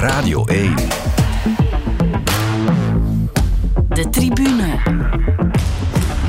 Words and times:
Radio 0.00 0.44
1. 0.46 0.74
De 3.88 4.08
tribune. 4.10 4.78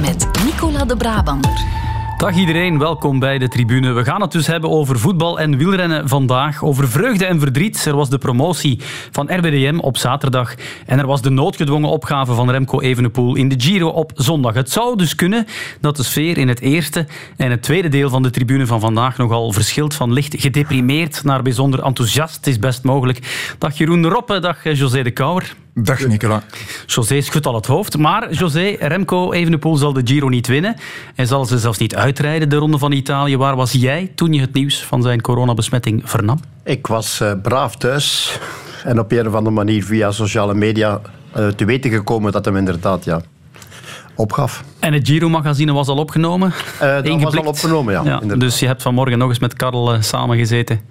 Met 0.02 0.28
Nicola 0.44 0.86
de 0.86 0.96
Brabander. 0.97 1.52
Dag 2.21 2.36
iedereen, 2.36 2.78
welkom 2.78 3.20
bij 3.20 3.38
de 3.38 3.47
tribune. 3.47 3.91
We 3.91 4.04
gaan 4.04 4.21
het 4.21 4.31
dus 4.31 4.47
hebben 4.47 4.70
over 4.70 5.00
voetbal 5.00 5.39
en 5.39 5.57
wielrennen 5.57 6.10
vandaag. 6.10 6.63
Over 6.63 6.89
vreugde 6.89 7.25
en 7.25 7.39
verdriet. 7.39 7.86
Er 7.86 7.96
was 7.96 8.09
de 8.09 8.18
promotie 8.18 8.79
van 9.11 9.34
RWDM 9.34 9.79
op 9.79 9.97
zaterdag. 9.97 10.55
En 10.86 11.00
er 11.00 11.07
was 11.07 11.21
de 11.21 11.29
noodgedwongen 11.29 11.89
opgave 11.89 12.34
van 12.34 12.52
Remco 12.52 12.79
Evenepoel 12.82 13.36
in 13.36 13.50
de 13.50 13.55
Giro 13.57 13.88
op 13.88 14.11
zondag. 14.15 14.54
Het 14.54 14.70
zou 14.70 14.97
dus 14.97 15.15
kunnen 15.15 15.46
dat 15.79 15.96
de 15.96 16.04
sfeer 16.04 16.38
in 16.38 16.47
het 16.47 16.60
eerste 16.60 17.07
en 17.38 17.52
het 17.52 17.64
tweede 17.64 17.88
deel 17.88 18.10
van 18.10 18.24
de 18.24 18.29
tribune 18.29 18.65
van 18.65 18.79
vandaag 18.79 19.18
nogal 19.18 19.51
verschilt 19.51 19.93
van 19.93 20.14
licht 20.14 20.36
gedeprimeerd 20.38 21.24
naar 21.24 21.42
bijzonder 21.42 21.83
enthousiast. 21.83 22.47
Is 22.47 22.60
best 22.60 22.83
mogelijk. 22.83 23.56
Dag 23.57 23.78
Jeroen 23.78 24.07
Roppe, 24.07 24.39
dag 24.39 24.64
José 24.64 25.04
de 25.04 25.11
Kouwer. 25.11 25.56
Dag 25.74 26.07
Nicola. 26.07 26.43
José 26.86 27.21
schudt 27.21 27.46
al 27.46 27.56
het 27.56 27.66
hoofd. 27.66 27.98
Maar 27.98 28.34
José, 28.34 28.75
Remco 28.79 29.32
Evenepoel 29.32 29.75
zal 29.78 29.93
de 29.93 30.02
Giro 30.04 30.29
niet 30.29 30.48
winnen. 30.48 30.75
Hij 31.16 31.25
zal 31.25 31.46
ze 31.46 31.60
zelfs 31.60 31.78
niet 31.78 31.96
uitrijden, 31.96 32.50
de 32.50 32.56
Ronde 32.56 32.78
van 32.78 32.92
Italië. 32.92 33.38
Waar 33.38 33.56
was 33.56 33.72
jij 33.72 34.12
toen 34.16 34.34
je 34.34 34.42
het 34.42 34.53
nieuws 34.53 34.84
van 34.84 35.02
zijn 35.02 35.22
coronabesmetting 35.22 36.02
vernam? 36.06 36.39
Ik 36.64 36.88
was 36.88 37.20
uh, 37.22 37.31
braaf 37.42 37.76
thuis. 37.76 38.39
En 38.84 39.00
op 39.00 39.12
een 39.12 39.28
of 39.28 39.34
andere 39.34 39.56
manier 39.56 39.84
via 39.84 40.12
sociale 40.12 40.53
media 40.53 41.02
uh, 41.38 41.48
te 41.48 41.66
weten 41.66 41.92
gekomen 41.92 42.31
dat 42.31 42.45
hem 42.45 42.58
inderdaad 42.58 43.03
ja, 43.03 43.22
opgaf. 44.16 44.64
En 44.80 44.94
het 44.94 45.08
Giro-magazine 45.08 45.73
was 45.73 45.88
al 45.88 45.98
opgenomen? 45.98 46.53
Uh, 46.81 47.02
dat 47.02 47.22
was 47.22 47.36
al 47.36 47.45
opgenomen, 47.45 47.94
ja. 47.94 48.03
ja 48.03 48.36
dus 48.36 48.59
je 48.59 48.66
hebt 48.66 48.81
vanmorgen 48.81 49.17
nog 49.17 49.30
eens 49.30 49.40
met 49.40 49.53
Karel 49.53 49.94
uh, 49.94 50.02
samengezeten 50.02 50.81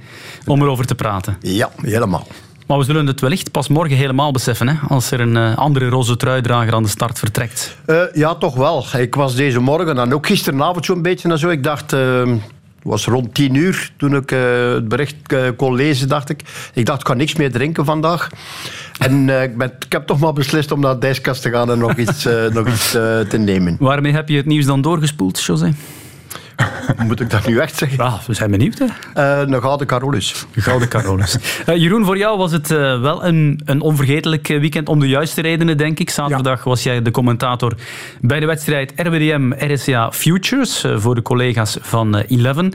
om 0.47 0.63
erover 0.63 0.87
te 0.87 0.95
praten? 0.95 1.37
Ja, 1.41 1.71
helemaal. 1.83 2.27
Maar 2.71 2.79
we 2.79 2.85
zullen 2.85 3.07
het 3.07 3.21
wellicht 3.21 3.51
pas 3.51 3.69
morgen 3.69 3.97
helemaal 3.97 4.33
beseffen, 4.33 4.69
hè, 4.69 4.75
als 4.89 5.11
er 5.11 5.21
een 5.21 5.37
uh, 5.37 5.57
andere 5.57 5.89
roze 5.89 6.17
truidrager 6.17 6.75
aan 6.75 6.83
de 6.83 6.89
start 6.89 7.19
vertrekt. 7.19 7.77
Uh, 7.87 8.03
ja, 8.13 8.35
toch 8.35 8.55
wel. 8.55 8.85
Ik 8.99 9.15
was 9.15 9.35
deze 9.35 9.61
morgen 9.61 9.99
en 9.99 10.15
ook 10.15 10.27
gisteravond 10.27 10.85
zo'n 10.85 11.03
beetje 11.03 11.29
en 11.29 11.39
zo. 11.39 11.49
Ik 11.49 11.63
dacht... 11.63 11.93
Uh, 11.93 12.21
het 12.21 12.89
was 12.89 13.07
rond 13.07 13.35
tien 13.35 13.55
uur 13.55 13.91
toen 13.97 14.17
ik 14.17 14.31
het 14.31 14.89
bericht 14.89 15.17
kon 15.57 15.75
lezen, 15.75 16.09
dacht 16.09 16.29
ik. 16.29 16.43
Ik 16.75 16.87
dacht, 16.87 16.99
ik 16.99 17.05
kan 17.05 17.17
niks 17.17 17.35
meer 17.35 17.53
drinken 17.53 17.85
vandaag. 17.85 18.29
En 18.99 19.29
ik, 19.29 19.57
ben, 19.57 19.73
ik, 19.79 19.93
heb 19.93 20.07
toch 20.07 20.19
maar 20.19 20.33
beslist 20.33 20.73
om 20.73 20.81
naar 20.81 20.99
de 20.99 21.07
ijskast 21.07 21.43
te 21.43 21.51
gaan 21.51 21.71
en 21.71 21.79
nog 21.79 21.97
iets, 21.97 22.25
nog 22.53 22.69
iets 22.69 22.91
te 23.29 23.39
nemen. 23.39 23.77
Waarmee 23.79 24.13
heb 24.13 24.29
je 24.29 24.37
het 24.37 24.47
nieuws 24.47 24.67
dan 24.67 24.81
doorgespoeld, 24.81 25.43
José? 25.43 25.73
Moet 27.07 27.21
ik 27.21 27.31
dat 27.31 27.47
nu 27.47 27.59
echt 27.59 27.77
zeggen? 27.77 28.05
Ja, 28.05 28.19
we 28.27 28.35
zijn 28.35 28.51
benieuwd. 28.51 28.79
Hè? 28.79 28.85
Uh, 29.45 29.53
een 29.53 29.63
gouden 29.63 29.87
Carolus. 29.87 30.47
Gouden 30.57 30.89
Carolus. 30.89 31.37
uh, 31.69 31.77
Jeroen, 31.83 32.05
voor 32.05 32.19
jou 32.19 32.39
was 32.39 32.53
het 32.53 32.71
uh, 32.71 33.01
wel 33.01 33.25
een, 33.25 33.61
een 33.65 33.81
onvergetelijk 33.81 34.47
weekend 34.47 34.89
om 34.89 35.01
de 35.01 35.09
juiste 35.09 35.41
redenen, 35.41 35.77
denk 35.77 35.99
ik. 35.99 36.11
Zaterdag 36.11 36.59
ja. 36.59 36.71
was 36.71 36.83
jij 36.83 37.03
de 37.03 37.11
commentator 37.11 37.75
bij 38.21 38.41
de 38.41 38.47
wedstrijd 38.47 38.93
RWDM 38.97 39.53
RSA 39.59 40.13
Futures 40.13 40.85
voor 40.95 41.15
de 41.15 41.23
collega's 41.23 41.79
van 41.81 42.17
Eleven. 42.17 42.73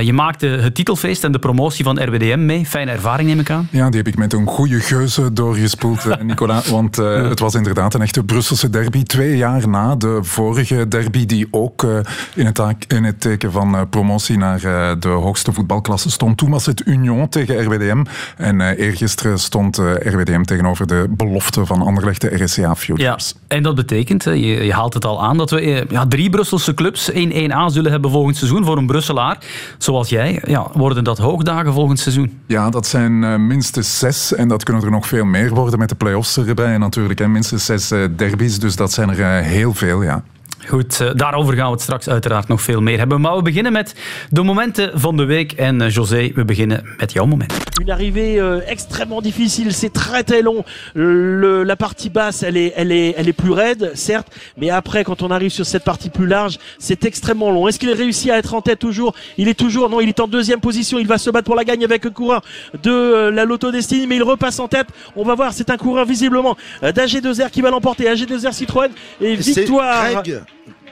je 0.00 0.12
maakte 0.12 0.46
het 0.46 0.74
titelfeest 0.74 1.24
en 1.24 1.32
de 1.32 1.38
promotie 1.38 1.84
van 1.84 2.02
RWDM 2.02 2.44
mee. 2.44 2.66
Fijne 2.66 2.90
ervaring, 2.90 3.28
neem 3.28 3.40
ik 3.40 3.50
aan. 3.50 3.68
Ja, 3.70 3.88
die 3.88 3.96
heb 3.96 4.08
ik 4.08 4.16
met 4.16 4.32
een 4.32 4.46
goede 4.46 4.80
geuze 4.80 5.32
doorgespoeld, 5.32 6.04
Nicola. 6.22 6.62
Want 6.70 6.96
het 6.96 7.40
was 7.40 7.54
inderdaad 7.54 7.94
een 7.94 8.02
echte 8.02 8.24
Brusselse 8.24 8.70
derby. 8.70 9.02
Twee 9.02 9.36
jaar 9.36 9.68
na 9.68 9.96
de 9.96 10.18
vorige 10.22 10.88
derby, 10.88 11.26
die 11.26 11.48
ook 11.50 11.86
in 12.34 12.46
het, 12.46 12.60
in 12.88 13.04
het 13.04 13.27
teken 13.28 13.52
van 13.52 13.74
uh, 13.74 13.80
promotie 13.90 14.38
naar 14.38 14.64
uh, 14.64 14.90
de 14.98 15.08
hoogste 15.08 15.52
voetbalklasse 15.52 16.10
stond. 16.10 16.36
Toen 16.36 16.50
was 16.50 16.66
het 16.66 16.86
Union 16.86 17.28
tegen 17.28 17.64
RWDM. 17.64 18.04
En 18.36 18.60
uh, 18.60 18.78
eergisteren 18.78 19.38
stond 19.38 19.76
RWDM 19.76 20.42
tegenover 20.42 20.86
de 20.86 21.06
belofte 21.10 21.66
van 21.66 21.82
Anderlecht, 21.82 22.20
de 22.20 22.44
RSCA 22.44 22.76
Futures. 22.76 23.34
Ja, 23.34 23.56
en 23.56 23.62
dat 23.62 23.74
betekent, 23.74 24.24
je, 24.24 24.36
je 24.36 24.72
haalt 24.72 24.94
het 24.94 25.04
al 25.04 25.22
aan, 25.22 25.36
dat 25.36 25.50
we 25.50 25.86
ja, 25.88 26.06
drie 26.06 26.30
Brusselse 26.30 26.74
clubs 26.74 27.08
in 27.08 27.50
1A 27.50 27.72
zullen 27.72 27.90
hebben 27.90 28.10
volgend 28.10 28.36
seizoen. 28.36 28.64
Voor 28.64 28.76
een 28.76 28.86
Brusselaar, 28.86 29.38
zoals 29.78 30.08
jij, 30.08 30.42
ja, 30.46 30.66
worden 30.72 31.04
dat 31.04 31.18
hoogdagen 31.18 31.72
volgend 31.72 31.98
seizoen? 31.98 32.40
Ja, 32.46 32.70
dat 32.70 32.86
zijn 32.86 33.46
minstens 33.46 33.98
zes. 33.98 34.34
En 34.34 34.48
dat 34.48 34.64
kunnen 34.64 34.82
er 34.82 34.90
nog 34.90 35.06
veel 35.06 35.24
meer 35.24 35.54
worden 35.54 35.78
met 35.78 35.88
de 35.88 35.94
play-offs 35.94 36.36
erbij. 36.36 36.74
En 36.74 36.80
natuurlijk 36.80 37.18
hè, 37.18 37.28
minstens 37.28 37.64
zes 37.64 37.88
derbies. 38.16 38.58
Dus 38.58 38.76
dat 38.76 38.92
zijn 38.92 39.10
er 39.10 39.42
heel 39.42 39.74
veel, 39.74 40.02
ja. 40.02 40.22
Goed, 40.68 41.00
uh, 41.00 41.10
daarover 41.14 41.54
gaan 41.54 41.66
we 41.66 41.72
het 41.72 41.80
straks 41.80 42.08
uiteraard 42.08 42.48
nog 42.48 42.62
veel 42.62 42.80
meer 42.80 42.98
hebben. 42.98 43.20
Maar 43.20 43.36
we 43.36 43.42
beginnen 43.42 43.72
met 43.72 43.94
de 44.30 44.42
momenten 44.42 44.90
van 45.00 45.16
de 45.16 45.24
week. 45.24 45.52
En 45.52 45.82
uh, 45.82 45.90
José, 45.90 46.30
we 46.34 46.44
beginnen 46.44 46.84
met 46.98 47.12
jouw 47.12 47.26
moment. 47.26 47.52
Une 47.80 47.90
arrivée 47.90 48.40
euh, 48.40 48.60
extrêmement 48.66 49.22
difficile, 49.22 49.72
c'est 49.72 49.92
très 49.92 50.24
très 50.24 50.42
long. 50.42 50.64
Le, 50.94 51.62
la 51.62 51.76
partie 51.76 52.10
basse, 52.10 52.42
elle 52.42 52.56
est, 52.56 52.72
elle, 52.76 52.92
est, 52.92 53.14
elle 53.16 53.28
est 53.28 53.32
plus 53.36 53.52
raide, 53.52 53.92
certes, 53.94 54.26
mais 54.56 54.70
après, 54.70 55.04
quand 55.04 55.22
on 55.22 55.30
arrive 55.30 55.50
sur 55.50 55.64
cette 55.64 55.84
partie 55.84 56.10
plus 56.10 56.26
large, 56.26 56.58
c'est 56.78 57.04
extrêmement 57.04 57.50
long. 57.50 57.68
Est-ce 57.68 57.78
qu'il 57.78 57.92
réussit 57.92 58.30
à 58.30 58.36
être 58.36 58.54
en 58.54 58.60
tête 58.60 58.80
toujours? 58.80 59.14
Il 59.36 59.48
est 59.48 59.58
toujours, 59.58 59.88
non, 59.88 60.00
il 60.00 60.08
est 60.08 60.20
en 60.20 60.28
deuxième 60.28 60.60
position. 60.60 60.98
Il 60.98 61.06
va 61.06 61.18
se 61.18 61.30
battre 61.30 61.46
pour 61.46 61.56
la 61.56 61.64
gagne 61.64 61.84
avec 61.84 62.04
un 62.04 62.10
coureur 62.10 62.42
de 62.82 62.90
euh, 62.90 63.30
la 63.30 63.44
Lotto 63.44 63.70
Destiny, 63.70 64.06
mais 64.06 64.16
il 64.16 64.22
repasse 64.22 64.58
en 64.58 64.68
tête. 64.68 64.88
On 65.16 65.24
va 65.24 65.34
voir, 65.34 65.52
c'est 65.52 65.70
un 65.70 65.76
coureur 65.76 66.04
visiblement 66.04 66.56
euh, 66.82 66.92
d'AG2R 66.92 67.50
qui 67.50 67.62
va 67.62 67.70
l'emporter. 67.70 68.04
AG2R 68.04 68.52
Citroën 68.52 68.90
et 69.20 69.34
victoire. 69.36 70.22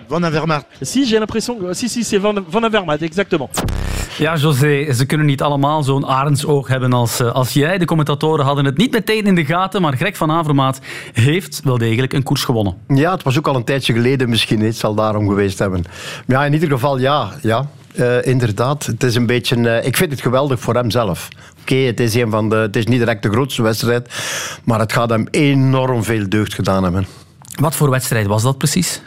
Van 0.08 0.24
Avermaet. 0.24 0.64
Si, 0.80 1.04
j'ai 1.04 1.18
l'impression. 1.18 1.74
Si, 1.74 1.88
si, 1.88 2.04
c'est 2.04 2.20
Van, 2.20 2.44
Van 2.48 2.64
Avermaet, 2.64 3.02
exactement. 3.02 3.62
Ja, 4.18 4.36
José, 4.36 4.92
ze 4.92 5.06
kunnen 5.06 5.26
niet 5.26 5.42
allemaal 5.42 5.82
zo'n 5.82 6.06
arendsoog 6.06 6.68
hebben 6.68 6.92
als, 6.92 7.22
als 7.22 7.52
jij. 7.52 7.78
De 7.78 7.84
commentatoren 7.84 8.44
hadden 8.44 8.64
het 8.64 8.76
niet 8.76 8.92
meteen 8.92 9.26
in 9.26 9.34
de 9.34 9.44
gaten, 9.44 9.82
maar 9.82 9.96
Greg 9.96 10.16
van 10.16 10.30
Avermaat 10.30 10.80
heeft 11.12 11.60
wel 11.64 11.78
degelijk 11.78 12.12
een 12.12 12.22
koers 12.22 12.44
gewonnen. 12.44 12.76
Ja, 12.88 13.12
het 13.12 13.22
was 13.22 13.38
ook 13.38 13.46
al 13.46 13.56
een 13.56 13.64
tijdje 13.64 13.92
geleden 13.92 14.28
misschien. 14.28 14.60
Het 14.60 14.76
zal 14.76 14.94
daarom 14.94 15.28
geweest 15.28 15.58
hebben. 15.58 15.84
Maar 16.26 16.38
ja, 16.38 16.44
in 16.44 16.52
ieder 16.52 16.68
geval, 16.68 16.98
ja. 16.98 17.30
ja. 17.42 17.68
Uh, 17.94 18.24
inderdaad, 18.26 18.86
het 18.86 19.02
is 19.02 19.14
een 19.14 19.26
beetje. 19.26 19.56
Uh, 19.56 19.86
ik 19.86 19.96
vind 19.96 20.10
het 20.10 20.20
geweldig 20.20 20.60
voor 20.60 20.74
hem 20.74 20.90
zelf. 20.90 21.28
Oké, 21.60 21.72
okay, 21.72 21.84
het 21.84 22.00
is 22.00 22.14
een 22.14 22.30
van 22.30 22.48
de. 22.48 22.56
Het 22.56 22.76
is 22.76 22.86
niet 22.86 22.98
direct 22.98 23.22
de 23.22 23.30
grootste 23.30 23.62
wedstrijd, 23.62 24.08
maar 24.64 24.80
het 24.80 24.92
gaat 24.92 25.10
hem 25.10 25.28
enorm 25.30 26.04
veel 26.04 26.28
deugd 26.28 26.54
gedaan 26.54 26.82
hebben. 26.82 27.06
Wat 27.56 27.76
voor 27.76 27.90
wedstrijd 27.90 28.26
was 28.26 28.42
dat 28.42 28.58
precies? 28.58 29.00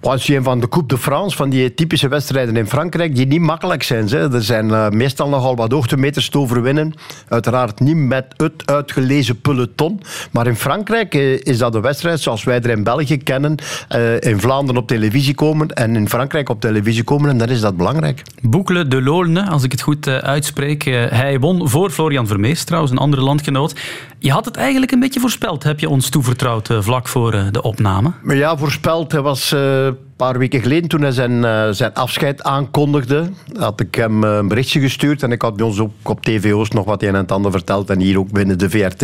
Het 0.00 0.20
is 0.20 0.28
een 0.28 0.42
van 0.42 0.60
de 0.60 0.68
Coupe 0.68 0.94
de 0.94 1.00
France, 1.00 1.36
van 1.36 1.50
die 1.50 1.74
typische 1.74 2.08
wedstrijden 2.08 2.56
in 2.56 2.66
Frankrijk, 2.66 3.16
die 3.16 3.26
niet 3.26 3.40
makkelijk 3.40 3.82
zijn. 3.82 4.08
Hè. 4.08 4.34
Er 4.34 4.42
zijn 4.42 4.68
uh, 4.68 4.88
meestal 4.88 5.28
nogal 5.28 5.56
wat 5.56 5.72
hoogtemeters 5.72 6.28
te 6.28 6.38
overwinnen. 6.38 6.94
Uiteraard 7.28 7.80
niet 7.80 7.96
met 7.96 8.26
het 8.36 8.70
uitgelezen 8.70 9.40
peloton. 9.40 10.00
Maar 10.30 10.46
in 10.46 10.56
Frankrijk 10.56 11.14
uh, 11.14 11.38
is 11.42 11.58
dat 11.58 11.74
een 11.74 11.80
wedstrijd 11.80 12.20
zoals 12.20 12.44
wij 12.44 12.60
er 12.60 12.70
in 12.70 12.84
België 12.84 13.18
kennen. 13.18 13.54
Uh, 13.96 14.20
in 14.20 14.40
Vlaanderen 14.40 14.80
op 14.82 14.88
televisie 14.88 15.34
komen 15.34 15.68
en 15.68 15.96
in 15.96 16.08
Frankrijk 16.08 16.48
op 16.48 16.60
televisie 16.60 17.04
komen. 17.04 17.30
En 17.30 17.38
dan 17.38 17.48
is 17.48 17.60
dat 17.60 17.76
belangrijk. 17.76 18.22
Boucle 18.42 18.88
de 18.88 19.02
Lolne, 19.02 19.46
als 19.48 19.62
ik 19.62 19.72
het 19.72 19.80
goed 19.80 20.08
uitspreek. 20.08 20.84
hij 21.10 21.38
won 21.38 21.68
voor 21.68 21.90
Florian 21.90 22.26
Vermeers, 22.26 22.64
trouwens, 22.64 22.92
een 22.92 22.98
andere 22.98 23.22
landgenoot. 23.22 23.74
Je 24.18 24.30
had 24.30 24.44
het 24.44 24.56
eigenlijk 24.56 24.92
een 24.92 25.00
beetje 25.00 25.20
voorspeld, 25.20 25.62
heb 25.62 25.80
je 25.80 25.88
ons 25.88 26.08
toevertrouwd 26.08 26.68
vlak 26.80 27.08
voor 27.08 27.30
de 27.30 27.62
opname. 27.74 28.12
Maar 28.22 28.36
ja, 28.36 28.56
voorspeld. 28.56 29.12
Hij 29.12 29.20
was 29.20 29.52
uh, 29.52 29.84
een 29.84 29.96
paar 30.16 30.38
weken 30.38 30.60
geleden, 30.60 30.88
toen 30.88 31.00
hij 31.00 31.10
zijn, 31.10 31.32
uh, 31.32 31.68
zijn 31.70 31.94
afscheid 31.94 32.42
aankondigde, 32.42 33.30
had 33.58 33.80
ik 33.80 33.94
hem 33.94 34.24
een 34.24 34.48
berichtje 34.48 34.80
gestuurd. 34.80 35.22
En 35.22 35.32
ik 35.32 35.42
had 35.42 35.56
bij 35.56 35.66
ons 35.66 35.78
ook 35.78 35.90
op 36.02 36.22
TVO's 36.24 36.70
nog 36.70 36.84
wat 36.84 37.02
een 37.02 37.08
en 37.08 37.14
het 37.14 37.32
ander 37.32 37.50
verteld. 37.50 37.90
En 37.90 38.00
hier 38.00 38.18
ook 38.18 38.30
binnen 38.30 38.58
de 38.58 38.70
VRT. 38.70 39.02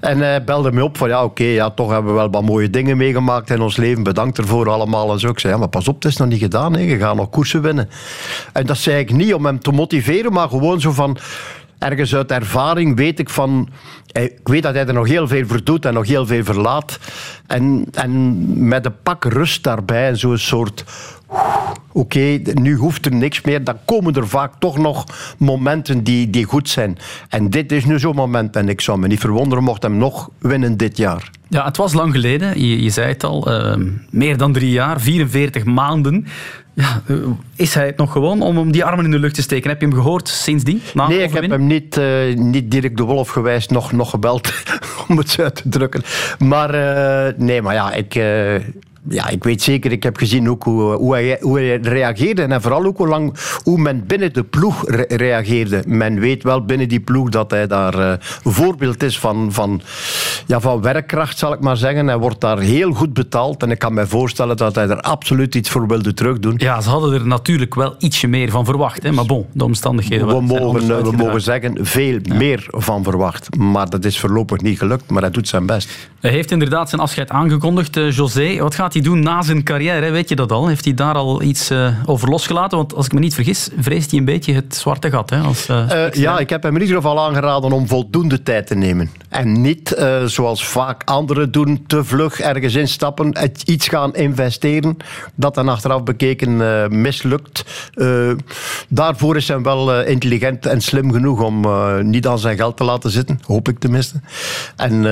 En 0.00 0.18
hij 0.18 0.44
belde 0.44 0.72
me 0.72 0.84
op 0.84 0.96
van 0.96 1.08
ja, 1.08 1.24
oké, 1.24 1.44
ja, 1.44 1.70
toch 1.70 1.90
hebben 1.90 2.12
we 2.12 2.18
wel 2.18 2.30
wat 2.30 2.42
mooie 2.42 2.70
dingen 2.70 2.96
meegemaakt 2.96 3.50
in 3.50 3.60
ons 3.60 3.76
leven. 3.76 4.02
Bedankt 4.02 4.38
ervoor 4.38 4.70
allemaal. 4.70 5.12
En 5.12 5.18
zo. 5.18 5.28
Ik 5.28 5.38
zei, 5.38 5.52
ja, 5.52 5.58
maar 5.58 5.68
pas 5.68 5.88
op, 5.88 5.94
het 5.94 6.04
is 6.04 6.16
nog 6.16 6.28
niet 6.28 6.40
gedaan. 6.40 6.72
Hè. 6.72 6.80
Je 6.80 6.96
gaat 6.96 7.16
nog 7.16 7.30
koersen 7.30 7.62
winnen. 7.62 7.88
En 8.52 8.66
dat 8.66 8.76
zei 8.76 8.98
ik 8.98 9.12
niet 9.12 9.34
om 9.34 9.46
hem 9.46 9.58
te 9.58 9.72
motiveren, 9.72 10.32
maar 10.32 10.48
gewoon 10.48 10.80
zo 10.80 10.92
van 10.92 11.18
ergens 11.78 12.14
uit 12.14 12.30
ervaring 12.30 12.96
weet 12.96 13.18
ik 13.18 13.30
van... 13.30 13.68
Ik 14.12 14.40
weet 14.48 14.62
dat 14.62 14.74
hij 14.74 14.86
er 14.86 14.92
nog 14.92 15.06
heel 15.06 15.28
veel 15.28 15.46
voor 15.46 15.64
doet 15.64 15.84
en 15.84 15.94
nog 15.94 16.06
heel 16.06 16.26
veel 16.26 16.44
verlaat. 16.44 16.98
En, 17.46 17.86
en 17.92 18.68
met 18.68 18.84
een 18.86 19.02
pak 19.02 19.24
rust 19.24 19.62
daarbij 19.62 20.14
zo'n 20.14 20.38
soort... 20.38 20.84
Oké, 21.28 21.68
okay, 21.92 22.42
nu 22.54 22.74
hoeft 22.74 23.06
er 23.06 23.14
niks 23.14 23.40
meer. 23.40 23.64
Dan 23.64 23.76
komen 23.84 24.14
er 24.14 24.28
vaak 24.28 24.52
toch 24.58 24.78
nog 24.78 25.04
momenten 25.38 26.04
die, 26.04 26.30
die 26.30 26.44
goed 26.44 26.68
zijn. 26.68 26.98
En 27.28 27.50
dit 27.50 27.72
is 27.72 27.84
nu 27.84 27.98
zo'n 27.98 28.14
moment. 28.14 28.56
En 28.56 28.68
ik 28.68 28.80
zou 28.80 28.98
me 28.98 29.06
niet 29.06 29.20
verwonderen 29.20 29.64
mocht 29.64 29.82
hem 29.82 29.96
nog 29.96 30.30
winnen 30.38 30.76
dit 30.76 30.96
jaar. 30.96 31.30
Ja, 31.48 31.64
het 31.64 31.76
was 31.76 31.92
lang 31.92 32.12
geleden. 32.12 32.60
Je, 32.60 32.82
je 32.82 32.90
zei 32.90 33.08
het 33.08 33.24
al. 33.24 33.52
Uh, 33.52 33.74
meer 34.10 34.36
dan 34.36 34.52
drie 34.52 34.70
jaar, 34.70 35.00
44 35.00 35.64
maanden. 35.64 36.26
Ja, 36.74 37.02
is 37.56 37.74
hij 37.74 37.86
het 37.86 37.96
nog 37.96 38.12
gewoon 38.12 38.42
om 38.42 38.56
hem 38.56 38.72
die 38.72 38.84
armen 38.84 39.04
in 39.04 39.10
de 39.10 39.18
lucht 39.18 39.34
te 39.34 39.42
steken? 39.42 39.70
Heb 39.70 39.80
je 39.80 39.86
hem 39.86 39.96
gehoord 39.96 40.28
sindsdien? 40.28 40.82
nee, 40.94 41.22
ik 41.22 41.32
heb 41.32 41.50
hem 41.50 41.66
niet, 41.66 41.98
uh, 41.98 42.34
niet 42.34 42.70
Dirk 42.70 42.96
de 42.96 43.02
Wolf 43.02 43.28
gewijs 43.28 43.68
nog, 43.68 43.92
nog 43.92 44.10
gebeld, 44.10 44.52
om 45.08 45.18
het 45.18 45.30
zo 45.30 45.42
uit 45.42 45.54
te 45.54 45.68
drukken. 45.68 46.02
Maar 46.38 46.74
uh, 46.74 47.32
nee, 47.36 47.62
maar 47.62 47.74
ja, 47.74 47.92
ik... 47.92 48.14
Ja, 49.08 49.28
ik 49.28 49.44
weet 49.44 49.62
zeker, 49.62 49.92
ik 49.92 50.02
heb 50.02 50.16
gezien 50.16 50.50
ook 50.50 50.62
hoe, 50.62 50.94
hoe, 50.94 51.12
hij, 51.14 51.38
hoe 51.40 51.58
hij 51.58 51.76
reageerde 51.76 52.42
en 52.42 52.62
vooral 52.62 52.84
ook 52.84 52.96
hoe, 52.96 53.08
lang, 53.08 53.34
hoe 53.62 53.78
men 53.78 54.06
binnen 54.06 54.32
de 54.32 54.44
ploeg 54.44 54.84
reageerde. 55.08 55.82
Men 55.86 56.20
weet 56.20 56.42
wel 56.42 56.64
binnen 56.64 56.88
die 56.88 57.00
ploeg 57.00 57.28
dat 57.28 57.50
hij 57.50 57.66
daar 57.66 57.98
uh, 57.98 58.12
voorbeeld 58.44 59.02
is 59.02 59.18
van, 59.18 59.52
van, 59.52 59.80
ja, 60.46 60.60
van 60.60 60.82
werkkracht, 60.82 61.38
zal 61.38 61.52
ik 61.52 61.60
maar 61.60 61.76
zeggen. 61.76 62.06
Hij 62.06 62.18
wordt 62.18 62.40
daar 62.40 62.58
heel 62.58 62.92
goed 62.92 63.12
betaald 63.12 63.62
en 63.62 63.70
ik 63.70 63.78
kan 63.78 63.94
me 63.94 64.06
voorstellen 64.06 64.56
dat 64.56 64.74
hij 64.74 64.88
er 64.88 65.00
absoluut 65.00 65.54
iets 65.54 65.70
voor 65.70 65.86
wilde 65.86 66.14
terugdoen. 66.14 66.54
Ja, 66.56 66.80
ze 66.80 66.88
hadden 66.88 67.12
er 67.12 67.26
natuurlijk 67.26 67.74
wel 67.74 67.94
ietsje 67.98 68.26
meer 68.26 68.50
van 68.50 68.64
verwacht, 68.64 69.02
hè? 69.02 69.12
maar 69.12 69.26
bon, 69.26 69.46
de 69.52 69.64
omstandigheden... 69.64 70.26
We 70.26 70.40
mogen, 70.40 71.02
we 71.02 71.12
mogen 71.16 71.40
zeggen, 71.40 71.86
veel 71.86 72.18
meer 72.34 72.66
van 72.70 73.02
verwacht. 73.02 73.56
Maar 73.56 73.90
dat 73.90 74.04
is 74.04 74.18
voorlopig 74.18 74.60
niet 74.60 74.78
gelukt, 74.78 75.10
maar 75.10 75.22
hij 75.22 75.30
doet 75.30 75.48
zijn 75.48 75.66
best. 75.66 76.08
Hij 76.20 76.30
heeft 76.30 76.50
inderdaad 76.50 76.88
zijn 76.88 77.00
afscheid 77.00 77.30
aangekondigd, 77.30 77.96
uh, 77.96 78.10
José. 78.10 78.58
Wat 78.58 78.74
gaat 78.74 78.94
hij 78.96 79.04
doen 79.04 79.20
na 79.20 79.42
zijn 79.42 79.62
carrière? 79.62 80.10
Weet 80.10 80.28
je 80.28 80.36
dat 80.36 80.52
al? 80.52 80.66
Heeft 80.66 80.84
hij 80.84 80.94
daar 80.94 81.14
al 81.14 81.42
iets 81.42 81.70
uh, 81.70 81.88
over 82.06 82.28
losgelaten? 82.28 82.78
Want 82.78 82.94
als 82.94 83.06
ik 83.06 83.12
me 83.12 83.20
niet 83.20 83.34
vergis, 83.34 83.68
vreest 83.78 84.10
hij 84.10 84.18
een 84.18 84.24
beetje 84.24 84.54
het 84.54 84.74
zwarte 84.74 85.10
gat. 85.10 85.30
Hè, 85.30 85.40
als, 85.40 85.68
uh, 85.68 86.10
ja, 86.10 86.38
ik 86.38 86.50
heb 86.50 86.62
hem 86.62 86.74
in 86.74 86.80
ieder 86.80 86.96
geval 86.96 87.20
aangeraden 87.20 87.72
om 87.72 87.86
voldoende 87.86 88.42
tijd 88.42 88.66
te 88.66 88.74
nemen. 88.74 89.10
En 89.28 89.60
niet, 89.60 89.96
zoals 90.26 90.66
vaak 90.66 91.02
anderen 91.04 91.52
doen, 91.52 91.84
te 91.86 92.04
vlug 92.04 92.40
ergens 92.40 92.74
instappen, 92.74 93.34
iets 93.64 93.88
gaan 93.88 94.14
investeren, 94.14 94.96
dat 95.34 95.54
dan 95.54 95.68
achteraf 95.68 96.02
bekeken 96.02 96.56
mislukt. 97.00 97.64
daarvoor 98.88 99.36
is 99.36 99.48
hij 99.48 99.60
wel 99.60 100.02
intelligent 100.02 100.66
en 100.66 100.80
slim 100.80 101.12
genoeg 101.12 101.42
om 101.42 101.66
niet 102.10 102.26
aan 102.26 102.38
zijn 102.38 102.56
geld 102.56 102.76
te 102.76 102.84
laten 102.84 103.10
zitten, 103.10 103.40
hoop 103.46 103.68
ik 103.68 103.78
tenminste. 103.78 104.20
En 104.76 105.04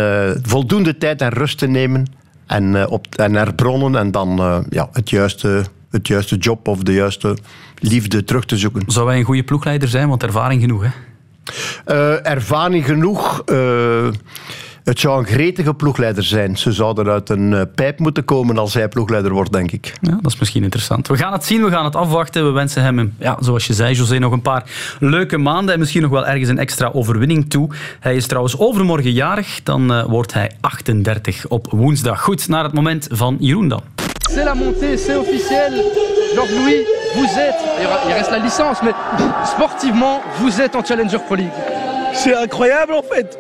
voldoende 0.43 0.99
tijd 0.99 1.21
en 1.21 1.31
rust 1.31 1.59
te 1.59 1.67
nemen 1.67 2.07
en, 2.47 2.75
uh, 2.75 2.85
op, 2.89 3.07
en 3.17 3.35
herbronnen 3.35 3.97
en 3.97 4.11
dan 4.11 4.41
uh, 4.41 4.59
ja, 4.69 4.89
het, 4.93 5.11
juiste, 5.11 5.65
het 5.91 6.07
juiste 6.07 6.37
job 6.37 6.69
of 6.69 6.83
de 6.83 6.93
juiste 6.93 7.37
liefde 7.79 8.25
terug 8.25 8.45
te 8.45 8.57
zoeken. 8.57 8.83
Zou 8.87 9.09
hij 9.09 9.19
een 9.19 9.25
goede 9.25 9.45
ploegleider 9.45 9.89
zijn? 9.89 10.09
Want 10.09 10.23
ervaring 10.23 10.61
genoeg, 10.61 10.83
hè? 10.83 10.91
Uh, 11.87 12.27
ervaring 12.27 12.85
genoeg. 12.85 13.43
Het 14.85 15.01
zou 15.01 15.19
een 15.19 15.27
gretige 15.27 15.75
ploegleider 15.75 16.25
zijn. 16.25 16.57
Ze 16.57 16.73
zouden 16.73 17.07
uit 17.07 17.31
een 17.31 17.53
uh, 17.53 17.61
pijp 17.75 17.99
moeten 17.99 18.25
komen 18.25 18.59
als 18.59 18.75
hij 18.75 18.89
ploegleider 18.89 19.33
wordt, 19.33 19.53
denk 19.53 19.73
ik. 19.73 19.93
Ja, 20.01 20.19
dat 20.23 20.33
is 20.33 20.39
misschien 20.39 20.63
interessant. 20.63 21.09
We 21.09 21.17
gaan 21.17 21.33
het 21.33 21.45
zien, 21.45 21.65
we 21.65 21.71
gaan 21.71 21.85
het 21.85 21.97
afwachten. 21.97 22.45
We 22.45 22.51
wensen 22.51 22.83
hem, 22.83 23.15
ja, 23.19 23.37
zoals 23.41 23.67
je 23.67 23.73
zei, 23.73 23.95
José, 23.95 24.19
nog 24.19 24.33
een 24.33 24.43
paar 24.43 24.65
leuke 25.01 25.39
maanden 25.39 25.75
en 25.75 25.81
misschien 25.81 26.03
nog 26.03 26.11
wel 26.11 26.27
ergens 26.27 26.49
een 26.49 26.59
extra 26.59 26.91
overwinning 26.93 27.51
toe. 27.51 27.69
Hij 28.01 28.17
is 28.17 28.27
trouwens 28.27 28.59
overmorgen 28.59 29.13
jarig, 29.13 29.63
dan 29.63 29.93
uh, 29.93 30.05
wordt 30.05 30.33
hij 30.33 30.51
38 30.61 31.47
op 31.49 31.67
woensdag. 31.71 32.21
Goed, 32.21 32.49
naar 32.49 32.65
het 32.65 32.73
moment 32.73 33.07
van 33.11 33.37
Jeroen 33.41 33.69
dan. 33.69 33.83
C'est 34.31 34.45
la 34.45 34.55
montée, 34.55 34.97
c'est 34.99 35.17
officiel. 35.17 35.71
Georges-Louis, 36.35 36.87
vous 37.15 37.39
êtes, 37.39 37.61
il 38.07 38.13
reste 38.13 38.31
la 38.31 38.39
licence, 38.39 38.83
mais 38.83 38.95
sportivement, 39.47 40.21
vous 40.41 40.61
êtes 40.61 40.75
en 40.75 40.85
Challenger 40.85 41.19
Pro 41.27 41.35
League. 41.35 41.53
C'est 42.13 42.35
incroyable 42.35 42.93
en 42.93 43.03
fait. 43.15 43.39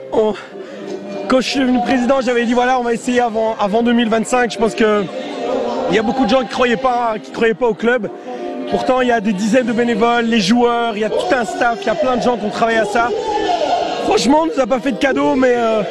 Quand 1.28 1.40
je 1.40 1.48
suis 1.48 1.60
devenu 1.60 1.80
président, 1.80 2.20
j'avais 2.20 2.44
dit 2.44 2.54
voilà, 2.54 2.78
on 2.78 2.82
va 2.82 2.92
essayer 2.92 3.20
avant, 3.20 3.56
avant 3.58 3.82
2025. 3.82 4.52
Je 4.52 4.58
pense 4.58 4.74
qu'il 4.74 5.06
y 5.92 5.98
a 5.98 6.02
beaucoup 6.02 6.24
de 6.24 6.30
gens 6.30 6.40
qui 6.40 6.46
ne 6.46 6.50
croyaient, 6.50 6.76
pas, 6.76 7.14
croyaient 7.32 7.54
pas 7.54 7.66
au 7.66 7.74
club. 7.74 8.08
Pourtant, 8.70 9.00
il 9.00 9.08
y 9.08 9.12
a 9.12 9.20
des 9.20 9.32
dizaines 9.32 9.66
de 9.66 9.72
bénévoles, 9.72 10.24
les 10.24 10.40
joueurs, 10.40 10.96
il 10.96 11.00
y 11.00 11.04
a 11.04 11.10
tout 11.10 11.34
un 11.34 11.44
staff, 11.44 11.78
il 11.82 11.86
y 11.86 11.90
a 11.90 11.94
plein 11.94 12.16
de 12.16 12.22
gens 12.22 12.36
qui 12.36 12.46
ont 12.46 12.50
travaillé 12.50 12.78
à 12.78 12.84
ça. 12.84 13.08
Franchement, 14.04 14.40
on 14.42 14.46
ne 14.46 14.52
nous 14.52 14.60
a 14.60 14.66
pas 14.66 14.80
fait 14.80 14.92
de 14.92 14.98
cadeau, 14.98 15.34
mais 15.34 15.54
euh, 15.54 15.82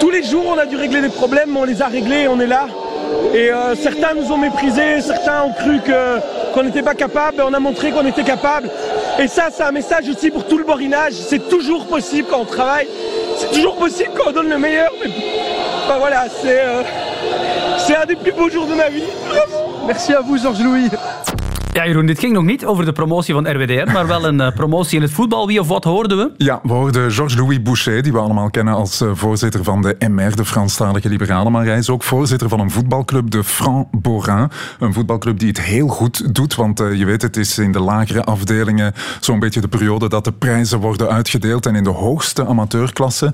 tous 0.00 0.10
les 0.10 0.22
jours, 0.22 0.44
on 0.46 0.58
a 0.58 0.66
dû 0.66 0.76
régler 0.76 1.00
des 1.00 1.08
problèmes, 1.08 1.50
mais 1.52 1.60
on 1.60 1.64
les 1.64 1.80
a 1.80 1.86
réglés 1.86 2.22
et 2.22 2.28
on 2.28 2.40
est 2.40 2.46
là. 2.46 2.66
Et 3.34 3.50
euh, 3.50 3.74
certains 3.74 4.14
nous 4.14 4.30
ont 4.32 4.36
méprisés, 4.36 5.00
certains 5.00 5.44
ont 5.44 5.52
cru 5.52 5.80
qu'on 6.54 6.62
n'était 6.62 6.82
pas 6.82 6.94
capable, 6.94 7.42
on 7.42 7.52
a 7.54 7.60
montré 7.60 7.90
qu'on 7.90 8.06
était 8.06 8.24
capable. 8.24 8.70
Et 9.18 9.28
ça, 9.28 9.48
c'est 9.52 9.62
un 9.62 9.72
message 9.72 10.08
aussi 10.08 10.30
pour 10.30 10.46
tout 10.46 10.58
le 10.58 10.64
borinage. 10.64 11.12
C'est 11.12 11.48
toujours 11.48 11.86
possible 11.86 12.28
quand 12.30 12.40
on 12.40 12.44
travaille. 12.44 12.88
Toujours 13.52 13.76
possible 13.76 14.10
quand 14.16 14.30
on 14.30 14.32
donne 14.32 14.48
le 14.48 14.58
meilleur. 14.58 14.90
Mais 15.02 15.10
enfin, 15.84 15.98
voilà, 15.98 16.26
c'est 16.28 16.60
euh, 16.60 16.82
c'est 17.78 17.96
un 17.96 18.04
des 18.04 18.16
plus 18.16 18.32
beaux 18.32 18.50
jours 18.50 18.66
de 18.66 18.74
ma 18.74 18.88
vie. 18.88 19.04
Merci 19.86 20.12
à 20.14 20.20
vous, 20.20 20.36
Georges 20.36 20.60
Louis. 20.60 20.88
Ja, 21.78 21.86
Jeroen, 21.86 22.06
dit 22.06 22.18
ging 22.18 22.32
nog 22.32 22.44
niet 22.44 22.64
over 22.64 22.84
de 22.84 22.92
promotie 22.92 23.34
van 23.34 23.50
RWDM, 23.50 23.92
maar 23.92 24.06
wel 24.06 24.24
een 24.24 24.40
uh, 24.40 24.50
promotie 24.50 24.96
in 24.96 25.02
het 25.02 25.10
voetbal. 25.10 25.46
Wie 25.46 25.60
of 25.60 25.68
wat 25.68 25.84
hoorden 25.84 26.16
we? 26.16 26.32
Ja, 26.36 26.60
we 26.62 26.72
hoorden 26.72 27.12
Georges-Louis 27.12 27.62
Boucher, 27.62 28.02
die 28.02 28.12
we 28.12 28.18
allemaal 28.18 28.50
kennen 28.50 28.74
als 28.74 29.02
uh, 29.02 29.10
voorzitter 29.14 29.64
van 29.64 29.82
de 29.82 29.96
MR, 30.08 30.36
de 30.36 30.44
Franstalige 30.44 31.08
Liberalen. 31.08 31.52
Maar 31.52 31.64
hij 31.64 31.78
is 31.78 31.90
ook 31.90 32.02
voorzitter 32.02 32.48
van 32.48 32.60
een 32.60 32.70
voetbalclub, 32.70 33.30
de 33.30 33.44
Franc 33.44 33.86
Borin. 33.90 34.50
Een 34.78 34.92
voetbalclub 34.92 35.38
die 35.38 35.48
het 35.48 35.60
heel 35.60 35.88
goed 35.88 36.34
doet, 36.34 36.54
want 36.54 36.80
uh, 36.80 36.94
je 36.94 37.04
weet, 37.04 37.22
het 37.22 37.36
is 37.36 37.58
in 37.58 37.72
de 37.72 37.80
lagere 37.80 38.24
afdelingen 38.24 38.94
zo'n 39.20 39.38
beetje 39.38 39.60
de 39.60 39.68
periode 39.68 40.08
dat 40.08 40.24
de 40.24 40.32
prijzen 40.32 40.80
worden 40.80 41.08
uitgedeeld. 41.08 41.66
En 41.66 41.74
in 41.74 41.84
de 41.84 41.90
hoogste 41.90 42.46
amateurklasse 42.46 43.32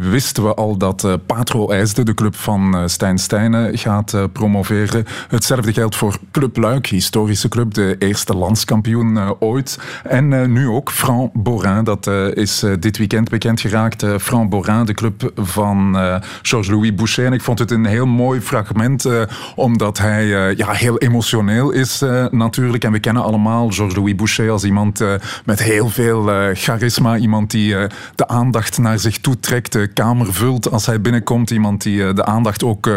wisten 0.00 0.42
we 0.42 0.54
al 0.54 0.76
dat 0.76 1.18
Patro 1.26 1.70
IJsde, 1.70 2.02
de 2.02 2.14
club 2.14 2.36
van 2.36 2.88
Stijn 2.88 3.18
Stijnen, 3.18 3.78
gaat 3.78 4.16
promoveren. 4.32 5.04
Hetzelfde 5.28 5.72
geldt 5.72 5.96
voor 5.96 6.18
Club 6.30 6.56
Luik, 6.56 6.86
historische 6.86 7.48
club 7.48 7.71
de 7.72 7.96
eerste 7.98 8.36
landskampioen 8.36 9.16
uh, 9.16 9.30
ooit. 9.38 9.78
En 10.04 10.30
uh, 10.30 10.46
nu 10.46 10.68
ook 10.68 10.90
Franc 10.90 11.30
Borin, 11.32 11.84
dat 11.84 12.06
uh, 12.06 12.34
is 12.34 12.64
dit 12.80 12.98
weekend 12.98 13.30
bekend 13.30 13.60
geraakt. 13.60 14.06
Franc 14.20 14.50
Borin, 14.50 14.84
de 14.84 14.94
club 14.94 15.32
van 15.36 15.96
Georges-Louis 16.42 16.94
Boucher. 16.94 17.26
En 17.26 17.32
ik 17.32 17.42
vond 17.42 17.58
het 17.58 17.70
een 17.70 17.84
heel 17.84 18.06
mooi 18.06 18.40
fragment, 18.40 19.08
omdat 19.54 19.98
hij 19.98 20.26
ja, 20.56 20.70
heel 20.70 20.98
emotioneel 20.98 21.70
is 21.70 22.02
natuurlijk. 22.30 22.84
En 22.84 22.92
we 22.92 22.98
kennen 22.98 23.22
allemaal 23.22 23.70
Georges-Louis 23.70 24.14
Boucher 24.14 24.50
als 24.50 24.64
iemand 24.64 25.04
met 25.44 25.62
heel 25.62 25.88
veel 25.88 26.30
charisma. 26.52 27.16
Iemand 27.16 27.50
die 27.50 27.74
de 28.14 28.28
aandacht 28.28 28.78
naar 28.78 28.98
zich 28.98 29.18
toe 29.18 29.40
trekt, 29.40 29.72
de 29.72 29.86
kamer 29.86 30.34
vult 30.34 30.70
als 30.70 30.86
hij 30.86 31.00
binnenkomt. 31.00 31.50
Iemand 31.50 31.82
die 31.82 32.12
de 32.12 32.24
aandacht 32.24 32.64
ook 32.64 32.90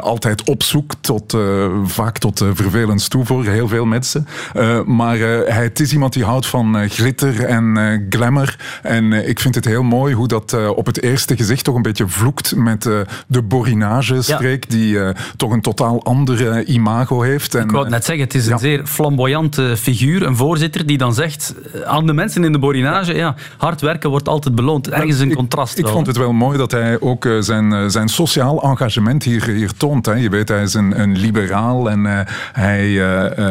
altijd 0.00 0.48
opzoekt, 0.48 0.96
tot, 1.00 1.36
vaak 1.84 2.18
tot 2.18 2.38
vervelend 2.38 3.10
toe 3.10 3.24
voor 3.24 3.44
heel 3.44 3.68
veel 3.68 3.81
mensen. 3.86 4.26
Uh, 4.56 4.82
maar 4.82 5.16
uh, 5.16 5.24
hij, 5.46 5.62
het 5.62 5.80
is 5.80 5.92
iemand 5.92 6.12
die 6.12 6.24
houdt 6.24 6.46
van 6.46 6.76
uh, 6.76 6.90
glitter 6.90 7.44
en 7.44 8.06
glamour. 8.10 8.56
En 8.82 9.12
ik 9.28 9.40
vind 9.40 9.54
het 9.54 9.64
heel 9.64 9.82
mooi 9.82 10.14
hoe 10.14 10.28
dat 10.28 10.74
op 10.74 10.86
het 10.86 11.02
eerste 11.02 11.36
gezicht 11.36 11.64
toch 11.64 11.74
een 11.74 11.82
beetje 11.82 12.08
vloekt 12.08 12.56
met 12.56 12.82
de 13.26 13.42
Borinage-streek, 13.42 14.64
ja. 14.68 14.76
die 14.76 14.98
toch 15.36 15.50
een 15.50 15.60
totaal 15.60 16.04
andere 16.04 16.64
imago 16.64 17.20
heeft. 17.20 17.54
En, 17.54 17.64
ik 17.64 17.70
wou 17.70 17.82
het 17.82 17.92
net 17.92 18.04
zeggen, 18.04 18.24
het 18.24 18.34
is 18.34 18.46
een 18.46 18.58
zeer 18.58 18.86
flamboyante 18.86 19.76
figuur, 19.76 20.26
een 20.26 20.36
voorzitter 20.36 20.86
die 20.86 20.98
dan 20.98 21.14
zegt 21.14 21.54
aan 21.84 22.06
de 22.06 22.12
mensen 22.12 22.44
in 22.44 22.52
de 22.52 22.58
Borinage, 22.58 23.14
ja, 23.14 23.34
hard 23.56 23.80
werken 23.80 24.10
wordt 24.10 24.28
altijd 24.28 24.54
beloond. 24.54 24.90
Ergens 24.90 25.18
een 25.18 25.34
contrast. 25.34 25.78
Ik 25.78 25.88
vond 25.88 26.06
het 26.06 26.16
wel 26.16 26.32
mooi 26.32 26.58
dat 26.58 26.70
hij 26.70 27.00
ook 27.00 27.28
zijn, 27.40 27.90
zijn 27.90 28.08
sociaal 28.08 28.62
engagement 28.62 29.22
hier, 29.22 29.44
hier 29.44 29.72
toont. 29.76 30.06
Hè. 30.06 30.14
Je 30.14 30.28
weet, 30.28 30.48
hij 30.48 30.62
is 30.62 30.74
een, 30.74 31.00
een 31.00 31.18
liberaal 31.18 31.90
en 31.90 32.26
hij, 32.52 32.90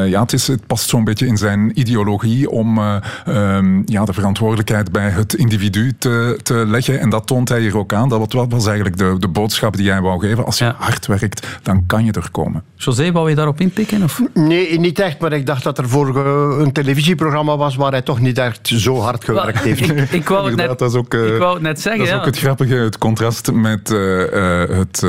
ja, 0.09 0.20
het, 0.21 0.33
is, 0.33 0.47
het 0.47 0.67
past 0.67 0.89
zo'n 0.89 1.03
beetje 1.03 1.27
in 1.27 1.37
zijn 1.37 1.79
ideologie 1.79 2.49
om 2.49 2.77
uh, 2.77 2.95
um, 3.27 3.83
ja, 3.85 4.05
de 4.05 4.13
verantwoordelijkheid 4.13 4.91
bij 4.91 5.09
het 5.09 5.33
individu 5.33 5.93
te, 5.99 6.39
te 6.43 6.53
leggen. 6.53 6.99
En 6.99 7.09
dat 7.09 7.27
toont 7.27 7.49
hij 7.49 7.59
hier 7.59 7.77
ook 7.77 7.93
aan. 7.93 8.09
Dat 8.09 8.33
was 8.33 8.65
eigenlijk 8.65 8.97
de, 8.97 9.15
de 9.19 9.27
boodschap 9.27 9.77
die 9.77 9.91
hij 9.91 10.01
wou 10.01 10.19
geven. 10.19 10.45
Als 10.45 10.57
je 10.57 10.65
ja. 10.65 10.75
hard 10.77 11.05
werkt, 11.05 11.47
dan 11.63 11.85
kan 11.85 12.05
je 12.05 12.11
er 12.11 12.31
komen. 12.31 12.63
José, 12.75 13.11
wou 13.11 13.29
je 13.29 13.35
daarop 13.35 13.59
inpikken? 13.59 14.03
Of? 14.03 14.21
Nee, 14.33 14.79
niet 14.79 14.99
echt. 14.99 15.19
Maar 15.19 15.33
ik 15.33 15.45
dacht 15.45 15.63
dat 15.63 15.77
er 15.77 15.89
voor 15.89 16.17
een 16.59 16.71
televisieprogramma 16.71 17.57
was 17.57 17.75
waar 17.75 17.91
hij 17.91 18.01
toch 18.01 18.19
niet 18.19 18.37
echt 18.37 18.67
zo 18.67 18.99
hard 18.99 19.23
gewerkt 19.23 19.59
heeft. 19.59 19.89
ik, 19.89 20.11
ik, 20.11 20.29
wou 20.29 20.47
het 20.47 20.55
net, 20.55 20.79
dat 20.79 20.91
is 20.91 20.97
ook, 20.97 21.13
uh, 21.13 21.33
ik 21.33 21.39
wou 21.39 21.53
het 21.53 21.63
net 21.63 21.81
zeggen. 21.81 21.99
Dat 21.99 22.07
is 22.07 22.13
ja. 22.13 22.19
ook 22.19 22.25
het 22.25 22.37
grappige, 22.37 22.75
het 22.75 22.97
contrast 22.97 23.51
met 23.51 23.91
uh, 23.91 24.63
het 24.67 25.05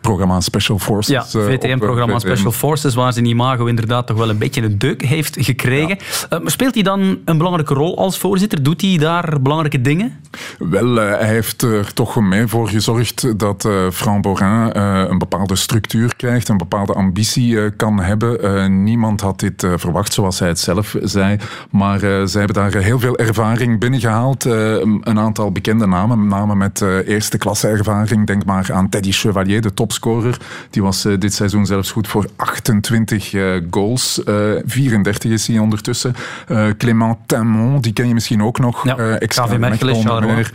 programma 0.00 0.40
Special 0.40 0.78
Forces. 0.78 1.32
Ja, 1.32 1.40
VTM-programma 1.40 2.18
Special 2.18 2.52
Forces, 2.52 2.94
waar 2.94 3.12
zijn 3.12 3.24
imago 3.24 3.64
inderdaad 3.66 4.06
toch 4.06 4.16
wel 4.16 4.28
een 4.28 4.38
beetje 4.38 4.45
een 4.54 4.78
deuk 4.78 5.02
heeft 5.02 5.36
gekregen. 5.40 5.98
Ja. 6.30 6.40
Uh, 6.40 6.46
speelt 6.46 6.74
hij 6.74 6.82
dan 6.82 7.18
een 7.24 7.38
belangrijke 7.38 7.74
rol 7.74 7.98
als 7.98 8.18
voorzitter? 8.18 8.62
Doet 8.62 8.80
hij 8.80 8.98
daar 8.98 9.42
belangrijke 9.42 9.80
dingen? 9.80 10.20
Wel, 10.58 10.96
uh, 10.96 11.18
hij 11.18 11.28
heeft 11.28 11.62
er 11.62 11.92
toch 11.92 12.20
mee 12.20 12.46
voor 12.46 12.68
gezorgd 12.68 13.38
dat 13.38 13.64
uh, 13.64 13.90
Frank 13.92 14.22
Borin 14.22 14.44
een 14.76 15.18
bepaalde 15.18 15.56
structuur 15.56 16.16
krijgt, 16.16 16.48
een 16.48 16.56
bepaalde 16.56 16.92
ambitie 16.92 17.70
kan 17.70 18.00
hebben. 18.00 18.82
niemand 18.82 19.20
had 19.20 19.40
dit 19.40 19.66
verwacht, 19.76 20.12
zoals 20.12 20.38
hij 20.38 20.48
het 20.48 20.58
zelf 20.58 20.94
zei. 21.02 21.36
Maar 21.70 21.98
zij 21.98 22.42
hebben 22.42 22.54
daar 22.54 22.82
heel 22.82 22.98
veel 22.98 23.16
ervaring 23.16 23.80
binnengehaald. 23.80 24.44
een 24.44 25.18
aantal 25.18 25.52
bekende 25.52 25.86
namen, 25.86 26.26
namen 26.26 26.58
met 26.58 26.80
eerste 27.06 27.38
klasse 27.38 27.68
ervaring. 27.68 28.26
Denk 28.26 28.44
maar 28.44 28.72
aan 28.72 28.88
Teddy 28.88 29.12
Chevalier, 29.12 29.60
de 29.60 29.74
topscorer. 29.74 30.36
Die 30.70 30.82
was 30.82 31.02
dit 31.18 31.34
seizoen 31.34 31.66
zelfs 31.66 31.90
goed 31.90 32.08
voor 32.08 32.26
28 32.36 33.34
goals. 33.70 34.20
34 34.66 35.30
is 35.30 35.46
hij 35.46 35.58
ondertussen. 35.58 36.14
Uh, 36.48 36.66
Clément 36.78 37.16
Timon, 37.26 37.80
die 37.80 37.92
ken 37.92 38.08
je 38.08 38.14
misschien 38.14 38.42
ook 38.42 38.58
nog. 38.58 38.84
Ja, 38.84 38.98
uh, 38.98 39.14
KV 39.18 39.58
Mechelen, 39.58 40.46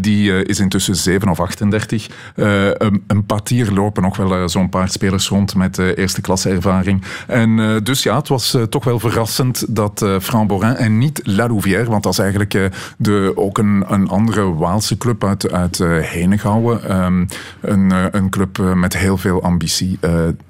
die 0.00 0.44
is 0.44 0.60
intussen 0.60 0.96
7 0.96 1.28
of 1.28 1.40
38. 1.40 2.08
een, 2.34 3.04
een 3.06 3.26
patier 3.26 3.72
lopen 3.72 4.02
nog 4.02 4.16
wel 4.16 4.48
zo'n 4.48 4.68
paar 4.68 4.88
spelers 4.88 5.28
rond 5.28 5.54
met 5.54 5.78
eerste 5.78 6.20
klasse 6.20 6.50
ervaring. 6.50 7.02
En 7.26 7.80
dus 7.82 8.02
ja, 8.02 8.16
het 8.16 8.28
was 8.28 8.56
toch 8.68 8.84
wel 8.84 8.98
verrassend 8.98 9.64
dat 9.68 10.06
Fran 10.20 10.46
Borin 10.46 10.76
en 10.76 10.98
niet 10.98 11.20
Lalouvrière, 11.22 11.90
want 11.90 12.02
dat 12.02 12.12
is 12.12 12.18
eigenlijk 12.18 12.70
de, 12.96 13.32
ook 13.34 13.58
een, 13.58 13.84
een 13.88 14.08
andere 14.08 14.54
Waalse 14.54 14.98
club 14.98 15.24
uit, 15.24 15.52
uit 15.52 15.78
Henegouwen. 16.00 17.02
Um, 17.04 17.26
een, 17.60 17.92
een 18.16 18.30
club 18.30 18.58
met 18.74 18.96
heel 18.96 19.16
veel 19.16 19.42
ambitie, 19.42 19.98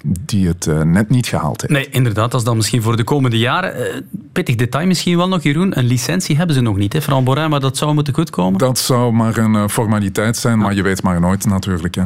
die 0.04 0.46
het 0.46 0.84
net 0.84 1.10
niet 1.10 1.26
gehaald 1.26 1.60
heeft. 1.60 1.72
Nee, 1.72 1.88
inderdaad, 1.90 2.30
dat 2.30 2.40
is 2.40 2.46
dan 2.46 2.55
misschien 2.56 2.82
voor 2.82 2.96
de 2.96 3.04
komende 3.04 3.38
jaren. 3.38 4.04
pittig 4.32 4.54
detail 4.54 4.86
misschien 4.86 5.16
wel 5.16 5.28
nog, 5.28 5.42
Jeroen. 5.42 5.78
Een 5.78 5.86
licentie 5.86 6.36
hebben 6.36 6.54
ze 6.54 6.60
nog 6.60 6.76
niet, 6.76 6.92
hè, 6.92 7.02
Fran 7.02 7.24
Borin, 7.24 7.50
maar 7.50 7.60
dat 7.60 7.76
zou 7.76 7.94
moeten 7.94 8.14
goedkomen? 8.14 8.58
Dat 8.58 8.78
zou 8.78 9.12
maar 9.12 9.36
een 9.36 9.70
formaliteit 9.70 10.36
zijn, 10.36 10.58
maar 10.58 10.74
je 10.74 10.82
weet 10.82 11.02
maar 11.02 11.20
nooit 11.20 11.46
natuurlijk. 11.46 11.94
Hè. 11.94 12.04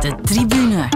De 0.00 0.14
tribune. 0.22 0.88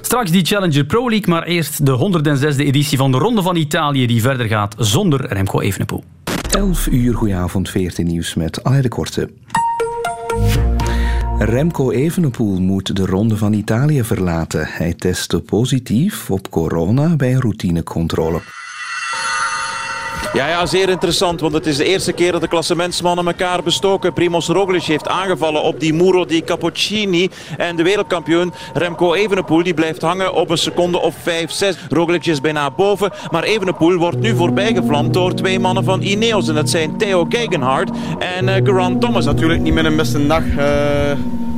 Straks 0.00 0.30
die 0.30 0.44
Challenger 0.44 0.84
Pro 0.84 1.08
League, 1.10 1.28
maar 1.28 1.42
eerst 1.42 1.86
de 1.86 2.22
106e 2.54 2.56
editie 2.56 2.98
van 2.98 3.12
de 3.12 3.18
Ronde 3.18 3.42
van 3.42 3.56
Italië 3.56 4.06
die 4.06 4.20
verder 4.20 4.46
gaat 4.46 4.74
zonder 4.78 5.26
Remco 5.26 5.60
Evenepoel. 5.60 6.04
11 6.50 6.86
uur, 6.86 7.14
goedenavond, 7.14 7.70
14 7.70 8.06
nieuws 8.06 8.34
met 8.34 8.64
Alain 8.64 8.82
de 8.82 8.88
Korte. 8.88 9.30
Remco 11.38 11.90
Evenepoel 11.90 12.60
moet 12.60 12.96
de 12.96 13.06
Ronde 13.06 13.36
van 13.36 13.52
Italië 13.52 14.04
verlaten. 14.04 14.66
Hij 14.66 14.94
testte 14.94 15.40
positief 15.40 16.30
op 16.30 16.50
corona 16.50 17.16
bij 17.16 17.34
een 17.34 17.40
routinecontrole. 17.40 18.40
Ja, 20.32 20.48
ja, 20.48 20.66
zeer 20.66 20.88
interessant, 20.88 21.40
want 21.40 21.52
het 21.52 21.66
is 21.66 21.76
de 21.76 21.84
eerste 21.84 22.12
keer 22.12 22.32
dat 22.32 22.40
de 22.40 22.48
klassementsmannen 22.48 23.26
elkaar 23.26 23.62
bestoken. 23.62 24.12
Primoz 24.12 24.48
Roglic 24.48 24.82
heeft 24.82 25.08
aangevallen 25.08 25.62
op 25.62 25.80
die 25.80 25.94
Muro 25.94 26.24
di 26.24 26.44
Cappuccini. 26.44 27.30
En 27.56 27.76
de 27.76 27.82
wereldkampioen 27.82 28.52
Remco 28.74 29.14
Evenepoel 29.14 29.62
die 29.62 29.74
blijft 29.74 30.02
hangen 30.02 30.34
op 30.34 30.50
een 30.50 30.58
seconde 30.58 31.00
of 31.00 31.14
5, 31.22 31.50
6. 31.50 31.76
Roglic 31.88 32.26
is 32.26 32.40
bijna 32.40 32.70
boven, 32.70 33.12
maar 33.30 33.42
Evenepoel 33.42 33.96
wordt 33.96 34.20
nu 34.20 34.36
voorbijgevlamd 34.36 35.14
door 35.14 35.34
twee 35.34 35.58
mannen 35.58 35.84
van 35.84 36.02
Ineos. 36.02 36.48
En 36.48 36.54
dat 36.54 36.70
zijn 36.70 36.98
Theo 36.98 37.26
Gegenhardt 37.28 37.90
en 38.18 38.48
uh, 38.66 38.86
Thomas. 38.98 39.24
Natuurlijk 39.24 39.60
niet 39.60 39.74
met 39.74 39.84
een 39.84 39.96
beste 39.96 40.26
dag. 40.26 40.42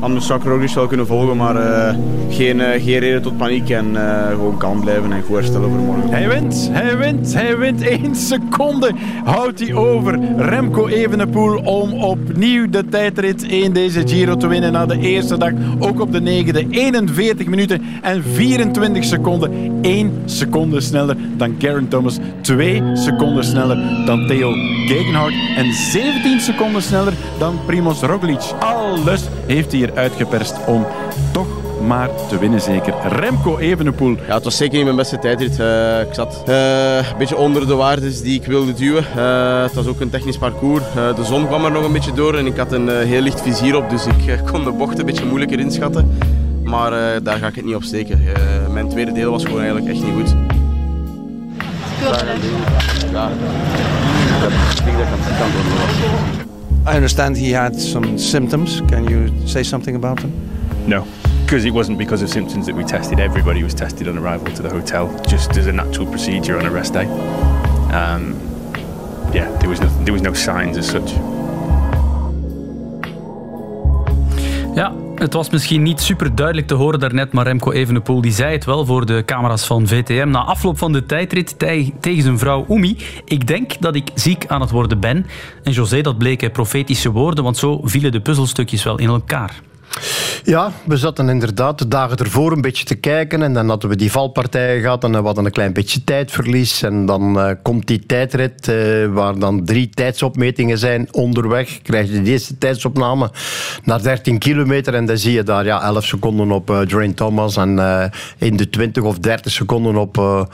Anders 0.00 0.26
zou 0.26 0.40
ik 0.40 0.46
Roglic 0.46 0.70
wel 0.70 0.86
kunnen 0.86 1.06
volgen, 1.06 1.36
maar 1.36 1.56
uh, 1.56 1.94
geen, 2.28 2.60
geen 2.60 2.98
reden 2.98 3.22
tot 3.22 3.36
paniek. 3.36 3.70
En 3.70 3.96
gewoon 4.30 4.56
kalm 4.56 4.80
blijven 4.80 5.12
en 5.12 5.22
goed 5.22 5.36
herstellen 5.36 5.70
voor 5.70 5.78
morgen. 5.78 6.10
Hij 6.10 6.28
wint, 6.28 6.68
hij 6.72 6.96
wint, 6.96 7.34
hij 7.34 7.58
wint 7.58 7.82
één 7.82 8.14
seconde 8.14 8.42
seconde 8.54 8.92
houdt 9.24 9.60
hij 9.60 9.74
over 9.74 10.18
Remco 10.36 10.86
Evenepoel 10.86 11.56
om 11.56 11.92
opnieuw 11.92 12.70
de 12.70 12.88
tijdrit 12.88 13.42
in 13.42 13.72
deze 13.72 14.02
Giro 14.06 14.36
te 14.36 14.46
winnen 14.46 14.72
na 14.72 14.86
de 14.86 14.98
eerste 14.98 15.38
dag. 15.38 15.52
Ook 15.78 16.00
op 16.00 16.12
de 16.12 16.20
negende. 16.20 16.66
41 16.70 17.46
minuten 17.46 17.82
en 18.02 18.22
24 18.22 19.04
seconden. 19.04 19.78
1 19.82 20.22
seconde 20.24 20.80
sneller 20.80 21.16
dan 21.36 21.54
Garen 21.58 21.88
Thomas. 21.88 22.18
2 22.40 22.82
seconden 22.94 23.44
sneller 23.44 24.04
dan 24.06 24.26
Theo 24.26 24.52
Gegenhardt. 24.86 25.34
En 25.56 25.72
17 25.72 26.40
seconden 26.40 26.82
sneller 26.82 27.12
dan 27.38 27.58
Primoz 27.66 28.02
Roglic. 28.02 28.52
Alles 28.58 29.28
heeft 29.46 29.70
hij 29.70 29.80
hier 29.80 29.94
uitgeperst 29.94 30.54
om 30.66 30.86
toch 31.32 31.46
maar 31.86 32.08
te 32.28 32.38
winnen 32.38 32.60
zeker. 32.60 32.94
Remco 33.08 33.58
Evenepoel. 33.58 34.16
Ja, 34.26 34.34
het 34.34 34.44
was 34.44 34.56
zeker 34.56 34.74
niet 34.74 34.84
mijn 34.84 34.96
beste 34.96 35.18
tijdrit. 35.18 35.58
Uh, 35.58 36.00
ik 36.00 36.14
zat 36.14 36.42
uh, 36.48 36.96
een 36.96 37.18
beetje 37.18 37.36
onder 37.36 37.66
de 37.66 37.74
waardes 37.74 38.22
die 38.22 38.40
ik 38.40 38.46
wilde 38.46 38.74
duwen. 38.74 39.04
Uh, 39.16 39.62
het 39.62 39.74
was 39.74 39.86
ook 39.86 40.00
een 40.00 40.10
technisch 40.10 40.38
parcours. 40.38 40.82
de 41.16 41.24
zon 41.24 41.46
kwam 41.46 41.64
er 41.64 41.70
nog 41.70 41.84
een 41.84 41.92
beetje 41.92 42.12
door 42.12 42.34
en 42.34 42.46
ik 42.46 42.56
had 42.56 42.72
een 42.72 42.88
heel 42.88 43.20
licht 43.20 43.40
vizier 43.40 43.76
op, 43.76 43.90
dus 43.90 44.06
ik 44.06 44.40
kon 44.52 44.64
de 44.64 44.70
bocht 44.70 44.98
een 44.98 45.06
beetje 45.06 45.24
moeilijker 45.24 45.58
inschatten. 45.58 46.18
Maar 46.64 47.22
daar 47.22 47.38
ga 47.38 47.46
ik 47.46 47.54
het 47.54 47.64
niet 47.64 47.74
op 47.74 47.82
steken. 47.82 48.22
mijn 48.72 48.88
tweede 48.88 49.12
deel 49.12 49.30
was 49.30 49.44
gewoon 49.44 49.60
eigenlijk 49.60 49.94
echt 49.94 50.04
niet 50.04 50.14
goed. 50.14 50.34
Ja. 53.12 53.30
I 56.86 56.96
understand 56.96 57.36
he 57.36 57.50
had 57.50 57.74
some 57.76 58.18
symptoms. 58.18 58.80
Can 58.82 59.08
you 59.08 59.46
say 59.48 59.62
something 59.62 59.96
about 59.96 60.20
them? 60.20 60.32
No. 60.86 61.06
because 61.44 61.64
it 61.66 61.70
wasn't 61.72 61.98
because 61.98 62.22
of 62.22 62.28
symptoms 62.30 62.66
that 62.66 62.74
we 62.74 62.84
tested. 62.84 63.20
Everybody 63.20 63.62
was 63.62 63.74
tested 63.74 64.08
on 64.08 64.16
arrival 64.18 64.46
to 64.54 64.62
the 64.62 64.70
hotel, 64.70 65.08
just 65.28 65.56
as 65.56 65.66
a 65.66 65.72
natural 65.72 66.06
procedure 66.06 66.58
on 66.58 66.64
a 66.66 66.70
rest 66.70 66.94
day. 66.94 67.04
Um, 67.92 68.34
yeah, 69.32 69.54
there 69.60 69.68
was 69.68 69.80
no, 69.80 69.88
there 70.04 70.12
was 70.12 70.22
no 70.22 70.32
signs 70.32 70.76
as 70.78 70.86
such. 70.88 71.10
Ja, 74.76 74.90
het 75.24 75.32
was 75.32 75.50
misschien 75.50 75.82
niet 75.82 76.00
super 76.00 76.34
duidelijk 76.34 76.66
te 76.66 76.74
horen 76.74 77.00
daarnet, 77.00 77.32
maar 77.32 77.44
Remco 77.44 77.72
Evenepoel 77.72 78.20
die 78.20 78.32
zei 78.32 78.52
het 78.52 78.64
wel 78.64 78.86
voor 78.86 79.06
de 79.06 79.22
camera's 79.26 79.66
van 79.66 79.86
VTM. 79.86 80.28
Na 80.28 80.44
afloop 80.44 80.78
van 80.78 80.92
de 80.92 81.06
tijdrit 81.06 81.58
tegen 82.00 82.22
zijn 82.22 82.38
vrouw 82.38 82.64
Oemi. 82.68 82.96
Ik 83.24 83.46
denk 83.46 83.80
dat 83.80 83.94
ik 83.94 84.10
ziek 84.14 84.46
aan 84.46 84.60
het 84.60 84.70
worden 84.70 85.00
ben. 85.00 85.26
En 85.62 85.72
José, 85.72 86.00
dat 86.00 86.18
bleken 86.18 86.50
profetische 86.50 87.10
woorden, 87.10 87.44
want 87.44 87.56
zo 87.56 87.80
vielen 87.82 88.12
de 88.12 88.20
puzzelstukjes 88.20 88.84
wel 88.84 88.98
in 88.98 89.08
elkaar. 89.08 89.60
Ja, 90.44 90.72
we 90.84 90.96
zaten 90.96 91.28
inderdaad 91.28 91.78
de 91.78 91.88
dagen 91.88 92.16
ervoor 92.16 92.52
een 92.52 92.60
beetje 92.60 92.84
te 92.84 92.94
kijken 92.94 93.42
en 93.42 93.52
dan 93.52 93.68
hadden 93.68 93.90
we 93.90 93.96
die 93.96 94.10
valpartijen 94.10 94.80
gehad 94.80 95.04
en 95.04 95.10
we 95.10 95.16
hadden 95.16 95.44
een 95.44 95.50
klein 95.50 95.72
beetje 95.72 96.04
tijdverlies 96.04 96.82
en 96.82 97.06
dan 97.06 97.38
uh, 97.38 97.50
komt 97.62 97.86
die 97.86 98.06
tijdrit 98.06 98.68
uh, 98.68 99.06
waar 99.12 99.38
dan 99.38 99.64
drie 99.64 99.90
tijdsopmetingen 99.90 100.78
zijn 100.78 101.08
onderweg. 101.10 101.82
Krijg 101.82 102.10
je 102.10 102.22
de 102.22 102.30
eerste 102.30 102.58
tijdsopname 102.58 103.30
naar 103.84 104.02
13 104.02 104.38
kilometer 104.38 104.94
en 104.94 105.06
dan 105.06 105.18
zie 105.18 105.32
je 105.32 105.42
daar 105.42 105.64
ja, 105.64 105.82
11 105.82 106.04
seconden 106.04 106.50
op 106.50 106.70
uh, 106.70 106.80
Drain 106.80 107.14
Thomas 107.14 107.56
en 107.56 108.10
in 108.38 108.56
de 108.56 108.70
20 108.70 109.02
of 109.02 109.18
30 109.18 109.52
seconden 109.52 109.96
op 109.96 110.46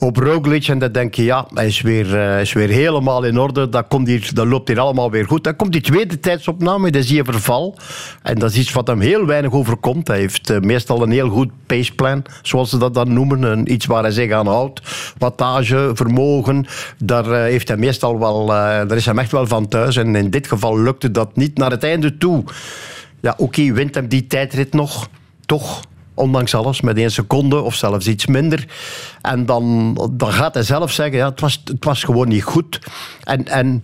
op 0.00 0.16
Roglic. 0.16 0.68
En 0.68 0.78
dan 0.78 0.92
denk 0.92 1.14
je, 1.14 1.24
ja, 1.24 1.46
hij 1.54 1.66
is 1.66 1.80
weer, 1.80 2.06
uh, 2.06 2.40
is 2.40 2.52
weer 2.52 2.68
helemaal 2.68 3.24
in 3.24 3.38
orde. 3.38 3.68
Dat, 3.68 3.84
komt 3.88 4.06
hier, 4.06 4.30
dat 4.34 4.46
loopt 4.46 4.68
hier 4.68 4.78
allemaal 4.78 5.10
weer 5.10 5.26
goed. 5.26 5.44
Dan 5.44 5.56
komt 5.56 5.72
die 5.72 5.80
tweede 5.80 6.20
tijdsopname, 6.20 6.90
dan 6.90 7.02
zie 7.02 7.16
je 7.16 7.24
verval. 7.24 7.78
En 8.22 8.38
dat 8.38 8.50
is 8.50 8.56
iets 8.56 8.72
wat 8.72 8.86
hem 8.86 9.00
heel 9.00 9.26
weinig 9.26 9.52
overkomt. 9.52 10.08
Hij 10.08 10.18
heeft 10.18 10.50
uh, 10.50 10.58
meestal 10.58 11.02
een 11.02 11.10
heel 11.10 11.28
goed 11.28 11.50
paceplan, 11.66 12.22
zoals 12.42 12.70
ze 12.70 12.78
dat 12.78 12.94
dan 12.94 13.12
noemen. 13.12 13.42
Een, 13.42 13.72
iets 13.72 13.86
waar 13.86 14.02
hij 14.02 14.12
zich 14.12 14.32
aan 14.32 14.46
houdt. 14.46 14.80
Wattage, 15.18 15.90
vermogen. 15.94 16.66
Daar, 16.98 17.26
uh, 17.26 17.32
heeft 17.32 17.68
hij 17.68 17.76
meestal 17.76 18.18
wel, 18.18 18.46
daar 18.46 18.96
is 18.96 19.06
hij 19.06 19.14
echt 19.14 19.32
wel 19.32 19.46
van 19.46 19.68
thuis. 19.68 19.96
En 19.96 20.16
in 20.16 20.30
dit 20.30 20.46
geval 20.46 20.80
lukte 20.80 21.10
dat 21.10 21.36
niet 21.36 21.58
naar 21.58 21.70
het 21.70 21.84
einde 21.84 22.18
toe. 22.18 22.44
Ja, 23.20 23.34
oké, 23.36 23.72
wint 23.72 23.94
hem 23.94 24.08
die 24.08 24.26
tijdrit 24.26 24.72
nog. 24.72 25.08
Toch 25.46 25.80
ondanks 26.20 26.54
alles, 26.54 26.80
met 26.80 26.96
één 26.96 27.10
seconde 27.10 27.60
of 27.60 27.74
zelfs 27.74 28.06
iets 28.06 28.26
minder. 28.26 28.68
En 29.22 29.46
dan, 29.46 29.94
dan 30.12 30.32
gaat 30.32 30.54
hij 30.54 30.62
zelf 30.62 30.92
zeggen, 30.92 31.16
ja, 31.16 31.28
het, 31.28 31.40
was, 31.40 31.62
het 31.64 31.84
was 31.84 32.04
gewoon 32.04 32.28
niet 32.28 32.42
goed. 32.42 32.78
En, 33.24 33.46
en 33.46 33.80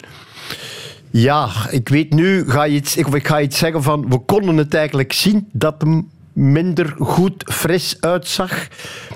ja, 1.11 1.50
ik 1.71 1.88
weet 1.88 2.14
nu, 2.14 2.50
ga 2.50 2.64
je 2.64 2.75
iets, 2.75 2.97
ik, 2.97 3.07
ik 3.07 3.26
ga 3.26 3.40
iets 3.40 3.59
zeggen 3.59 3.83
van, 3.83 4.09
we 4.09 4.19
konden 4.19 4.57
het 4.57 4.75
eigenlijk 4.75 5.12
zien 5.12 5.49
dat 5.52 5.75
hem 5.78 6.11
minder 6.33 6.95
goed 6.99 7.43
fris 7.52 7.97
uitzag. 8.00 8.69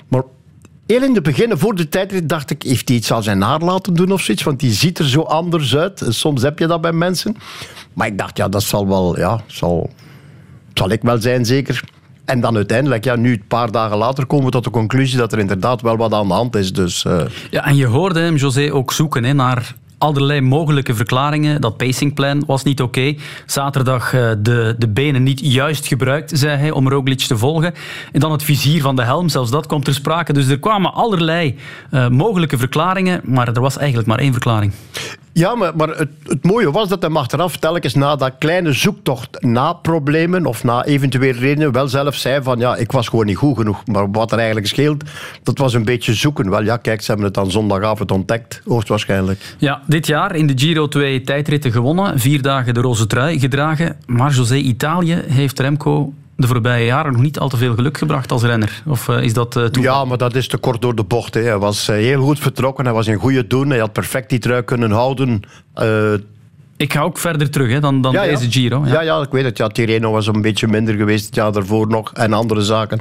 Maar 0.08 0.22
Heel 0.90 1.02
in 1.02 1.14
het 1.14 1.22
begin, 1.22 1.58
voor 1.58 1.74
de 1.74 1.88
tijdrit, 1.88 2.28
dacht 2.28 2.50
ik, 2.50 2.62
heeft 2.62 2.88
hij 2.88 2.96
iets 2.96 3.12
aan 3.12 3.22
zijn 3.22 3.42
haar 3.42 3.60
laten 3.60 3.94
doen 3.94 4.12
of 4.12 4.22
zoiets? 4.22 4.42
Want 4.42 4.60
die 4.60 4.72
ziet 4.72 4.98
er 4.98 5.08
zo 5.08 5.20
anders 5.20 5.76
uit. 5.76 6.04
Soms 6.08 6.42
heb 6.42 6.58
je 6.58 6.66
dat 6.66 6.80
bij 6.80 6.92
mensen. 6.92 7.36
Maar 7.92 8.06
ik 8.06 8.18
dacht, 8.18 8.36
ja, 8.36 8.48
dat 8.48 8.62
zal 8.62 8.88
wel, 8.88 9.18
ja, 9.18 9.40
zal, 9.46 9.90
zal 10.74 10.90
ik 10.90 11.02
wel 11.02 11.20
zijn 11.20 11.44
zeker. 11.44 11.84
En 12.24 12.40
dan 12.40 12.56
uiteindelijk, 12.56 13.04
ja, 13.04 13.16
nu 13.16 13.32
een 13.32 13.44
paar 13.48 13.70
dagen 13.70 13.96
later 13.96 14.26
komen 14.26 14.44
we 14.44 14.50
tot 14.50 14.64
de 14.64 14.70
conclusie 14.70 15.18
dat 15.18 15.32
er 15.32 15.38
inderdaad 15.38 15.82
wel 15.82 15.96
wat 15.96 16.12
aan 16.12 16.28
de 16.28 16.34
hand 16.34 16.56
is. 16.56 16.72
Dus, 16.72 17.04
uh... 17.04 17.20
Ja, 17.50 17.66
en 17.66 17.76
je 17.76 17.86
hoorde 17.86 18.20
hem, 18.20 18.36
José, 18.36 18.72
ook 18.72 18.92
zoeken 18.92 19.24
hè, 19.24 19.32
naar 19.32 19.74
allerlei 19.98 20.40
mogelijke 20.40 20.94
verklaringen. 20.94 21.60
Dat 21.60 21.76
pacingplan 21.76 22.42
was 22.46 22.62
niet 22.62 22.82
oké. 22.82 23.14
Zaterdag 23.46 24.12
uh, 24.12 24.30
de, 24.38 24.74
de 24.78 24.88
benen 24.88 25.22
niet 25.22 25.40
juist 25.42 25.86
gebruikt, 25.86 26.30
zei 26.34 26.56
hij, 26.56 26.70
om 26.70 26.88
Roglic 26.88 27.18
te 27.18 27.36
volgen. 27.36 27.74
En 28.12 28.20
dan 28.20 28.32
het 28.32 28.42
vizier 28.42 28.80
van 28.82 28.96
de 28.96 29.02
helm, 29.02 29.28
zelfs 29.28 29.50
dat 29.50 29.66
komt 29.66 29.84
ter 29.84 29.94
sprake. 29.94 30.32
Dus 30.32 30.48
er 30.48 30.58
kwamen 30.58 30.94
allerlei 30.94 31.58
uh, 31.90 32.08
mogelijke 32.08 32.58
verklaringen, 32.58 33.20
maar 33.24 33.48
er 33.48 33.60
was 33.60 33.78
eigenlijk 33.78 34.08
maar 34.08 34.18
één 34.18 34.32
verklaring. 34.32 34.72
Ja, 35.32 35.54
maar, 35.54 35.76
maar 35.76 35.88
het, 35.88 36.08
het, 36.24 36.44
mooie 36.44 36.70
was 36.70 36.88
dat 36.88 37.02
hij 37.02 37.10
achteraf 37.10 37.56
telkens 37.56 37.94
na 37.94 38.16
dat 38.16 38.32
kleine 38.38 38.72
zoektocht 38.72 39.42
na 39.42 39.72
problemen 39.72 40.46
of 40.46 40.64
na 40.64 40.84
eventuele 40.84 41.38
redenen 41.38 41.72
wel 41.72 41.88
zelf 41.88 42.14
zei 42.14 42.42
van 42.42 42.58
ja, 42.58 42.76
ik 42.76 42.92
was 42.92 43.08
gewoon 43.08 43.26
niet 43.26 43.36
goed 43.36 43.56
genoeg. 43.56 43.86
Maar 43.86 44.10
wat 44.10 44.32
er 44.32 44.38
eigenlijk 44.38 44.66
scheelt, 44.66 45.04
dat 45.42 45.58
was 45.58 45.74
een 45.74 45.84
beetje 45.84 46.14
zoeken. 46.14 46.50
Wel 46.50 46.62
ja, 46.62 46.76
kijk, 46.76 47.00
ze 47.00 47.06
hebben 47.06 47.24
het 47.24 47.34
dan 47.34 47.50
zondagavond 47.50 48.10
ontdekt, 48.10 48.62
hoogstwaarschijnlijk. 48.66 49.54
Ja, 49.58 49.82
dit 49.86 50.06
jaar 50.06 50.34
in 50.34 50.46
de 50.46 50.52
Giro 50.56 50.88
2 50.88 51.20
tijdritten 51.20 51.72
gewonnen, 51.72 52.18
vier 52.18 52.42
dagen 52.42 52.74
de 52.74 52.80
roze 52.80 53.06
trui 53.06 53.38
gedragen. 53.38 53.96
Maar 54.06 54.32
José 54.32 54.56
Italië 54.56 55.22
heeft 55.26 55.58
Remco 55.58 56.12
de 56.40 56.46
voorbije 56.46 56.84
jaren 56.84 57.12
nog 57.12 57.22
niet 57.22 57.38
al 57.38 57.48
te 57.48 57.56
veel 57.56 57.74
geluk 57.74 57.98
gebracht 57.98 58.32
als 58.32 58.42
renner? 58.42 58.82
Of 58.86 59.08
uh, 59.08 59.22
is 59.22 59.32
dat 59.32 59.56
uh, 59.56 59.66
Ja, 59.70 60.04
maar 60.04 60.18
dat 60.18 60.34
is 60.34 60.48
te 60.48 60.56
kort 60.56 60.82
door 60.82 60.94
de 60.94 61.04
bocht. 61.04 61.34
Hè. 61.34 61.40
Hij 61.40 61.58
was 61.58 61.88
uh, 61.88 61.96
heel 61.96 62.22
goed 62.22 62.38
vertrokken, 62.38 62.84
hij 62.84 62.94
was 62.94 63.06
in 63.06 63.16
goede 63.16 63.46
doen. 63.46 63.70
Hij 63.70 63.78
had 63.78 63.92
perfect 63.92 64.30
die 64.30 64.38
trui 64.38 64.62
kunnen 64.62 64.90
houden 64.90 65.42
Ik 66.76 66.92
ga 66.92 67.00
ook 67.00 67.18
verder 67.18 67.50
terug 67.50 67.72
hè, 67.72 67.80
dan, 67.80 68.00
dan 68.00 68.12
Ja, 68.12 68.22
ja. 68.22 68.36
deze 68.36 68.50
Giro. 68.50 68.82
Ja. 68.86 69.00
ja, 69.00 69.20
ik 69.20 69.30
weet 69.30 69.44
het. 69.44 69.56
Ja, 69.56 69.68
Tirreno 69.68 70.10
was 70.10 70.26
een 70.26 70.42
beetje 70.42 70.66
minder 70.66 70.94
geweest 70.94 71.26
het 71.26 71.34
jaar 71.34 71.52
daarvoor 71.52 71.88
nog. 71.88 72.12
En 72.12 72.32
andere 72.32 72.62
zaken. 72.62 72.98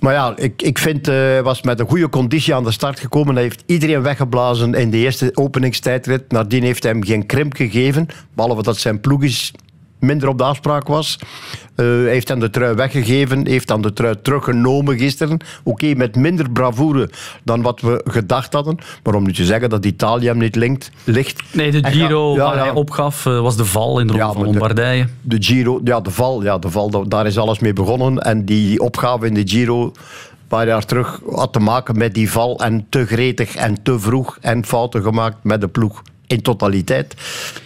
Maar 0.00 0.14
ja, 0.14 0.32
ik, 0.36 0.62
ik 0.62 0.78
vind, 0.78 1.08
eh, 1.08 1.14
hij 1.14 1.42
was 1.42 1.62
met 1.62 1.80
een 1.80 1.88
goede 1.88 2.08
conditie 2.08 2.54
aan 2.54 2.64
de 2.64 2.70
start 2.70 3.00
gekomen. 3.00 3.34
Hij 3.34 3.42
heeft 3.42 3.62
iedereen 3.66 4.02
weggeblazen 4.02 4.74
in 4.74 4.90
de 4.90 4.96
eerste 4.96 5.30
openingstijdrit. 5.34 6.32
Nadien 6.32 6.62
heeft 6.62 6.82
hij 6.82 6.92
hem 6.92 7.04
geen 7.04 7.26
krimp 7.26 7.54
gegeven. 7.54 8.06
Behalve 8.34 8.62
dat 8.62 8.76
zijn 8.76 9.00
ploeg 9.00 9.22
is 9.22 9.52
minder 10.04 10.28
op 10.28 10.38
de 10.38 10.44
afspraak 10.44 10.86
was. 10.88 11.18
Hij 11.74 11.86
heeft 11.86 12.28
hem 12.28 12.40
de 12.40 12.50
trui 12.50 12.74
weggegeven, 12.74 13.46
heeft 13.46 13.68
dan 13.68 13.82
de 13.82 13.92
trui 13.92 14.14
teruggenomen 14.22 14.98
gisteren. 14.98 15.38
Oké, 15.62 15.94
met 15.94 16.16
minder 16.16 16.50
bravoure 16.50 17.10
dan 17.42 17.62
wat 17.62 17.80
we 17.80 18.00
gedacht 18.04 18.52
hadden. 18.52 18.78
Maar 19.02 19.14
om 19.14 19.24
nu 19.24 19.32
te 19.32 19.44
zeggen 19.44 19.70
dat 19.70 19.84
Italië 19.84 20.26
hem 20.26 20.38
niet 20.38 20.56
linkt, 20.56 20.90
ligt... 21.04 21.42
Nee, 21.52 21.70
de 21.70 21.90
Giro 21.90 22.34
ja, 22.34 22.44
waar 22.44 22.56
ja. 22.56 22.62
hij 22.62 22.70
opgaf 22.72 23.26
eh, 23.26 23.40
was 23.40 23.56
de 23.56 23.64
val 23.64 24.00
in 24.00 24.06
de 24.06 24.12
ronde 24.12 24.32
van 24.32 24.42
de- 24.42 24.48
Lombardije. 24.48 25.06
De 25.22 25.36
Giro, 25.42 25.80
ja, 25.84 26.00
de 26.00 26.10
val, 26.10 26.42
ja, 26.42 26.58
de 26.58 26.70
val 26.70 26.90
da- 26.90 27.04
daar 27.08 27.26
is 27.26 27.38
alles 27.38 27.58
mee 27.58 27.72
begonnen. 27.72 28.18
En 28.18 28.44
die 28.44 28.80
opgave 28.80 29.26
in 29.26 29.34
de 29.34 29.42
Giro, 29.44 29.82
een 29.84 29.92
paar 30.48 30.66
jaar 30.66 30.84
terug, 30.84 31.20
had 31.30 31.52
te 31.52 31.58
maken 31.60 31.98
met 31.98 32.14
die 32.14 32.30
val. 32.30 32.58
En 32.58 32.86
te 32.88 33.06
gretig 33.06 33.54
en 33.54 33.82
te 33.82 33.98
vroeg 34.00 34.38
en 34.40 34.64
fouten 34.64 35.02
gemaakt 35.02 35.36
met 35.42 35.60
de 35.60 35.68
ploeg. 35.68 36.02
In 36.26 36.42
totaliteit. 36.42 37.14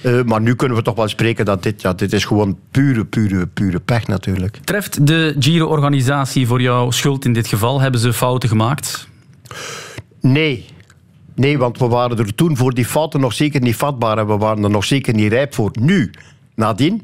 Eh, 0.00 0.22
maar 0.22 0.40
nu 0.40 0.54
kunnen 0.54 0.76
we 0.76 0.82
toch 0.82 0.94
wel 0.94 1.08
spreken 1.08 1.44
dat 1.44 1.62
dit, 1.62 1.82
ja, 1.82 1.92
dit 1.92 2.12
is 2.12 2.24
gewoon 2.24 2.58
pure, 2.70 3.04
pure, 3.04 3.46
pure 3.46 3.80
pech 3.80 4.06
natuurlijk. 4.06 4.58
Treft 4.64 5.06
de 5.06 5.36
Giro-organisatie 5.38 6.46
voor 6.46 6.60
jou 6.60 6.92
schuld 6.92 7.24
in 7.24 7.32
dit 7.32 7.46
geval? 7.46 7.80
Hebben 7.80 8.00
ze 8.00 8.12
fouten 8.12 8.48
gemaakt? 8.48 9.08
Nee. 10.20 10.66
Nee, 11.34 11.58
want 11.58 11.78
we 11.78 11.86
waren 11.86 12.18
er 12.18 12.34
toen 12.34 12.56
voor 12.56 12.74
die 12.74 12.86
fouten 12.86 13.20
nog 13.20 13.32
zeker 13.32 13.60
niet 13.60 13.76
vatbaar 13.76 14.18
en 14.18 14.26
we 14.26 14.36
waren 14.36 14.64
er 14.64 14.70
nog 14.70 14.84
zeker 14.84 15.14
niet 15.14 15.32
rijp 15.32 15.54
voor. 15.54 15.70
Nu, 15.80 16.10
nadien, 16.54 17.02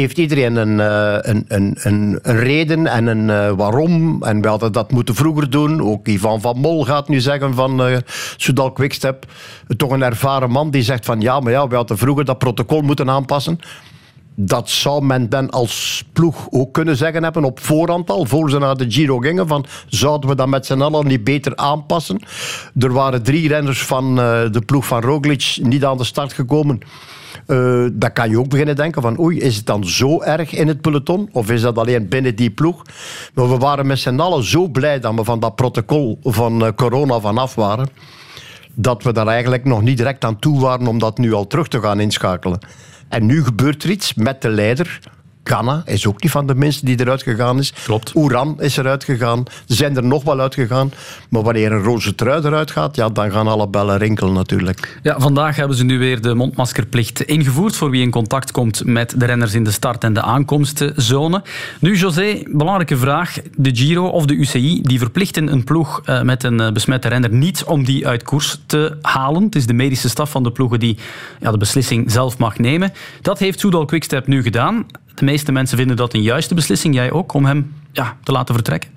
heeft 0.00 0.18
iedereen 0.18 0.56
een, 0.56 0.80
eh, 0.80 1.32
een, 1.32 1.44
een, 1.48 1.76
een, 1.80 2.18
een 2.22 2.36
reden 2.36 2.86
en 2.86 3.06
een 3.06 3.30
eh, 3.30 3.56
waarom. 3.56 4.22
En 4.22 4.40
we 4.40 4.48
hadden 4.48 4.72
dat 4.72 4.90
moeten 4.90 5.14
vroeger 5.14 5.50
doen. 5.50 5.82
Ook 5.82 6.06
Ivan 6.06 6.40
van 6.40 6.58
Mol 6.58 6.84
gaat 6.84 7.08
nu 7.08 7.20
zeggen 7.20 7.54
van 7.54 7.82
eh 7.82 7.96
Soudal. 8.36 8.72
Toch 9.76 9.90
een 9.90 10.02
ervaren 10.02 10.50
man 10.50 10.70
die 10.70 10.82
zegt 10.82 11.04
van 11.04 11.20
ja, 11.20 11.40
maar 11.40 11.52
ja, 11.52 11.68
we 11.68 11.74
hadden 11.74 11.98
vroeger 11.98 12.24
dat 12.24 12.38
protocol 12.38 12.80
moeten 12.80 13.10
aanpassen. 13.10 13.58
Dat 14.36 14.70
zou 14.70 15.04
men 15.04 15.28
dan 15.28 15.50
als 15.50 16.04
ploeg 16.12 16.46
ook 16.50 16.72
kunnen 16.72 16.96
zeggen 16.96 17.22
hebben 17.22 17.44
op 17.44 17.60
voorhand 17.60 18.10
al, 18.10 18.24
voor 18.24 18.50
ze 18.50 18.58
naar 18.58 18.76
de 18.76 18.90
Giro 18.90 19.18
gingen. 19.18 19.48
Van, 19.48 19.64
zouden 19.88 20.28
we 20.28 20.36
dat 20.36 20.48
met 20.48 20.66
z'n 20.66 20.80
allen 20.80 21.06
niet 21.06 21.24
beter 21.24 21.56
aanpassen? 21.56 22.22
Er 22.78 22.92
waren 22.92 23.22
drie 23.22 23.48
renners 23.48 23.82
van 23.82 24.14
de 24.14 24.62
ploeg 24.66 24.86
van 24.86 25.00
Roglic 25.00 25.58
niet 25.62 25.84
aan 25.84 25.96
de 25.96 26.04
start 26.04 26.32
gekomen. 26.32 26.80
Eh 27.46 27.86
dan 27.92 28.12
kan 28.12 28.30
je 28.30 28.38
ook 28.38 28.48
beginnen 28.48 28.76
denken 28.76 29.02
van 29.02 29.20
oei, 29.20 29.38
is 29.38 29.56
het 29.56 29.66
dan 29.66 29.84
zo 29.84 30.22
erg 30.22 30.52
in 30.52 30.68
het 30.68 30.80
peloton? 30.80 31.28
Of 31.32 31.50
is 31.50 31.60
dat 31.60 31.78
alleen 31.78 32.08
binnen 32.08 32.36
die 32.36 32.50
ploeg? 32.50 32.82
Maar 33.34 33.50
we 33.50 33.56
waren 33.56 33.86
met 33.86 33.98
z'n 33.98 34.18
allen 34.18 34.44
zo 34.44 34.68
blij 34.68 35.00
dat 35.00 35.14
we 35.14 35.24
van 35.24 35.40
dat 35.40 35.56
protocol 35.56 36.18
van 36.22 36.64
eh, 36.64 36.72
corona 36.76 37.20
vanaf 37.20 37.54
waren 37.54 37.88
dat 38.74 39.02
we 39.02 39.12
daar 39.12 39.26
eigenlijk 39.26 39.64
nog 39.64 39.82
niet 39.82 39.96
direct 39.96 40.24
aan 40.24 40.38
toe 40.38 40.60
waren 40.60 40.86
om 40.86 40.98
dat 40.98 41.18
nu 41.18 41.32
al 41.32 41.46
terug 41.46 41.68
te 41.68 41.80
gaan 41.80 42.00
inschakelen. 42.00 42.58
En 43.08 43.26
nu 43.26 43.44
gebeurt 43.44 43.82
er 43.82 43.90
iets 43.90 44.14
met 44.14 44.42
de 44.42 44.48
leider. 44.48 45.00
Ghana 45.44 45.82
is 45.84 46.06
ook 46.06 46.22
niet 46.22 46.30
van 46.30 46.46
de 46.46 46.54
minste 46.54 46.84
die 46.84 47.00
eruit 47.00 47.22
gegaan 47.22 47.58
is. 47.58 47.72
Klopt. 47.84 48.12
Oeran 48.14 48.60
is 48.60 48.76
eruit 48.76 49.04
gegaan. 49.04 49.38
Er 49.68 49.74
zijn 49.74 49.96
er 49.96 50.04
nog 50.04 50.24
wel 50.24 50.40
uitgegaan. 50.40 50.92
Maar 51.28 51.42
wanneer 51.42 51.72
een 51.72 51.82
roze 51.82 52.14
trui 52.14 52.44
eruit 52.44 52.70
gaat, 52.70 52.96
ja, 52.96 53.08
dan 53.08 53.30
gaan 53.30 53.46
alle 53.46 53.68
bellen 53.68 53.98
rinkelen 53.98 54.32
natuurlijk. 54.32 54.98
Ja, 55.02 55.20
vandaag 55.20 55.56
hebben 55.56 55.76
ze 55.76 55.84
nu 55.84 55.98
weer 55.98 56.20
de 56.20 56.34
mondmaskerplicht 56.34 57.22
ingevoerd 57.22 57.76
voor 57.76 57.90
wie 57.90 58.02
in 58.02 58.10
contact 58.10 58.50
komt 58.50 58.84
met 58.84 59.14
de 59.16 59.24
renners 59.24 59.54
in 59.54 59.64
de 59.64 59.70
start- 59.70 60.04
en 60.04 60.12
de 60.12 60.22
aankomstzone. 60.22 61.42
Nu, 61.80 61.96
José, 61.96 62.42
belangrijke 62.46 62.96
vraag. 62.96 63.36
De 63.56 63.76
Giro 63.76 64.06
of 64.06 64.26
de 64.26 64.34
UCI 64.34 64.82
die 64.82 64.98
verplichten 64.98 65.52
een 65.52 65.64
ploeg 65.64 66.00
eh, 66.04 66.22
met 66.22 66.42
een 66.42 66.60
eh, 66.60 66.72
besmette 66.72 67.08
renner 67.08 67.30
niet 67.30 67.64
om 67.64 67.84
die 67.84 68.06
uit 68.06 68.22
koers 68.22 68.60
te 68.66 68.96
halen. 69.02 69.42
Het 69.42 69.54
is 69.54 69.66
de 69.66 69.72
medische 69.72 70.08
staf 70.08 70.30
van 70.30 70.42
de 70.42 70.52
ploegen 70.52 70.80
die 70.80 70.98
ja, 71.40 71.50
de 71.50 71.58
beslissing 71.58 72.10
zelf 72.12 72.38
mag 72.38 72.58
nemen. 72.58 72.92
Dat 73.22 73.38
heeft 73.38 73.60
Soudal 73.60 73.84
Quickstep 73.84 74.26
nu 74.26 74.42
gedaan. 74.42 74.86
De 75.14 75.24
meeste 75.24 75.52
mensen 75.52 75.78
vinden 75.78 75.96
dat 75.96 76.14
een 76.14 76.22
juiste 76.22 76.54
beslissing, 76.54 76.94
jij 76.94 77.12
ook, 77.12 77.32
om 77.32 77.44
hem 77.44 77.74
ja, 77.92 78.16
te 78.22 78.32
laten 78.32 78.54
vertrekken. 78.54 78.90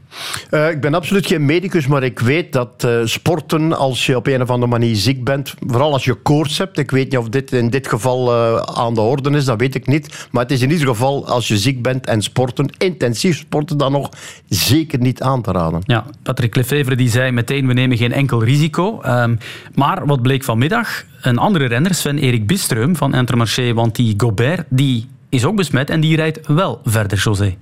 Eh, 0.49 0.69
ik 0.69 0.81
ben 0.81 0.93
absoluut 0.93 1.27
geen 1.27 1.45
medicus, 1.45 1.87
maar 1.87 2.03
ik 2.03 2.19
weet 2.19 2.53
dat 2.53 2.83
eh, 2.83 2.99
sporten, 3.03 3.77
als 3.77 4.05
je 4.05 4.15
op 4.15 4.27
een 4.27 4.41
of 4.41 4.49
andere 4.49 4.71
manier 4.71 4.95
ziek 4.95 5.23
bent, 5.23 5.53
vooral 5.67 5.93
als 5.93 6.05
je 6.05 6.13
koorts 6.13 6.57
hebt, 6.57 6.77
ik 6.77 6.91
weet 6.91 7.09
niet 7.09 7.17
of 7.17 7.29
dit 7.29 7.51
in 7.51 7.69
dit 7.69 7.87
geval 7.87 8.33
eh, 8.33 8.55
aan 8.55 8.93
de 8.93 9.01
orde 9.01 9.29
is, 9.29 9.45
dat 9.45 9.59
weet 9.59 9.75
ik 9.75 9.87
niet, 9.87 10.27
maar 10.31 10.41
het 10.41 10.51
is 10.51 10.61
in 10.61 10.71
ieder 10.71 10.87
geval, 10.87 11.27
als 11.27 11.47
je 11.47 11.57
ziek 11.57 11.81
bent 11.81 12.05
en 12.05 12.21
sporten, 12.21 12.69
intensief 12.77 13.37
sporten 13.37 13.77
dan 13.77 13.91
nog, 13.91 14.09
zeker 14.49 14.99
niet 14.99 15.21
aan 15.21 15.41
te 15.41 15.51
raden. 15.51 15.81
Ja, 15.83 16.05
Patrick 16.23 16.55
Lefevre 16.55 16.95
die 16.95 17.09
zei 17.09 17.31
meteen, 17.31 17.67
we 17.67 17.73
nemen 17.73 17.97
geen 17.97 18.13
enkel 18.13 18.43
risico. 18.43 19.01
Ehm, 19.01 19.35
maar 19.73 20.05
wat 20.05 20.21
bleek 20.21 20.43
vanmiddag? 20.43 21.03
Een 21.21 21.37
andere 21.37 21.65
renner, 21.65 21.93
Sven-Erik 21.93 22.47
Bistreum 22.47 22.95
van 22.95 23.15
Intermarché, 23.15 23.73
want 23.73 23.95
die 23.95 24.13
Gobert, 24.17 24.65
die 24.69 25.07
is 25.29 25.45
ook 25.45 25.55
besmet 25.55 25.89
en 25.89 25.99
die 25.99 26.15
rijdt 26.15 26.47
wel 26.47 26.81
verder, 26.83 27.17
José. 27.17 27.55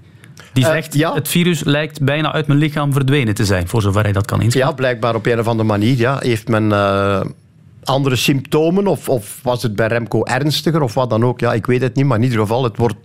Die 0.53 0.65
Eh, 0.65 0.71
zegt, 0.71 0.93
ja. 0.93 1.13
het 1.13 1.27
virus 1.27 1.63
lijkt 1.63 2.01
bijna 2.01 2.31
uit 2.33 2.47
mijn 2.47 2.59
lichaam 2.59 2.93
verdwenen 2.93 3.33
te 3.33 3.45
zijn, 3.45 3.67
voor 3.67 3.81
zover 3.81 4.03
hij 4.03 4.11
dat 4.11 4.25
kan 4.25 4.41
inschatten. 4.41 4.69
Ja, 4.69 4.75
blijkbaar 4.75 5.15
op 5.15 5.25
een 5.25 5.39
of 5.39 5.47
andere 5.47 5.67
manier 5.67 5.97
ja, 5.97 6.17
heeft 6.19 6.47
men 6.47 6.71
eh, 6.71 7.21
andere 7.83 8.15
symptomen, 8.15 8.87
of, 8.87 9.09
of 9.09 9.39
was 9.43 9.63
het 9.63 9.75
bij 9.75 9.87
Remco 9.87 10.23
ernstiger, 10.23 10.81
of 10.81 10.93
wat 10.93 11.09
dan 11.09 11.23
ook. 11.25 11.39
Ja, 11.39 11.53
ik 11.53 11.65
weet 11.65 11.81
het 11.81 11.95
niet, 11.95 12.05
maar 12.05 12.17
in 12.17 12.23
ieder 12.23 12.39
geval, 12.39 12.63
het 12.63 12.77
wordt 12.77 12.95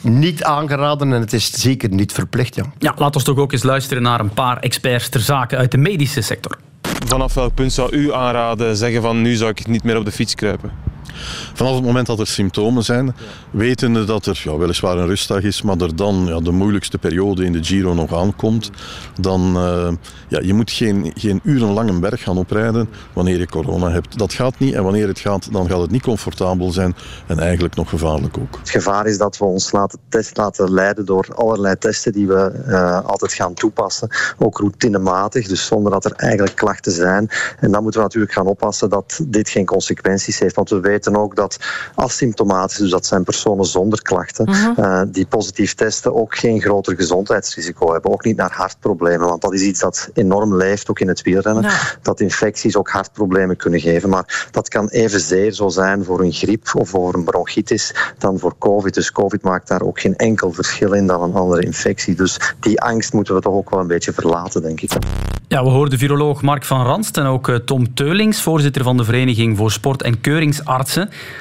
niet 0.00 0.44
aangeraden 0.44 1.12
en 1.12 1.20
het 1.20 1.32
is 1.32 1.50
zeker 1.52 1.88
niet 1.90 2.12
verplicht. 2.12 2.54
Ja. 2.54 2.62
Ja, 2.78 2.94
laten 2.98 3.20
we 3.20 3.26
toch 3.26 3.38
ook 3.38 3.52
eens 3.52 3.62
luisteren 3.62 4.02
naar 4.02 4.20
een 4.20 4.30
paar 4.34 4.58
experts 4.58 5.08
ter 5.08 5.20
zake 5.20 5.56
uit 5.56 5.70
de 5.70 5.78
medische 5.78 6.20
sector. 6.20 6.58
Vanaf 7.06 7.34
welk 7.34 7.54
punt 7.54 7.72
zou 7.72 7.96
u 7.96 8.12
aanraden, 8.12 8.76
zeggen 8.76 9.02
van 9.02 9.22
nu 9.22 9.34
zou 9.34 9.50
ik 9.50 9.66
niet 9.66 9.82
meer 9.82 9.96
op 9.98 10.04
de 10.04 10.12
fiets 10.12 10.34
kruipen? 10.34 10.70
Vanaf 11.54 11.74
het 11.74 11.84
moment 11.84 12.06
dat 12.06 12.18
er 12.18 12.26
symptomen 12.26 12.84
zijn, 12.84 13.14
wetende 13.50 14.04
dat 14.04 14.26
er 14.26 14.40
ja, 14.44 14.56
weliswaar 14.56 14.98
een 14.98 15.06
rustdag 15.06 15.42
is, 15.42 15.62
maar 15.62 15.76
er 15.76 15.96
dan 15.96 16.24
ja, 16.26 16.40
de 16.40 16.50
moeilijkste 16.50 16.98
periode 16.98 17.44
in 17.44 17.52
de 17.52 17.64
Giro 17.64 17.94
nog 17.94 18.14
aankomt, 18.14 18.70
dan 19.20 19.56
uh, 19.56 19.88
ja, 20.28 20.40
je 20.42 20.54
moet 20.54 20.70
geen, 20.70 21.12
geen 21.14 21.40
urenlang 21.42 21.88
een 21.88 22.00
berg 22.00 22.22
gaan 22.22 22.38
oprijden 22.38 22.88
wanneer 23.12 23.38
je 23.38 23.46
corona 23.46 23.90
hebt. 23.90 24.18
Dat 24.18 24.32
gaat 24.32 24.58
niet 24.58 24.74
en 24.74 24.82
wanneer 24.82 25.08
het 25.08 25.18
gaat, 25.18 25.52
dan 25.52 25.68
gaat 25.68 25.80
het 25.80 25.90
niet 25.90 26.02
comfortabel 26.02 26.70
zijn 26.70 26.96
en 27.26 27.38
eigenlijk 27.38 27.76
nog 27.76 27.88
gevaarlijk 27.88 28.38
ook. 28.38 28.58
Het 28.58 28.70
gevaar 28.70 29.06
is 29.06 29.18
dat 29.18 29.38
we 29.38 29.44
ons 29.44 29.72
laten, 29.72 29.98
test, 30.08 30.36
laten 30.36 30.72
leiden 30.72 31.04
door 31.06 31.26
allerlei 31.34 31.78
testen 31.78 32.12
die 32.12 32.26
we 32.26 32.64
uh, 32.68 33.00
altijd 33.04 33.32
gaan 33.32 33.54
toepassen, 33.54 34.08
ook 34.38 34.58
routinematig, 34.58 35.48
dus 35.48 35.66
zonder 35.66 35.92
dat 35.92 36.04
er 36.04 36.12
eigenlijk 36.12 36.56
klachten 36.56 36.92
zijn. 36.92 37.28
En 37.60 37.70
dan 37.70 37.82
moeten 37.82 38.00
we 38.00 38.06
natuurlijk 38.06 38.32
gaan 38.32 38.46
oppassen 38.46 38.90
dat 38.90 39.20
dit 39.26 39.48
geen 39.48 39.66
consequenties 39.66 40.38
heeft, 40.38 40.54
want 40.56 40.70
we 40.70 40.80
weten 40.80 40.95
ook 41.04 41.36
dat 41.36 41.58
asymptomatisch, 41.94 42.78
dus 42.78 42.90
dat 42.90 43.06
zijn 43.06 43.24
personen 43.24 43.64
zonder 43.64 44.02
klachten, 44.02 44.48
uh 44.48 44.64
-huh. 44.64 44.78
uh, 44.78 45.02
die 45.08 45.26
positief 45.26 45.74
testen, 45.74 46.14
ook 46.14 46.36
geen 46.36 46.60
groter 46.60 46.94
gezondheidsrisico 46.96 47.92
hebben. 47.92 48.12
Ook 48.12 48.24
niet 48.24 48.36
naar 48.36 48.52
hartproblemen, 48.52 49.26
want 49.26 49.42
dat 49.42 49.54
is 49.54 49.62
iets 49.62 49.80
dat 49.80 50.10
enorm 50.14 50.56
leeft, 50.56 50.90
ook 50.90 51.00
in 51.00 51.08
het 51.08 51.22
wielrennen. 51.22 51.62
Ja. 51.62 51.80
Dat 52.02 52.20
infecties 52.20 52.76
ook 52.76 52.88
hartproblemen 52.88 53.56
kunnen 53.56 53.80
geven. 53.80 54.08
Maar 54.08 54.48
dat 54.50 54.68
kan 54.68 54.88
evenzeer 54.88 55.52
zo 55.52 55.68
zijn 55.68 56.04
voor 56.04 56.20
een 56.20 56.32
griep 56.32 56.70
of 56.74 56.88
voor 56.88 57.14
een 57.14 57.24
bronchitis 57.24 57.94
dan 58.18 58.38
voor 58.38 58.54
COVID. 58.58 58.94
Dus 58.94 59.12
COVID 59.12 59.42
maakt 59.42 59.68
daar 59.68 59.82
ook 59.82 60.00
geen 60.00 60.16
enkel 60.16 60.52
verschil 60.52 60.92
in 60.92 61.06
dan 61.06 61.22
een 61.22 61.34
andere 61.34 61.62
infectie. 61.62 62.14
Dus 62.14 62.40
die 62.60 62.80
angst 62.80 63.12
moeten 63.12 63.34
we 63.34 63.40
toch 63.40 63.54
ook 63.54 63.70
wel 63.70 63.80
een 63.80 63.86
beetje 63.86 64.12
verlaten, 64.12 64.62
denk 64.62 64.80
ik. 64.80 64.92
Ja, 65.48 65.64
we 65.64 65.70
hoorden 65.70 65.98
viroloog 65.98 66.42
Mark 66.42 66.64
van 66.64 66.82
Ranst 66.82 67.16
en 67.16 67.24
ook 67.24 67.60
Tom 67.64 67.94
Teulings, 67.94 68.42
voorzitter 68.42 68.82
van 68.82 68.96
de 68.96 69.04
Vereniging 69.04 69.56
voor 69.56 69.70
Sport- 69.70 70.02
en 70.02 70.20
Keuringsartsen. 70.20 70.85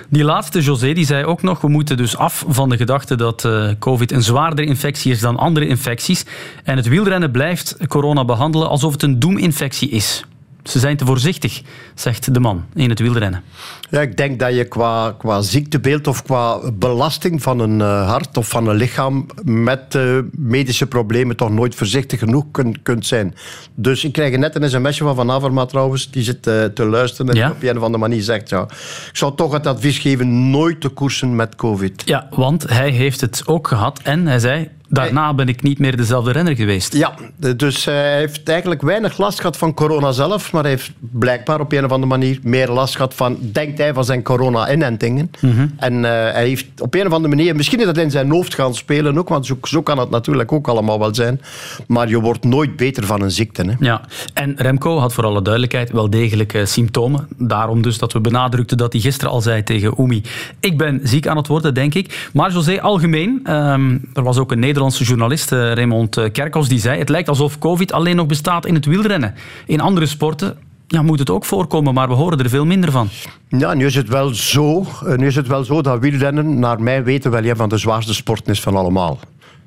Die 0.09 0.23
laatste, 0.23 0.61
José, 0.61 0.93
die 0.93 1.05
zei 1.05 1.25
ook 1.25 1.41
nog, 1.41 1.61
we 1.61 1.67
moeten 1.67 1.97
dus 1.97 2.17
af 2.17 2.45
van 2.47 2.69
de 2.69 2.77
gedachte 2.77 3.15
dat 3.15 3.43
uh, 3.43 3.69
COVID 3.79 4.11
een 4.11 4.23
zwaardere 4.23 4.67
infectie 4.67 5.11
is 5.11 5.19
dan 5.19 5.37
andere 5.37 5.67
infecties. 5.67 6.25
En 6.63 6.77
het 6.77 6.87
wielrennen 6.87 7.31
blijft 7.31 7.77
corona 7.87 8.25
behandelen 8.25 8.69
alsof 8.69 8.91
het 8.91 9.03
een 9.03 9.19
doeminfectie 9.19 9.89
is. 9.89 10.23
Ze 10.63 10.79
zijn 10.79 10.97
te 10.97 11.05
voorzichtig, 11.05 11.61
zegt 11.93 12.33
de 12.33 12.39
man 12.39 12.65
in 12.73 12.89
het 12.89 12.99
wielrennen. 12.99 13.43
Ja, 13.89 14.01
ik 14.01 14.17
denk 14.17 14.39
dat 14.39 14.55
je 14.55 14.65
qua, 14.65 15.15
qua 15.17 15.41
ziektebeeld 15.41 16.07
of 16.07 16.23
qua 16.23 16.71
belasting 16.73 17.41
van 17.41 17.59
een 17.59 17.79
uh, 17.79 18.09
hart 18.09 18.37
of 18.37 18.47
van 18.47 18.67
een 18.67 18.75
lichaam 18.75 19.25
met 19.43 19.95
uh, 19.95 20.19
medische 20.31 20.87
problemen 20.87 21.35
toch 21.35 21.49
nooit 21.49 21.75
voorzichtig 21.75 22.19
genoeg 22.19 22.45
kun, 22.51 22.81
kunt 22.81 23.05
zijn. 23.05 23.35
Dus 23.75 24.03
ik 24.03 24.11
krijg 24.13 24.37
net 24.37 24.55
een 24.55 24.69
sms'je 24.69 25.03
van 25.03 25.15
Van 25.15 25.31
Avermaat 25.31 25.69
trouwens, 25.69 26.11
die 26.11 26.23
zit 26.23 26.47
uh, 26.47 26.63
te 26.63 26.85
luisteren 26.85 27.31
en 27.31 27.37
ja? 27.37 27.51
op 27.51 27.63
een 27.63 27.77
of 27.77 27.83
andere 27.83 27.97
manier 28.07 28.21
zegt, 28.21 28.49
ja, 28.49 28.61
ik 29.09 29.09
zou 29.17 29.35
toch 29.35 29.53
het 29.53 29.67
advies 29.67 29.97
geven 29.97 30.49
nooit 30.49 30.81
te 30.81 30.89
koersen 30.89 31.35
met 31.35 31.55
COVID. 31.55 32.01
Ja, 32.05 32.27
want 32.29 32.69
hij 32.69 32.89
heeft 32.89 33.21
het 33.21 33.43
ook 33.45 33.67
gehad 33.67 33.99
en 34.03 34.27
hij 34.27 34.39
zei, 34.39 34.69
daarna 34.89 35.33
ben 35.33 35.47
ik 35.47 35.61
niet 35.61 35.79
meer 35.79 35.97
dezelfde 35.97 36.31
renner 36.31 36.55
geweest. 36.55 36.93
Ja, 36.93 37.15
dus 37.55 37.85
hij 37.85 38.17
heeft 38.17 38.49
eigenlijk 38.49 38.81
weinig 38.81 39.17
last 39.17 39.37
gehad 39.39 39.57
van 39.57 39.73
corona 39.73 40.11
zelf, 40.11 40.51
maar 40.51 40.61
hij 40.61 40.71
heeft 40.71 40.91
blijkbaar 40.99 41.59
op 41.59 41.71
een 41.71 41.85
of 41.85 41.91
andere 41.91 42.17
manier 42.17 42.39
meer 42.43 42.69
last 42.69 42.95
gehad 42.95 43.13
van, 43.13 43.37
denkt 43.75 43.81
hij, 43.81 43.93
van 43.93 44.05
zijn 44.05 44.23
corona-inentingen. 44.23 45.31
Mhm. 45.39 45.67
En 45.77 46.05
eh, 46.05 46.11
hij 46.11 46.47
heeft 46.47 46.81
op 46.81 46.93
een 46.93 47.05
of 47.05 47.11
andere 47.13 47.35
manier, 47.35 47.55
misschien 47.55 47.79
is 47.79 47.85
dat 47.85 47.97
in 47.97 48.11
zijn 48.11 48.31
hoofd 48.31 48.53
gaan 48.53 48.75
spelen 48.75 49.17
ook, 49.17 49.29
want 49.29 49.45
zo, 49.45 49.57
zo 49.61 49.81
kan 49.81 49.97
het 49.97 50.09
natuurlijk 50.09 50.51
ook 50.51 50.67
allemaal 50.67 50.99
wel 50.99 51.15
zijn, 51.15 51.41
maar 51.87 52.09
je 52.09 52.19
wordt 52.19 52.43
nooit 52.43 52.75
beter 52.75 53.05
van 53.05 53.21
een 53.21 53.31
ziekte. 53.31 53.63
Hè. 53.63 53.73
Ja, 53.79 54.01
en 54.33 54.53
Remco 54.57 54.97
had 54.97 55.13
voor 55.13 55.25
alle 55.25 55.41
duidelijkheid 55.41 55.91
wel 55.91 56.09
degelijk 56.09 56.53
eh, 56.53 56.65
symptomen. 56.65 57.27
Daarom 57.37 57.81
dus 57.81 57.97
dat 57.97 58.13
we 58.13 58.19
benadrukten 58.19 58.77
dat 58.77 58.93
hij 58.93 59.01
gisteren 59.01 59.33
al 59.33 59.41
zei 59.41 59.63
tegen 59.63 59.99
Oemi, 59.99 60.21
ik 60.59 60.77
ben 60.77 60.99
ziek 61.03 61.27
aan 61.27 61.37
het 61.37 61.47
worden, 61.47 61.73
denk 61.73 61.93
ik. 61.93 62.29
Maar 62.33 62.51
José, 62.51 62.81
algemeen, 62.81 63.39
ehm, 63.43 63.97
er 64.13 64.23
was 64.23 64.37
ook 64.37 64.51
een 64.51 64.59
Nederlandse 64.59 65.03
journalist, 65.03 65.51
eh, 65.51 65.73
Raymond 65.73 66.31
Kerkhoffs, 66.31 66.69
die 66.69 66.79
zei, 66.79 66.99
het 66.99 67.09
lijkt 67.09 67.29
alsof 67.29 67.59
COVID 67.59 67.93
alleen 67.93 68.15
nog 68.15 68.27
bestaat 68.27 68.65
in 68.65 68.73
het 68.73 68.85
wielrennen. 68.85 69.33
In 69.65 69.79
andere 69.79 70.05
sporten 70.05 70.57
ja, 70.87 71.01
moet 71.01 71.19
het 71.19 71.29
ook 71.29 71.45
voorkomen, 71.45 71.93
maar 71.93 72.07
we 72.07 72.13
horen 72.13 72.39
er 72.39 72.49
veel 72.49 72.65
minder 72.65 72.91
van. 72.91 73.09
Ja, 73.47 73.73
nu 73.73 73.85
is 73.85 73.95
het 73.95 74.07
wel 74.07 74.33
zo, 74.33 74.85
eh, 75.05 75.15
nu 75.15 75.27
is 75.27 75.35
het 75.35 75.47
wel 75.47 75.63
zo 75.63 75.81
dat 75.81 75.99
wielrennen, 75.99 76.59
naar 76.59 76.81
mijn 76.81 77.03
weten, 77.03 77.31
wel 77.31 77.43
een 77.43 77.55
van 77.55 77.69
de 77.69 77.77
zwaarste 77.77 78.13
sporten 78.13 78.53
is 78.53 78.61
van 78.61 78.75
allemaal. 78.75 79.19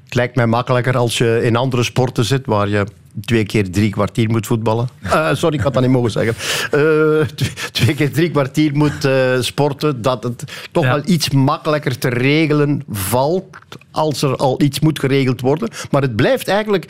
Het 0.05 0.15
lijkt 0.15 0.37
mij 0.37 0.47
makkelijker 0.47 0.97
als 0.97 1.19
je 1.19 1.41
in 1.43 1.57
andere 1.57 1.83
sporten 1.83 2.25
zit, 2.25 2.47
waar 2.47 2.69
je 2.69 2.87
twee 3.21 3.45
keer 3.45 3.71
drie 3.71 3.91
kwartier 3.91 4.31
moet 4.31 4.47
voetballen. 4.47 4.89
Eh, 5.03 5.35
sorry, 5.35 5.57
ik 5.57 5.63
had 5.63 5.73
dat 5.75 5.83
niet 5.83 5.91
mogen 5.91 6.11
zeggen. 6.11 6.35
Eh, 6.71 7.27
twee, 7.27 7.53
twee 7.73 7.95
keer 7.95 8.13
drie 8.13 8.31
kwartier 8.31 8.77
moet 8.77 9.09
sporten, 9.41 10.03
dat 10.03 10.23
het 10.23 10.69
toch 10.73 10.85
wel 10.85 11.03
iets 11.05 11.31
makkelijker 11.31 11.99
te 11.99 12.09
regelen 12.09 12.83
valt 12.91 13.45
als 13.91 14.23
er 14.23 14.37
al 14.37 14.63
iets 14.63 14.81
moet 14.81 14.99
geregeld 14.99 15.41
worden. 15.41 15.69
Maar 15.91 16.03
het 16.03 16.17
blijft 16.17 16.49
eigenlijk 16.49 16.87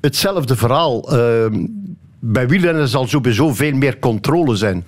hetzelfde 0.00 0.56
verhaal. 0.56 1.08
Bij 2.24 2.48
wielrennen 2.48 2.88
zal 2.88 3.06
sowieso 3.06 3.52
veel 3.52 3.74
meer 3.74 3.98
controle 3.98 4.56
zijn. 4.56 4.84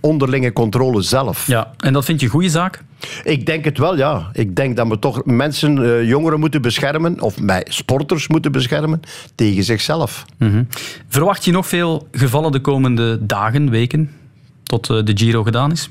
Onderlinge 0.00 0.52
controle 0.52 1.02
zelf. 1.02 1.46
Ja, 1.46 1.72
en 1.78 1.92
dat 1.92 2.04
vind 2.04 2.20
je 2.20 2.26
een 2.26 2.32
goede 2.32 2.48
zaak? 2.48 2.82
Ik 3.24 3.46
denk 3.46 3.64
het 3.64 3.78
wel, 3.78 3.96
ja. 3.96 4.30
Ik 4.32 4.56
denk 4.56 4.76
dat 4.76 4.88
we 4.88 4.98
toch 4.98 5.24
mensen, 5.24 5.84
eh, 5.84 6.08
jongeren 6.08 6.40
moeten 6.40 6.62
beschermen, 6.62 7.20
of 7.20 7.36
bij 7.42 7.66
sporters 7.68 8.28
moeten 8.28 8.52
beschermen, 8.52 9.00
tegen 9.34 9.64
zichzelf. 9.64 10.24
Mhm. 10.38 10.62
Verwacht 11.08 11.44
je 11.44 11.52
nog 11.52 11.66
veel 11.66 12.08
gevallen 12.12 12.52
de 12.52 12.60
komende 12.60 13.26
dagen, 13.26 13.70
weken, 13.70 14.10
tot 14.62 14.90
eh, 14.90 15.04
de 15.04 15.16
Giro 15.16 15.42
gedaan 15.42 15.72
is? 15.72 15.90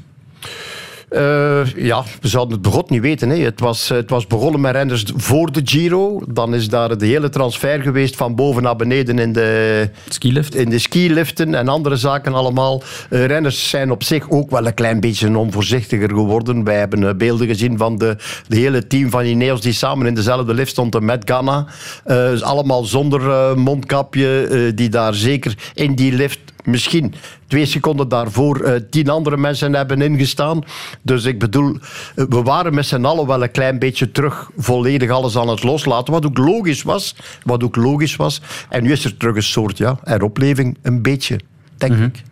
Eh, 1.10 1.65
ja, 1.76 2.04
we 2.22 2.28
zouden 2.28 2.54
het 2.54 2.62
begot 2.62 2.89
niet 2.89 3.02
weten. 3.02 3.30
Hè. 3.30 3.36
Het, 3.36 3.60
was, 3.60 3.89
het 3.89 4.10
was 4.10 4.28
begonnen 4.28 4.62
met 4.62 4.72
renners 4.72 5.06
voor 5.15 5.52
de 5.52 5.62
Giro. 5.63 6.22
Dan 6.28 6.54
is 6.54 6.70
daar 6.70 6.98
de 6.98 7.06
hele 7.06 7.30
transfer 7.30 7.82
geweest 7.82 8.15
van 8.15 8.36
boven 8.36 8.63
naar 8.63 8.76
beneden 8.76 9.20
in 9.20 9.34
de, 9.34 9.89
Skilift. 10.10 10.56
in 10.56 10.70
de 10.70 10.80
skiliften 10.80 11.54
en 11.54 11.67
andere 11.67 11.96
zaken 11.96 12.34
allemaal. 12.34 12.82
Eh, 13.10 13.26
renners 13.26 13.70
zijn 13.70 13.91
op 13.91 14.04
zich 14.04 14.30
ook 14.30 14.52
wel 14.52 14.67
een 14.67 14.74
klein 14.74 15.00
beetje 15.00 15.38
onvoorzichtiger 15.38 16.10
geworden. 16.10 16.63
Wij 16.63 16.78
hebben 16.78 17.08
eh, 17.08 17.15
beelden 17.15 17.48
gezien 17.48 17.78
van 17.78 17.98
de, 17.98 18.15
de 18.48 18.58
hele 18.58 18.88
team 18.88 19.10
van 19.10 19.26
Ineos 19.26 19.62
die 19.62 19.74
samen 19.74 20.08
in 20.08 20.15
dezelfde 20.15 20.54
lift 20.54 20.72
stonden 20.72 21.06
met 21.06 21.24
Ghana. 21.26 21.65
Dus 22.06 22.43
allemaal 22.43 22.84
zonder 22.84 23.58
mondkapje, 23.60 24.72
die 24.76 24.89
daar 24.89 25.13
zeker 25.13 25.72
in 25.74 25.96
die 25.96 26.12
lift 26.12 26.39
misschien 26.67 27.13
twee 27.47 27.65
seconden 27.65 28.10
daarvoor 28.10 28.60
eh, 28.60 28.82
tien 28.89 29.10
andere 29.10 29.38
mensen 29.38 29.73
hebben 29.73 30.01
ingestaan. 30.01 30.63
Dus 31.01 31.25
ik 31.25 31.39
bedoel, 31.39 31.77
eh, 32.15 32.25
we 32.30 32.41
waren 32.41 32.73
met 32.73 32.86
z'n 32.86 33.06
allen 33.06 33.27
wel 33.27 33.43
een 33.43 33.51
klein 33.51 33.80
beetje 33.80 34.12
terug 34.12 34.49
volledig 34.58 35.10
alles 35.10 35.38
aan 35.38 35.49
het 35.49 35.63
loslaten. 35.63 36.13
Wat 36.13 36.25
ook 36.25 36.38
logisch 36.38 36.84
was. 36.84 37.15
Wat 37.43 37.63
ook 37.63 37.75
logisch 37.75 38.15
was. 38.15 38.41
En 38.69 38.84
nu 38.84 38.91
is 38.91 39.06
er 39.06 39.17
terug 39.17 39.36
een 39.36 39.43
soort 39.43 39.77
ja, 39.77 39.99
heropleving, 40.03 40.77
een 40.82 41.01
beetje. 41.01 41.39
Denk 41.77 41.97
ik. 41.97 42.23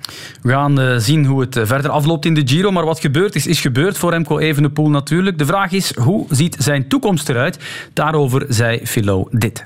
We 0.42 0.52
gaan 0.52 0.80
eh, 0.80 0.98
zien 0.98 1.26
hoe 1.26 1.42
het 1.42 1.60
verder 1.64 1.90
afloopt 1.92 2.26
in 2.26 2.34
de 2.34 2.42
Giro. 2.46 2.72
Maar 2.72 2.86
wat 2.86 3.00
gebeurd 3.00 3.36
is, 3.36 3.48
is 3.48 3.62
gebeurd 3.62 3.98
voor 3.98 4.12
Remco 4.12 4.40
Evenepoel 4.40 4.90
natuurlijk. 4.90 5.38
De 5.38 5.46
vraag 5.46 5.72
is, 5.72 5.96
hoe 5.96 6.26
ziet 6.30 6.56
zijn 6.60 6.88
toekomst 6.88 7.30
eruit? 7.30 7.60
Daarover 7.94 8.46
zei 8.50 8.80
Philo 8.84 9.28
dit. 9.32 9.66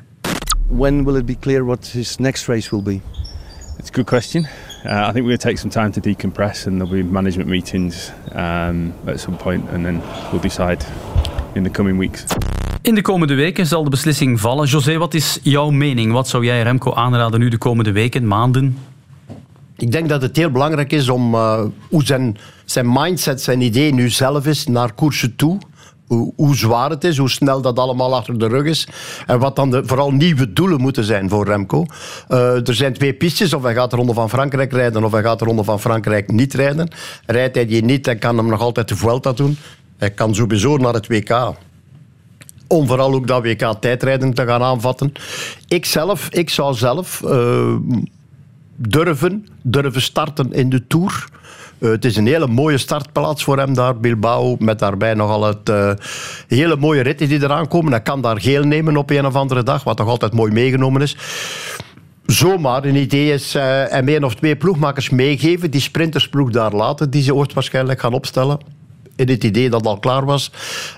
When 0.67 1.05
will 1.05 1.15
it 1.15 1.25
be 1.25 1.37
clear 1.39 1.65
what 1.65 1.89
his 1.91 2.17
next 2.17 2.47
race 2.47 2.69
will 2.69 2.83
be? 2.83 2.99
It's 3.79 3.89
a 3.89 3.93
good 3.93 4.07
question. 4.07 4.43
Uh, 4.85 4.89
I 4.89 5.11
think 5.11 5.15
we're 5.15 5.21
going 5.21 5.37
to 5.37 5.47
take 5.47 5.57
some 5.57 5.71
time 5.71 5.91
to 5.91 6.01
decompress, 6.01 6.67
and 6.67 6.81
there'll 6.81 6.93
be 6.93 7.03
management 7.03 7.49
meetings 7.49 8.11
um, 8.33 8.93
at 9.07 9.19
some 9.19 9.37
point, 9.37 9.69
and 9.69 9.85
then 9.85 10.01
we'll 10.31 10.41
decide 10.41 10.85
in 11.55 11.63
the 11.63 11.69
coming 11.69 11.97
weeks. 11.97 12.23
In 12.81 12.95
de 12.95 13.01
komende 13.01 13.33
weken 13.33 13.65
zal 13.65 13.83
de 13.83 13.89
beslissing 13.89 14.39
vallen. 14.39 14.67
José, 14.67 14.97
wat 14.97 15.13
is 15.13 15.39
jouw 15.43 15.69
mening? 15.69 16.11
Wat 16.11 16.27
zou 16.27 16.45
jij 16.45 16.61
Remco 16.61 16.93
aanraden 16.93 17.39
nu 17.39 17.49
de 17.49 17.57
komende 17.57 17.91
weken, 17.91 18.27
maanden? 18.27 18.77
Ik 19.77 19.91
denk 19.91 20.09
dat 20.09 20.21
het 20.21 20.35
heel 20.35 20.51
belangrijk 20.51 20.91
is 20.91 21.09
om 21.09 21.33
eh, 21.33 21.63
hoe 21.89 22.03
zijn, 22.03 22.37
zijn 22.65 22.91
mindset, 22.91 23.41
zijn 23.41 23.61
idee 23.61 23.93
nu 23.93 24.09
zelf 24.09 24.45
is 24.45 24.67
naar 24.67 24.93
koersen 24.93 25.35
toe. 25.35 25.57
Hoe, 26.09 26.33
hoe 26.35 26.55
zwaar 26.55 26.89
het 26.89 27.03
is, 27.03 27.17
hoe 27.17 27.29
snel 27.29 27.61
dat 27.61 27.79
allemaal 27.79 28.15
achter 28.15 28.39
de 28.39 28.47
rug 28.47 28.65
is. 28.65 28.87
En 29.25 29.39
wat 29.39 29.55
dan 29.55 29.69
de, 29.69 29.81
vooral 29.85 30.11
nieuwe 30.11 30.53
doelen 30.53 30.81
moeten 30.81 31.03
zijn 31.03 31.29
voor 31.29 31.45
Remco. 31.45 31.85
Eh, 32.27 32.67
er 32.67 32.75
zijn 32.75 32.93
twee 32.93 33.13
pistes, 33.13 33.53
of 33.53 33.63
hij 33.63 33.73
gaat 33.73 33.89
de 33.89 33.95
Ronde 33.95 34.13
van 34.13 34.29
Frankrijk 34.29 34.71
rijden 34.71 35.03
of 35.03 35.11
hij 35.11 35.23
gaat 35.23 35.39
de 35.39 35.45
Ronde 35.45 35.63
van 35.63 35.79
Frankrijk 35.79 36.31
niet 36.31 36.53
rijden. 36.53 36.91
Rijdt 37.25 37.55
hij 37.55 37.65
die 37.65 37.83
niet, 37.83 38.03
dan 38.03 38.17
kan 38.19 38.37
hem 38.37 38.47
nog 38.47 38.61
altijd 38.61 38.87
de 38.87 38.95
Vuelta 38.95 39.31
doen. 39.31 39.57
Hij 39.97 40.11
kan 40.11 40.35
sowieso 40.35 40.77
naar 40.77 40.93
het 40.93 41.07
WK 41.07 41.53
om 42.69 42.87
vooral 42.87 43.13
ook 43.13 43.27
dat 43.27 43.43
WK 43.43 43.73
tijdrijden 43.79 44.33
te 44.33 44.45
gaan 44.45 44.61
aanvatten. 44.61 45.11
Ik 45.67 45.85
zelf, 45.85 46.29
ik 46.29 46.49
zou 46.49 46.75
zelf 46.75 47.23
eh, 47.23 47.75
durven, 48.75 49.47
durven 49.61 50.01
starten 50.01 50.53
in 50.53 50.69
de 50.69 50.87
Tour. 50.87 51.27
Eh, 51.79 51.89
het 51.89 52.05
is 52.05 52.15
een 52.15 52.27
hele 52.27 52.47
mooie 52.47 52.77
startplaats 52.77 53.43
voor 53.43 53.57
hem 53.57 53.73
daar, 53.73 53.99
Bilbao, 53.99 54.55
met 54.59 54.79
daarbij 54.79 55.13
nogal 55.13 55.43
het 55.43 55.69
eh, 55.69 55.91
hele 56.47 56.75
mooie 56.75 57.01
ritten 57.01 57.27
die 57.27 57.43
eraan 57.43 57.67
komen. 57.67 57.91
Hij 57.91 58.01
kan 58.01 58.21
daar 58.21 58.41
geel 58.41 58.63
nemen 58.63 58.97
op 58.97 59.09
een 59.09 59.25
of 59.25 59.35
andere 59.35 59.63
dag, 59.63 59.83
wat 59.83 59.97
toch 59.97 60.07
altijd 60.07 60.33
mooi 60.33 60.51
meegenomen 60.51 61.01
is. 61.01 61.17
Zomaar 62.25 62.83
een 62.83 62.95
idee 62.95 63.33
is 63.33 63.55
eh 63.55 63.83
hem 63.87 64.07
één 64.07 64.23
of 64.23 64.35
twee 64.35 64.55
ploegmakers 64.55 65.09
meegeven, 65.09 65.71
die 65.71 65.81
sprintersploeg 65.81 66.49
daar 66.49 66.73
laten, 66.73 67.09
die 67.09 67.23
ze 67.23 67.35
ooit 67.35 67.53
waarschijnlijk 67.53 67.99
gaan 67.99 68.13
opstellen. 68.13 68.59
In 69.15 69.29
het 69.29 69.43
idee 69.43 69.69
dat 69.69 69.85
al 69.85 69.99
klaar 69.99 70.25
was. 70.25 70.51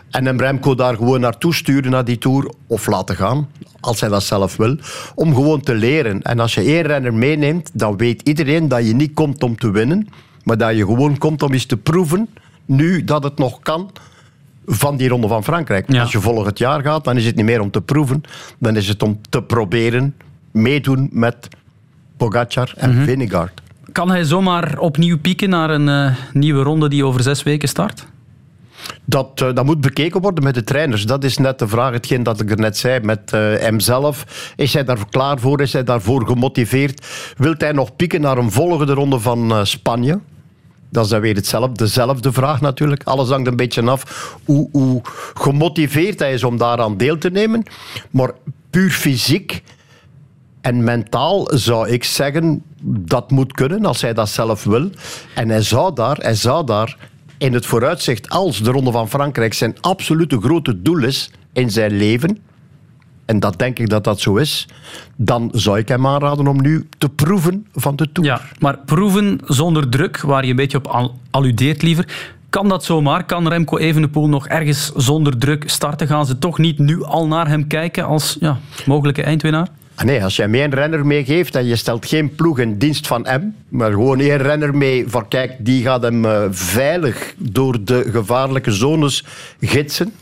En 0.10 0.26
hem 0.26 0.40
Remco 0.40 0.76
daar 0.76 0.96
gewoon 0.96 1.20
naartoe 1.20 1.54
sturen 1.54 1.92
naar 1.92 2.06
die 2.06 2.18
Tour, 2.18 2.52
of 2.68 2.88
laten 2.88 3.16
gaan, 3.16 3.50
als 3.80 4.00
hij 4.00 4.10
dat 4.10 4.24
zelf 4.24 4.56
wil, 4.56 4.78
om 5.16 5.34
gewoon 5.34 5.62
te 5.62 5.74
leren. 5.74 6.22
En 6.22 6.40
als 6.40 6.54
je 6.54 6.62
één 6.62 6.82
renner 6.82 7.14
meeneemt, 7.14 7.70
dan 7.74 7.98
weet 7.98 8.22
iedereen 8.22 8.68
dat 8.68 8.88
je 8.88 8.94
niet 8.94 9.14
komt 9.14 9.44
om 9.44 9.58
te 9.58 9.72
winnen, 9.72 10.08
maar 10.44 10.58
dat 10.58 10.76
je 10.76 10.86
gewoon 10.86 11.18
komt 11.18 11.44
om 11.44 11.54
eens 11.54 11.66
te 11.66 11.78
proeven, 11.78 12.30
nu 12.66 13.04
dat 13.04 13.24
het 13.24 13.38
nog 13.38 13.60
kan, 13.60 13.92
van 14.66 14.98
die 14.98 15.10
Ronde 15.10 15.28
van 15.28 15.44
Frankrijk. 15.44 15.96
Als 15.96 16.12
je 16.12 16.20
volgend 16.20 16.58
jaar 16.58 16.82
gaat, 16.82 17.04
dan 17.04 17.18
is 17.18 17.26
het 17.26 17.36
niet 17.36 17.46
meer 17.46 17.62
om 17.62 17.72
te 17.72 17.82
proeven, 17.82 18.24
dan 18.58 18.76
is 18.76 18.88
het 18.88 19.04
om 19.04 19.20
te 19.30 19.44
proberen 19.44 20.16
meedoen 20.52 21.10
met 21.12 21.48
Pogacar 22.18 22.74
en. 22.76 23.04
Vingegaard. 23.04 23.62
Kan 23.92 24.10
hij 24.10 24.24
zomaar 24.24 24.78
opnieuw 24.78 25.20
pieken 25.20 25.50
naar 25.50 25.70
een 25.70 25.90
eh, 25.90 26.16
nieuwe 26.34 26.64
ronde 26.64 26.90
die 26.90 27.06
over 27.06 27.22
zes 27.22 27.44
weken 27.44 27.68
start? 27.70 28.06
Dat, 29.06 29.42
eh, 29.42 29.54
dat 29.54 29.66
moet 29.66 29.82
bekeken 29.82 30.22
worden 30.22 30.44
met 30.44 30.54
de 30.54 30.64
trainers. 30.64 31.06
Dat 31.06 31.24
is 31.24 31.38
net 31.38 31.60
de 31.60 31.68
vraag, 31.68 31.94
hetgeen 31.94 32.24
dat 32.24 32.42
ik 32.42 32.52
er 32.52 32.60
net 32.60 32.78
zei, 32.78 33.00
met 33.00 33.34
eh, 33.34 33.40
hemzelf. 33.40 34.26
Is 34.56 34.74
hij 34.74 34.84
daar 34.84 35.10
klaar 35.10 35.40
voor? 35.40 35.62
Is 35.62 35.74
hij 35.74 35.84
daarvoor 35.84 36.28
gemotiveerd? 36.28 37.08
Wilt 37.38 37.62
hij 37.62 37.72
nog 37.72 37.96
pieken 37.96 38.22
naar 38.22 38.38
een 38.38 38.52
volgende 38.52 38.94
ronde 38.94 39.20
van 39.20 39.66
Spanje? 39.66 40.20
Dat 40.92 41.04
is 41.04 41.10
dan 41.10 41.22
weer 41.22 41.36
hetzelfde, 41.36 41.84
dezelfde 41.84 42.32
vraag 42.32 42.62
natuurlijk. 42.62 43.04
Alles 43.04 43.30
hangt 43.30 43.48
een 43.48 43.56
beetje 43.56 43.82
af 43.82 44.38
hoe, 44.46 44.70
hoe 44.72 45.02
gemotiveerd 45.34 46.20
hij 46.20 46.34
is 46.34 46.44
om 46.44 46.58
daaraan 46.58 46.98
deel 46.98 47.18
te 47.18 47.30
nemen. 47.30 47.64
Maar 48.10 48.32
puur 48.70 48.92
fysiek 48.92 49.64
en 50.62 50.84
mentaal 50.84 51.48
zou 51.54 51.90
ik 51.90 52.04
zeggen, 52.04 52.64
dat 52.84 53.32
moet 53.32 53.54
kunnen 53.54 53.86
als 53.86 54.02
hij 54.02 54.14
dat 54.14 54.30
zelf 54.30 54.64
wil. 54.64 54.90
En 55.36 55.50
hij 55.50 55.62
zou 55.62 55.94
daar, 55.94 56.18
hij 56.18 56.36
zou 56.36 56.66
daar 56.66 56.98
in 57.38 57.54
het 57.54 57.66
vooruitzicht, 57.66 58.30
als 58.30 58.62
de 58.62 58.72
Ronde 58.72 58.92
van 58.92 59.10
Frankrijk 59.10 59.54
zijn 59.54 59.76
absolute 59.82 60.42
grote 60.42 60.82
doel 60.82 61.04
is 61.04 61.32
in 61.54 61.70
zijn 61.72 61.92
leven, 61.92 62.38
en 63.32 63.40
dat 63.40 63.60
denk 63.60 63.80
ik 63.80 63.90
dat 63.90 64.04
dat 64.04 64.20
zo 64.20 64.36
is, 64.36 64.68
dan 65.16 65.50
zou 65.54 65.78
ik 65.78 65.88
hem 65.88 66.08
aanraden 66.08 66.48
om 66.48 66.62
nu 66.62 66.88
te 66.98 67.10
proeven 67.10 67.66
van 67.74 67.96
de 67.96 68.12
Tour. 68.12 68.30
Ja, 68.30 68.42
maar 68.60 68.78
proeven 68.86 69.40
zonder 69.46 69.90
druk, 69.90 70.22
waar 70.22 70.44
je 70.44 70.50
een 70.50 70.56
beetje 70.56 70.78
op 70.78 70.88
al- 70.88 71.18
alludeert 71.30 71.82
liever. 71.82 72.08
Kan 72.50 72.68
dat 72.70 72.84
zomaar? 72.84 73.24
Kan 73.26 73.48
Remco 73.48 73.78
Evenepoel 73.78 74.28
nog 74.30 74.48
ergens 74.48 74.92
zonder 74.96 75.38
druk 75.38 75.64
starten? 75.70 76.08
Gaan 76.08 76.26
ze 76.26 76.38
toch 76.38 76.58
niet 76.58 76.80
nu 76.80 77.04
al 77.04 77.28
naar 77.28 77.48
hem 77.48 77.68
kijken 77.68 78.06
als 78.06 78.38
ja, 78.40 78.60
mogelijke 78.86 79.24
eindwinnaar? 79.24 79.68
Ah, 79.96 80.06
Nee, 80.06 80.24
als 80.24 80.36
je 80.36 80.42
hem 80.42 80.54
één 80.54 80.74
renner 80.74 81.06
meegeeft 81.06 81.56
en 81.56 81.66
je 81.66 81.76
stelt 81.76 82.06
geen 82.06 82.36
ploeg 82.36 82.60
in 82.60 82.78
dienst 82.78 83.08
van 83.08 83.26
hem, 83.28 83.56
maar 83.70 83.92
gewoon 83.92 84.20
één 84.20 84.38
renner 84.38 84.76
mee 84.78 85.04
van 85.08 85.28
kijk, 85.28 85.52
die 85.60 85.84
gaat 85.84 86.02
hem 86.02 86.26
eh, 86.26 86.42
veilig 86.52 87.34
door 87.38 87.84
de 87.84 88.08
gevaarlijke 88.12 88.72
zones 88.72 89.26
gidsen. 89.60 90.14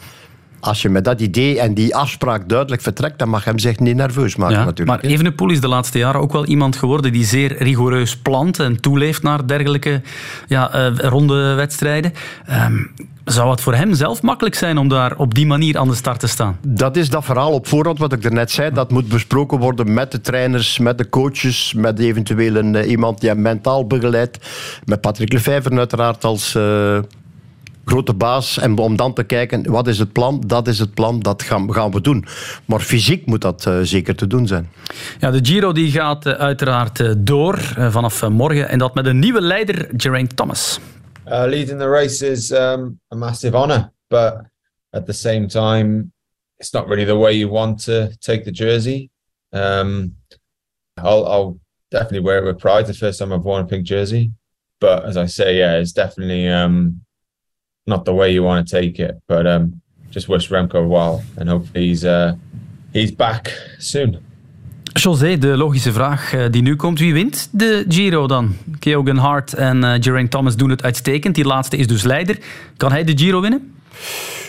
Als 0.60 0.82
je 0.82 0.90
met 0.90 1.04
dat 1.04 1.22
idee 1.22 1.60
en 1.60 1.74
die 1.74 1.96
afspraak 1.96 2.50
duidelijk 2.50 2.82
vertrekt, 2.82 3.20
dan 3.20 3.30
mag 3.30 3.44
hem 3.44 3.60
zich 3.60 3.80
niet 3.80 3.96
nerveus 3.96 4.36
maken 4.36 4.58
Ja, 4.58 4.66
natuurlijk. 4.66 5.02
maar 5.02 5.12
Evenepoel 5.12 5.50
is 5.50 5.62
de 5.62 5.68
laatste 5.68 5.98
jaren 5.98 6.22
ook 6.22 6.32
wel 6.32 6.46
iemand 6.46 6.76
geworden 6.76 7.12
die 7.12 7.26
zeer 7.26 7.64
rigoureus 7.64 8.18
plant 8.18 8.60
en 8.60 8.82
toeleeft 8.82 9.24
naar 9.24 9.48
dergelijke 9.48 10.02
ja, 10.48 10.72
eh, 10.72 10.96
ronde 10.96 11.54
wedstrijden. 11.54 12.14
Ehm, 12.46 12.78
zou 13.26 13.52
het 13.52 13.62
voor 13.62 13.76
hem 13.76 13.94
zelf 13.94 14.22
makkelijk 14.22 14.56
zijn 14.56 14.78
om 14.78 14.88
daar 14.88 15.18
op 15.18 15.36
die 15.36 15.46
manier 15.46 15.78
aan 15.78 15.88
de 15.88 15.96
start 15.96 16.20
te 16.20 16.28
staan? 16.28 16.58
Dat 16.68 16.96
is 16.96 17.10
dat 17.10 17.26
verhaal 17.26 17.52
op 17.52 17.68
voorhand 17.68 18.00
wat 18.00 18.14
ik 18.14 18.24
er 18.24 18.34
net 18.34 18.52
zei. 18.52 18.72
Dat 18.72 18.92
moet 18.92 19.08
besproken 19.08 19.60
worden 19.60 19.94
met 19.94 20.12
de 20.12 20.22
trainers, 20.22 20.80
met 20.80 20.98
de 20.98 21.10
coaches, 21.10 21.74
met 21.74 22.00
eventueel 22.00 22.56
een, 22.56 22.76
eh, 22.76 22.90
iemand 22.90 23.20
die 23.20 23.30
hem 23.30 23.42
mentaal 23.42 23.88
begeleidt. 23.88 24.38
Met 24.86 25.02
Patrick 25.02 25.34
Lefevre 25.34 25.78
uiteraard 25.78 26.24
als 26.24 26.56
eh, 26.56 27.00
grote 27.90 28.14
baas. 28.14 28.58
En 28.58 28.78
om 28.78 28.96
dan 28.96 29.14
te 29.14 29.24
kijken, 29.24 29.72
wat 29.72 29.88
is 29.88 30.00
het 30.00 30.14
plan? 30.14 30.44
Dat 30.46 30.68
is 30.68 30.80
het 30.80 30.94
plan, 30.94 31.20
dat 31.20 31.44
gaan, 31.44 31.74
gaan 31.74 31.92
we 31.92 32.02
doen. 32.02 32.26
Maar 32.66 32.80
fysiek 32.80 33.26
moet 33.26 33.42
dat 33.42 33.66
eh, 33.66 33.80
zeker 33.82 34.16
te 34.16 34.28
doen 34.28 34.48
zijn. 34.48 34.70
Ja, 35.20 35.32
de 35.32 35.40
Giro 35.42 35.72
die 35.72 35.92
gaat 35.92 36.26
eh, 36.26 36.34
uiteraard 36.34 37.00
eh, 37.00 37.12
door 37.18 37.58
vanaf 37.76 38.30
morgen 38.30 38.70
en 38.70 38.80
dat 38.80 38.96
met 38.96 39.06
een 39.06 39.20
nieuwe 39.20 39.42
leider, 39.42 39.90
Geraint 39.98 40.36
Thomas. 40.36 40.80
Uh, 41.28 41.44
leading 41.46 41.80
the 41.80 41.88
race 41.88 42.32
is 42.32 42.52
um, 42.52 43.00
a 43.14 43.16
massive 43.16 43.56
honour, 43.56 43.92
but 44.08 44.34
at 44.90 45.06
the 45.06 45.14
same 45.14 45.48
time, 45.48 46.12
it's 46.58 46.72
not 46.72 46.88
really 46.88 47.06
the 47.06 47.18
way 47.18 47.38
you 47.38 47.52
want 47.52 47.84
to 47.84 48.08
take 48.20 48.44
the 48.44 48.52
jersey. 48.52 49.10
Um, 49.50 50.16
I'll, 50.94 51.26
I'll 51.28 51.60
definitely 51.90 52.22
wear 52.22 52.40
it 52.40 52.46
with 52.46 52.58
pride. 52.58 52.88
The 52.88 52.94
first 52.94 53.20
time 53.20 53.32
I've 53.32 53.46
worn 53.46 53.62
a 53.62 53.68
pink 53.68 53.86
jersey, 53.86 54.32
but 54.80 55.06
as 55.06 55.18
I 55.18 55.28
say, 55.28 55.58
yeah, 55.58 55.80
it's 55.80 55.94
definitely 55.94 56.48
um, 56.48 57.02
not 57.90 58.06
the 58.06 58.14
way 58.14 58.34
you 58.34 58.46
want 58.46 58.68
to 58.68 58.78
take 58.80 59.04
it. 59.04 59.14
But 59.26 59.46
um, 59.46 59.82
just 60.10 60.28
wish 60.28 60.50
Remco 60.50 60.88
well, 60.88 61.22
and 61.38 61.50
hopefully 61.50 61.88
he's 61.88 62.04
uh, 62.04 62.32
he's 62.92 63.16
back 63.16 63.74
soon. 63.78 64.18
José, 64.94 65.38
de 65.38 65.58
logische 65.58 65.92
vraag 65.92 66.34
eh, 66.34 66.46
die 66.52 66.62
nu 66.62 66.76
komt. 66.76 67.00
Wie 67.00 67.14
wint 67.14 67.50
de 67.52 67.86
Giro 67.88 68.28
dan? 68.28 68.56
Keogan 68.80 69.18
Hart 69.18 69.54
en 69.54 69.84
eh, 69.84 69.94
Geraint 70.00 70.32
Thomas 70.32 70.56
doen 70.56 70.70
het 70.70 70.84
uitstekend. 70.84 71.36
Die 71.36 71.46
laatste 71.46 71.78
is 71.78 71.88
dus 71.88 72.04
leider. 72.04 72.38
Kan 72.78 72.92
hij 72.92 73.04
de 73.04 73.18
Giro 73.18 73.42
winnen? 73.42 73.74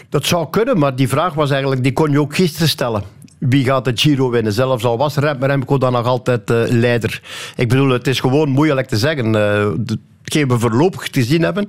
Dat 0.08 0.26
zou 0.26 0.50
kunnen, 0.50 0.78
maar 0.78 0.96
die 0.96 1.08
vraag 1.08 1.34
was 1.34 1.50
eigenlijk, 1.50 1.82
die 1.82 1.92
kon 1.92 2.10
je 2.10 2.20
ook 2.20 2.34
gisteren 2.34 2.68
stellen. 2.68 3.02
Wie 3.38 3.64
gaat 3.64 3.84
de 3.84 3.92
Giro 3.94 4.30
winnen? 4.30 4.52
Zelfs 4.52 4.84
al 4.84 4.98
was 4.98 5.16
Rem- 5.16 5.44
Remco 5.44 5.78
dan 5.78 5.92
nog 5.92 6.06
altijd 6.06 6.50
eh, 6.50 6.62
leider. 6.68 7.22
Ik 7.56 7.68
bedoel, 7.68 7.88
het 7.88 8.06
is 8.06 8.20
gewoon 8.20 8.48
moeilijk 8.48 8.86
te 8.88 8.96
zeggen. 8.96 9.26
Eh, 9.26 9.32
de- 9.78 9.98
hetgeen 10.24 10.48
we 10.48 10.58
voorlopig 10.58 11.08
te 11.08 11.22
zien 11.22 11.42
hebben, 11.42 11.68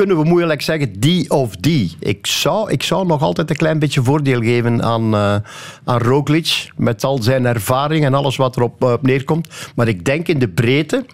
kunnen 0.00 0.18
we 0.18 0.28
moeilijk 0.28 0.62
zeggen 0.62 1.00
die 1.00 1.30
of 1.30 1.56
die. 1.56 1.96
Ik 1.98 2.26
zou, 2.26 2.70
ik 2.70 2.82
zou 2.82 3.06
nog 3.06 3.22
altijd 3.22 3.50
een 3.50 3.56
klein 3.56 3.78
beetje 3.78 4.02
voordeel 4.02 4.40
geven 4.40 4.82
aan, 4.82 5.14
eh 5.14 5.36
aan 5.84 5.98
Roglic, 5.98 6.70
met 6.76 7.04
al 7.04 7.22
zijn 7.22 7.46
ervaring 7.46 8.04
en 8.04 8.14
alles 8.14 8.36
wat 8.36 8.56
erop 8.56 8.84
eh, 8.84 8.94
neerkomt. 9.00 9.48
Maar 9.74 9.88
ik 9.88 10.04
denk 10.04 10.28
in 10.28 10.38
de 10.38 10.48
breedte, 10.48 11.04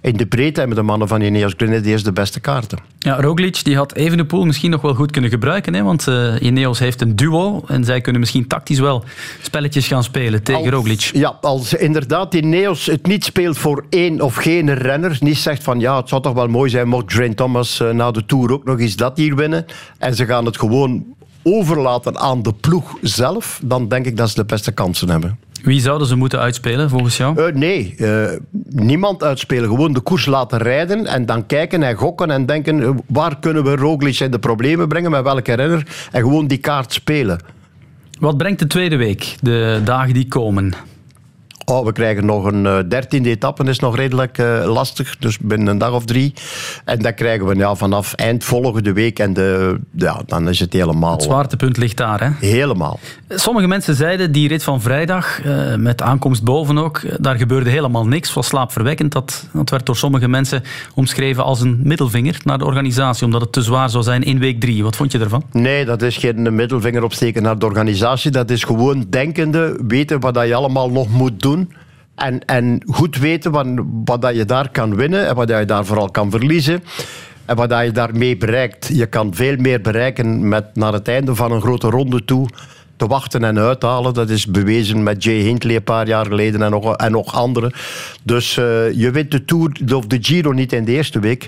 in 0.00 0.16
de 0.16 0.26
breedte 0.26 0.58
hebben 0.60 0.78
de 0.78 0.82
mannen 0.82 1.08
van 1.08 1.20
Ineos 1.20 1.54
Grenadiers 1.56 2.02
de 2.02 2.12
beste 2.12 2.40
kaarten. 2.40 2.78
Ja, 2.98 3.20
Roglic 3.20 3.64
die 3.64 3.76
had 3.76 3.94
Evenepoel 3.94 4.44
misschien 4.44 4.70
nog 4.70 4.80
wel 4.80 4.94
goed 4.94 5.10
kunnen 5.10 5.30
gebruiken. 5.30 5.74
Hè? 5.74 5.82
Want 5.82 6.08
eh 6.08 6.34
Ineos 6.40 6.78
heeft 6.78 7.00
een 7.00 7.16
duo 7.16 7.62
en 7.66 7.84
zij 7.84 8.00
kunnen 8.00 8.20
misschien 8.20 8.46
tactisch 8.46 8.78
wel 8.78 9.04
spelletjes 9.42 9.86
gaan 9.86 10.02
spelen 10.04 10.42
tegen 10.42 10.60
Als- 10.60 10.70
Roglic. 10.70 11.00
Ja, 11.00 11.38
als 11.40 11.74
inderdaad 11.74 12.32
die 12.32 12.42
Neos 12.44 12.86
het 12.86 13.06
niet 13.06 13.24
speelt 13.24 13.58
voor 13.58 13.84
één 13.88 14.20
of 14.20 14.34
geen 14.34 14.74
renner, 14.74 15.16
niet 15.20 15.38
zegt 15.38 15.62
van 15.62 15.80
ja, 15.80 15.96
het 15.96 16.08
zou 16.08 16.22
toch 16.22 16.34
wel 16.34 16.48
mooi 16.48 16.70
zijn 16.70 16.88
mocht 16.88 17.12
Geraint 17.12 17.36
Thomas 17.36 17.80
eh, 17.80 17.90
na 17.90 18.10
de 18.10 18.26
Tour 18.26 18.52
ook 18.52 18.64
nog 18.64 18.78
eens 18.80 18.96
dat 18.96 19.16
hier 19.16 19.36
winnen, 19.36 19.66
en 19.98 20.14
ze 20.14 20.26
gaan 20.26 20.44
het 20.44 20.58
gewoon 20.58 21.04
overlaten 21.42 22.18
aan 22.18 22.42
de 22.42 22.52
ploeg 22.52 22.96
zelf, 23.02 23.60
dan 23.62 23.88
denk 23.88 24.06
ik 24.06 24.16
dat 24.16 24.28
ze 24.28 24.34
de 24.34 24.44
beste 24.44 24.72
kansen 24.72 25.08
hebben. 25.08 25.38
Wie 25.62 25.80
zouden 25.80 26.06
ze 26.06 26.16
moeten 26.16 26.38
uitspelen 26.38 26.90
volgens 26.90 27.16
jou? 27.16 27.46
Eh, 27.46 27.54
nee, 27.54 27.94
eh, 27.98 28.38
niemand 28.68 29.22
uitspelen. 29.22 29.68
Gewoon 29.68 29.92
de 29.92 30.00
koers 30.00 30.26
laten 30.26 30.58
rijden 30.58 31.06
en 31.06 31.26
dan 31.26 31.46
kijken 31.46 31.82
en 31.82 31.94
gokken 31.94 32.30
en 32.30 32.46
denken 32.46 32.82
eh, 32.82 32.90
waar 33.06 33.38
kunnen 33.38 33.64
we 33.64 33.76
Roglic 33.76 34.18
in 34.18 34.30
de 34.30 34.38
problemen 34.38 34.88
brengen, 34.88 35.10
met 35.10 35.22
welke 35.22 35.52
renner, 35.52 35.86
en 36.12 36.22
gewoon 36.22 36.46
die 36.46 36.58
kaart 36.58 36.92
spelen. 36.92 37.40
Wat 38.18 38.36
brengt 38.36 38.58
de 38.58 38.66
tweede 38.66 38.96
week, 38.96 39.36
de 39.40 39.80
dagen 39.84 40.14
die 40.14 40.28
komen? 40.28 40.72
Oh, 41.70 41.84
we 41.84 41.92
krijgen 41.92 42.26
nog 42.26 42.44
een 42.44 42.66
eh, 42.66 42.78
dertiende 42.88 43.28
etappe, 43.28 43.64
is 43.64 43.78
nog 43.78 43.96
redelijk 43.96 44.38
eh, 44.38 44.72
lastig, 44.72 45.16
dus 45.18 45.38
binnen 45.38 45.66
een 45.66 45.78
dag 45.78 45.92
of 45.92 46.04
drie. 46.04 46.32
En 46.84 46.98
dan 46.98 47.14
krijgen 47.14 47.46
we 47.46 47.54
ja, 47.54 47.74
vanaf 47.74 48.12
eind 48.12 48.44
volgende 48.44 48.92
week 48.92 49.18
en 49.18 49.32
de, 49.32 49.78
ja, 49.96 50.22
dan 50.26 50.48
is 50.48 50.60
het 50.60 50.72
helemaal... 50.72 51.12
Het 51.12 51.22
zwaartepunt 51.22 51.76
ligt 51.76 51.96
daar, 51.96 52.20
hè? 52.20 52.46
Helemaal. 52.46 52.98
Sommige 53.28 53.66
mensen 53.66 53.94
zeiden 53.94 54.32
die 54.32 54.48
rit 54.48 54.62
van 54.62 54.80
vrijdag, 54.80 55.42
eh, 55.42 55.74
met 55.74 56.02
aankomst 56.02 56.42
boven 56.42 56.78
ook, 56.78 57.02
daar 57.22 57.36
gebeurde 57.36 57.70
helemaal 57.70 58.06
niks. 58.06 58.32
Was 58.32 58.46
slaapverwekkend. 58.46 59.12
Dat, 59.12 59.46
dat 59.52 59.70
werd 59.70 59.86
door 59.86 59.96
sommige 59.96 60.28
mensen 60.28 60.62
omschreven 60.94 61.44
als 61.44 61.60
een 61.60 61.80
middelvinger 61.82 62.40
naar 62.44 62.58
de 62.58 62.64
organisatie, 62.64 63.24
omdat 63.24 63.40
het 63.40 63.52
te 63.52 63.62
zwaar 63.62 63.90
zou 63.90 64.04
zijn 64.04 64.22
in 64.22 64.38
week 64.38 64.60
drie. 64.60 64.82
Wat 64.82 64.96
vond 64.96 65.12
je 65.12 65.18
ervan? 65.18 65.42
Nee, 65.52 65.84
dat 65.84 66.02
is 66.02 66.16
geen 66.16 66.54
middelvinger 66.54 67.02
opsteken 67.02 67.42
naar 67.42 67.58
de 67.58 67.66
organisatie. 67.66 68.30
Dat 68.30 68.50
is 68.50 68.64
gewoon 68.64 69.06
denkende, 69.08 69.80
weten 69.86 70.20
wat 70.20 70.34
dat 70.34 70.46
je 70.46 70.54
allemaal 70.54 70.90
nog 70.90 71.08
moet 71.08 71.40
doen. 71.42 71.59
En, 72.20 72.44
en 72.44 72.82
goed 72.86 73.16
weten 73.16 73.50
wat, 73.50 73.66
wat 74.04 74.22
dat 74.22 74.34
je 74.34 74.44
daar 74.44 74.70
kan 74.70 74.94
winnen 74.94 75.26
en 75.26 75.34
wat 75.34 75.48
dat 75.48 75.58
je 75.58 75.64
daar 75.64 75.84
vooral 75.84 76.10
kan 76.10 76.30
verliezen. 76.30 76.82
En 77.44 77.56
wat 77.56 77.68
dat 77.68 77.84
je 77.84 77.90
daarmee 77.90 78.36
bereikt. 78.36 78.88
Je 78.92 79.06
kan 79.06 79.34
veel 79.34 79.56
meer 79.56 79.80
bereiken 79.80 80.48
met 80.48 80.76
naar 80.76 80.92
het 80.92 81.08
einde 81.08 81.34
van 81.34 81.52
een 81.52 81.60
grote 81.60 81.88
ronde 81.88 82.24
toe 82.24 82.48
te 82.96 83.06
wachten 83.06 83.44
en 83.44 83.58
uithalen. 83.58 84.14
Dat 84.14 84.30
is 84.30 84.46
bewezen 84.46 85.02
met 85.02 85.24
Jay 85.24 85.38
Hindley 85.38 85.76
een 85.76 85.82
paar 85.82 86.06
jaar 86.06 86.26
geleden 86.26 86.62
en 86.62 86.70
nog, 86.70 86.96
en 86.96 87.12
nog 87.12 87.34
anderen. 87.34 87.72
Dus 88.22 88.56
eh, 88.56 88.92
je 88.92 89.10
wint 89.10 89.30
de 89.30 89.44
Tour 89.44 89.72
of 89.94 90.06
de 90.06 90.18
Giro 90.20 90.52
niet 90.52 90.72
in 90.72 90.84
de 90.84 90.92
eerste 90.92 91.20
week. 91.20 91.46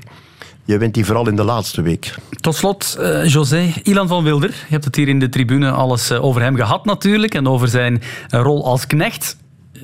Je 0.65 0.79
wint 0.79 0.95
die 0.95 1.05
vooral 1.05 1.29
in 1.29 1.37
de 1.37 1.45
laatste 1.45 1.83
week. 1.83 2.15
Tot 2.41 2.55
slot, 2.55 2.97
eh, 3.01 3.27
José, 3.27 3.73
Ilan 3.83 4.09
van 4.09 4.25
Wilder. 4.25 4.49
Je 4.49 4.55
hebt 4.69 4.85
het 4.85 4.97
hier 4.97 5.09
in 5.09 5.19
de 5.19 5.29
tribune 5.29 5.71
alles 5.71 6.11
eh, 6.11 6.25
over 6.25 6.43
hem 6.43 6.57
gehad 6.57 6.85
natuurlijk 6.85 7.35
en 7.35 7.47
over 7.47 7.69
zijn 7.69 8.03
rol 8.29 8.65
als 8.65 8.87
knecht. 8.87 9.37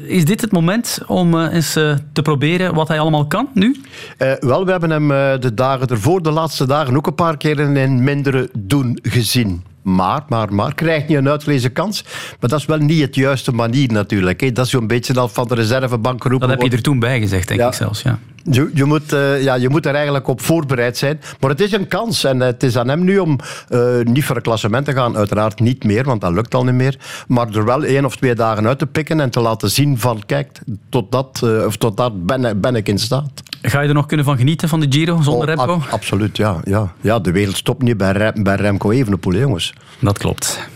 Is 0.06 0.24
dit 0.24 0.40
het 0.40 0.52
moment 0.52 0.98
om 1.06 1.34
eh, 1.34 1.54
eens 1.54 1.76
eh, 1.76 1.94
te 2.12 2.22
proberen 2.22 2.74
wat 2.74 2.88
hij 2.88 3.00
allemaal 3.00 3.26
kan 3.26 3.48
nu? 3.54 3.76
Eh, 4.16 4.32
wel, 4.40 4.64
we 4.64 4.70
hebben 4.70 4.90
hem 4.90 5.08
de 5.40 5.54
dagen 5.54 5.86
ervoor, 5.86 6.22
de 6.22 6.30
laatste 6.30 6.66
dagen, 6.66 6.96
ook 6.96 7.06
een 7.06 7.14
paar 7.14 7.36
keer 7.36 7.60
in 7.60 8.04
mindere 8.04 8.48
doen 8.58 8.98
gezien. 9.02 9.62
Maar, 9.82 10.22
maar, 10.28 10.54
maar, 10.54 10.74
krijgt 10.74 11.08
niet 11.08 11.16
een 11.18 11.28
uitgelezen 11.28 11.72
kans. 11.72 12.04
Maar 12.40 12.50
dat 12.50 12.58
is 12.58 12.66
wel 12.66 12.78
niet 12.78 13.00
het 13.00 13.14
juiste 13.14 13.52
manier 13.52 13.92
natuurlijk. 13.92 14.40
hè. 14.40 14.52
Dat 14.52 14.64
is 14.64 14.70
zo'n 14.70 14.86
beetje 14.86 15.12
dat 15.12 15.32
van 15.32 15.48
de 15.48 15.54
reservebank 15.54 16.22
geroepen 16.22 16.48
Dat 16.48 16.60
heb 16.60 16.70
je 16.70 16.76
er 16.76 16.82
toen 16.82 16.98
bij 16.98 17.20
gezegd, 17.20 17.48
denk 17.48 17.60
Ja. 17.60 17.66
ik 17.66 17.74
zelfs. 17.74 18.02
Ja. 18.02 18.18
Je, 18.50 18.70
je, 18.74 18.84
moet, 18.84 19.12
eh, 19.12 19.42
ja, 19.42 19.54
je 19.54 19.68
moet 19.68 19.86
er 19.86 19.94
eigenlijk 19.94 20.28
op 20.28 20.40
voorbereid 20.40 20.96
zijn. 20.96 21.20
Maar 21.40 21.50
het 21.50 21.60
is 21.60 21.72
een 21.72 21.88
kans. 21.88 22.24
En 22.24 22.40
het 22.40 22.62
is 22.62 22.76
aan 22.76 22.88
hem 22.88 23.04
nu 23.04 23.18
om 23.18 23.38
eh, 23.68 23.80
niet 24.02 24.24
voor 24.24 24.36
een 24.36 24.42
klassement 24.42 24.84
te 24.84 24.92
gaan. 24.92 25.16
Uiteraard 25.16 25.60
niet 25.60 25.84
meer, 25.84 26.04
want 26.04 26.20
dat 26.20 26.32
lukt 26.32 26.54
al 26.54 26.64
niet 26.64 26.74
meer. 26.74 26.96
Maar 27.28 27.48
er 27.48 27.64
wel 27.64 27.84
één 27.84 28.04
of 28.04 28.16
twee 28.16 28.34
dagen 28.34 28.66
uit 28.66 28.78
te 28.78 28.86
pikken 28.86 29.20
en 29.20 29.30
te 29.30 29.40
laten 29.40 29.70
zien 29.70 29.98
van... 29.98 30.22
Kijk, 30.26 30.58
tot 30.88 31.12
dat, 31.12 31.40
eh, 31.44 31.64
of 31.66 31.76
tot 31.76 31.96
dat 31.96 32.26
ben, 32.26 32.60
ben 32.60 32.74
ik 32.74 32.88
in 32.88 32.98
staat. 32.98 33.30
Ga 33.62 33.80
je 33.80 33.88
er 33.88 33.94
nog 33.94 34.06
kunnen 34.06 34.26
van 34.26 34.36
genieten 34.36 34.68
van 34.68 34.80
de 34.80 34.86
Giro 34.88 35.20
zonder 35.22 35.48
Oh, 35.48 35.54
Remco? 35.54 35.72
ab- 35.74 35.88
absoluut, 35.90 36.36
ja, 36.36 36.56
ja. 36.64 36.92
Ja, 37.00 37.18
de 37.18 37.32
wereld 37.32 37.56
stopt 37.56 37.82
niet 37.82 37.96
bij, 37.96 38.12
Rem- 38.12 38.42
bij 38.42 38.56
Remco 38.56 38.90
Evenepoel, 38.90 39.34
jongens. 39.34 39.74
Dat 40.00 40.18
klopt. 40.18 40.68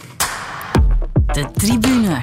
De 1.26 1.46
tribune. 1.54 2.20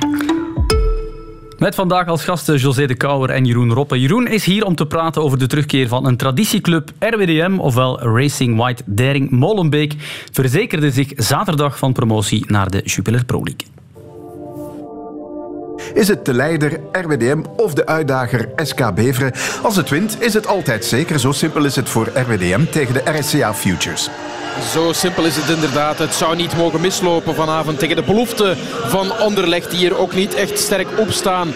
Met 1.60 1.76
vandaag 1.76 2.08
als 2.08 2.24
gasten 2.24 2.58
José 2.58 2.86
de 2.86 2.96
Kouwer 2.96 3.30
en 3.30 3.46
Jeroen 3.46 3.74
Roppe. 3.74 4.00
Jeroen 4.00 4.28
is 4.28 4.46
hier 4.46 4.66
om 4.66 4.76
te 4.76 4.86
praten 4.86 5.22
over 5.22 5.38
de 5.38 5.48
terugkeer 5.48 5.88
van 5.88 6.06
een 6.06 6.18
traditieclub 6.18 6.92
RWDM, 7.00 7.58
ofwel 7.58 8.02
Racing 8.02 8.58
White 8.58 8.84
Daring 8.86 9.30
Molenbeek, 9.30 9.94
verzekerde 10.32 10.92
zich 10.92 11.12
zaterdag 11.16 11.78
van 11.78 11.94
promotie 11.94 12.46
naar 12.48 12.70
de 12.70 12.82
Jupiler 12.82 13.26
Pro 13.26 13.44
League. 13.44 13.79
Is 15.94 16.08
het 16.08 16.26
de 16.26 16.34
leider 16.34 16.80
RWDM 16.92 17.44
of 17.56 17.74
de 17.74 17.86
uitdager 17.86 18.50
SK 18.56 18.94
Beveren? 18.94 19.34
Als 19.64 19.76
het 19.76 19.90
wint, 19.90 20.22
is 20.22 20.34
het 20.34 20.48
altijd 20.48 20.86
zeker. 20.86 21.20
Zo 21.20 21.32
simpel 21.32 21.66
is 21.66 21.76
het 21.76 21.90
voor 21.90 22.08
RWDM 22.14 22.66
tegen 22.72 22.94
de 22.94 23.02
RSCA 23.06 23.54
Futures. 23.54 24.10
Zo 24.74 24.94
simpel 24.94 25.26
is 25.26 25.36
het 25.36 25.50
inderdaad. 25.50 26.00
Het 26.00 26.14
zou 26.14 26.36
niet 26.36 26.58
mogen 26.58 26.82
mislopen 26.82 27.36
vanavond 27.36 27.80
tegen 27.80 27.96
de 27.96 28.04
belofte 28.04 28.56
van 28.86 29.18
Anderlecht, 29.18 29.70
die 29.70 29.80
hier 29.80 29.98
ook 29.98 30.14
niet 30.14 30.34
echt 30.34 30.60
sterk 30.60 30.88
opstaan. 30.98 31.54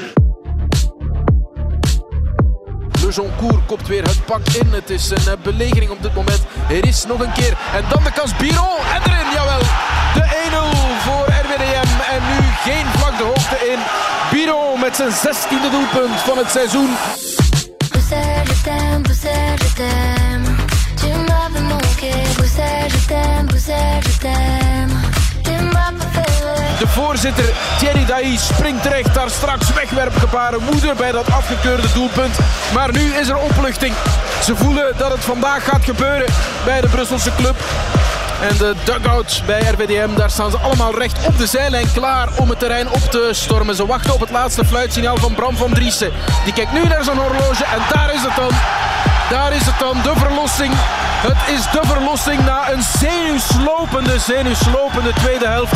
Joncourt 3.15 3.65
kopt 3.65 3.87
weer 3.87 4.03
het 4.03 4.25
pak 4.25 4.47
in. 4.47 4.73
Het 4.73 4.89
is 4.89 5.09
een 5.09 5.27
eh, 5.27 5.33
belegering 5.43 5.91
op 5.91 6.01
dit 6.01 6.13
moment. 6.13 6.41
Er 6.69 6.87
is 6.87 7.05
nog 7.05 7.19
een 7.19 7.31
keer. 7.31 7.57
En 7.73 7.83
dan 7.89 8.03
de 8.03 8.11
kans 8.11 8.35
Biron. 8.35 8.77
En 8.95 9.01
erin, 9.11 9.31
jawel. 9.33 9.59
De 10.13 10.25
1-0 10.49 11.03
voor 11.05 11.25
RWDM. 11.25 11.91
En 12.15 12.21
nu 12.31 12.39
geen 12.65 12.87
de 13.59 13.71
in. 13.71 13.79
Biron 14.31 14.79
met 14.79 14.95
zijn 14.95 15.11
16e 15.11 15.71
doelpunt 15.71 16.19
van 16.19 16.37
het 16.37 16.51
seizoen. 16.51 16.89
Tu 26.79 26.87
voorzitter 26.87 27.53
Thierry 27.77 28.05
Dailly 28.05 28.37
springt 28.37 28.83
terecht. 28.83 29.13
Daar 29.13 29.29
straks 29.29 29.73
wegwerpgebaren 29.73 30.63
moeder 30.71 30.95
bij 30.95 31.11
dat 31.11 31.31
afgekeurde 31.31 31.87
doelpunt. 31.93 32.37
Maar 32.73 32.91
nu 32.91 33.13
is 33.13 33.27
er 33.27 33.37
opluchting. 33.37 33.93
Ze 34.43 34.55
voelen 34.55 34.97
dat 34.97 35.11
het 35.11 35.23
vandaag 35.23 35.63
gaat 35.63 35.83
gebeuren 35.83 36.27
bij 36.65 36.81
de 36.81 36.87
Brusselse 36.87 37.31
club. 37.35 37.55
En 38.49 38.57
de 38.57 38.73
dugouts 38.83 39.45
bij 39.45 39.61
RWDM, 39.61 40.15
daar 40.15 40.29
staan 40.29 40.51
ze 40.51 40.57
allemaal 40.57 40.97
recht 40.97 41.25
op 41.25 41.37
de 41.37 41.47
zijlijn 41.47 41.91
klaar 41.93 42.29
om 42.37 42.49
het 42.49 42.59
terrein 42.59 42.89
op 42.89 43.01
te 43.11 43.29
stormen. 43.31 43.75
Ze 43.75 43.85
wachten 43.85 44.13
op 44.13 44.19
het 44.19 44.29
laatste 44.29 44.65
fluitsignaal 44.65 45.17
van 45.17 45.33
Bram 45.33 45.55
van 45.55 45.73
Driessen. 45.73 46.11
Die 46.43 46.53
kijkt 46.53 46.73
nu 46.73 46.83
naar 46.83 47.03
zijn 47.03 47.17
horloge 47.17 47.65
en 47.65 47.81
daar 47.93 48.13
is 48.13 48.21
het 48.21 48.35
dan. 48.35 48.51
Daar 49.29 49.53
is 49.53 49.65
het 49.65 49.79
dan, 49.79 50.01
de 50.01 50.19
verlossing. 50.19 50.73
Het 51.27 51.55
is 51.55 51.61
de 51.71 51.87
verlossing 51.87 52.45
na 52.45 52.71
een 52.71 52.81
zenuwslopende, 52.81 54.19
zenuwslopende 54.19 55.13
tweede 55.13 55.47
helft. 55.47 55.73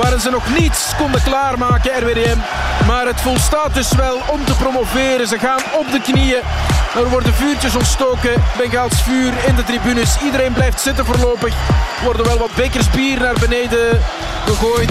Waarin 0.00 0.20
ze 0.20 0.30
nog 0.30 0.58
niets 0.58 0.92
konden 0.96 1.22
klaarmaken, 1.22 2.00
RWDM. 2.00 2.38
Maar 2.86 3.06
het 3.06 3.20
volstaat 3.20 3.74
dus 3.74 3.92
wel 3.92 4.20
om 4.26 4.44
te 4.44 4.54
promoveren. 4.54 5.28
Ze 5.28 5.38
gaan 5.38 5.60
op 5.78 5.92
de 5.92 6.00
knieën. 6.00 6.42
Er 6.94 7.08
worden 7.10 7.34
vuurtjes 7.34 7.76
ontstoken. 7.76 8.42
Bengaals 8.56 9.02
vuur 9.02 9.32
in 9.46 9.54
de 9.54 9.64
tribunes. 9.64 10.16
Iedereen 10.24 10.52
blijft 10.52 10.80
zitten 10.80 11.06
voorlopig. 11.06 11.54
Er 12.08 12.14
worden 12.14 12.38
wel 12.38 12.46
wat 12.48 12.56
bekers 12.56 12.90
bier 12.90 13.18
naar 13.18 13.36
beneden 13.40 14.00
gegooid. 14.46 14.90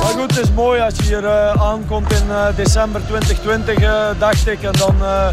Maar 0.00 0.12
goed, 0.12 0.36
het 0.36 0.38
is 0.38 0.52
mooi 0.54 0.80
als 0.80 0.94
je 0.96 1.02
hier 1.02 1.24
eh, 1.24 1.62
aankomt 1.62 2.12
in 2.12 2.30
eh, 2.30 2.56
december 2.56 3.00
2020, 3.06 3.74
eh, 3.74 4.06
dacht 4.18 4.48
ik. 4.48 4.62
En 4.62 4.72
dan 4.72 4.96
eh, 5.00 5.28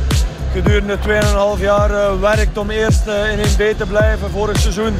gedurende 0.53 0.97
2,5 1.57 1.61
jaar 1.61 1.91
eh, 1.91 2.19
werkt 2.19 2.57
om 2.57 2.69
eerst 2.69 3.07
in 3.07 3.37
1B 3.37 3.77
te 3.77 3.85
blijven. 3.87 4.31
Vorig 4.31 4.59
seizoen 4.59 4.95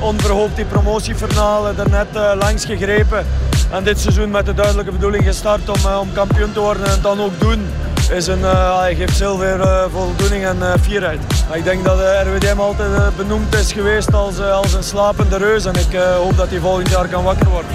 onverhoopt 0.00 0.56
die 0.56 0.64
promotiefinale 0.64 1.72
er 1.76 1.90
net 1.90 2.06
eh, 2.14 2.32
langs 2.38 2.64
gegrepen. 2.64 3.26
En 3.70 3.84
dit 3.84 4.00
seizoen 4.00 4.30
met 4.30 4.46
de 4.46 4.54
duidelijke 4.54 4.92
bedoeling 4.92 5.24
gestart 5.24 5.68
om, 5.68 5.90
eh, 5.90 6.00
om 6.00 6.12
kampioen 6.12 6.52
te 6.52 6.60
worden 6.60 6.84
en 6.84 6.90
het 6.90 7.02
dan 7.02 7.20
ook 7.20 7.40
doen. 7.40 7.66
Is 8.10 8.26
een, 8.26 8.44
eh, 8.44 8.78
hij 8.78 8.94
geeft 8.94 9.20
eh, 9.20 9.84
voldoening 9.92 10.44
en 10.44 10.80
fierheid. 10.80 11.20
Ik 11.52 11.64
denk 11.64 11.84
dat 11.84 11.96
de 11.96 12.22
RWDM 12.24 12.58
altijd 12.58 13.16
benoemd 13.16 13.54
is 13.54 13.72
geweest 13.72 14.14
als, 14.14 14.40
als 14.40 14.72
een 14.72 14.82
slapende 14.82 15.36
reus. 15.36 15.64
En 15.64 15.74
ik 15.74 15.98
hoop 16.16 16.36
dat 16.36 16.48
hij 16.48 16.58
volgend 16.58 16.90
jaar 16.90 17.08
kan 17.08 17.24
wakker 17.24 17.48
worden. 17.48 17.70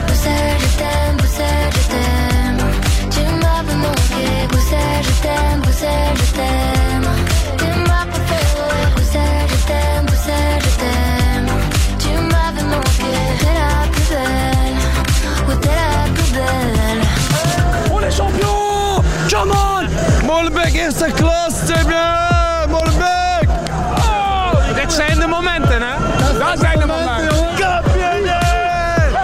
On 17.92 18.02
est 18.02 18.12
champion! 18.12 19.04
Come 19.30 19.52
on! 19.52 19.88
Molenbeek 20.26 20.74
eerste 20.74 21.12
klas, 21.16 21.54
bien! 21.68 22.70
Molenbeek! 22.70 23.50
Oh, 23.98 24.76
dit 24.76 24.94
zijn 24.94 25.20
de 25.20 25.28
momenten, 25.28 25.82
hè? 25.82 25.96
Dat 26.40 26.60
zijn 26.60 26.80
de 26.80 26.86
momenten. 26.86 27.38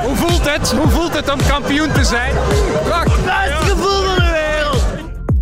Hoe 0.03 0.15
voelt 0.15 0.49
het? 0.49 0.71
Hoe 0.71 0.89
voelt 0.89 1.15
het 1.15 1.31
om 1.31 1.39
kampioen 1.47 1.91
te 1.91 2.03
zijn? 2.03 2.33
Prachtig. 2.83 3.60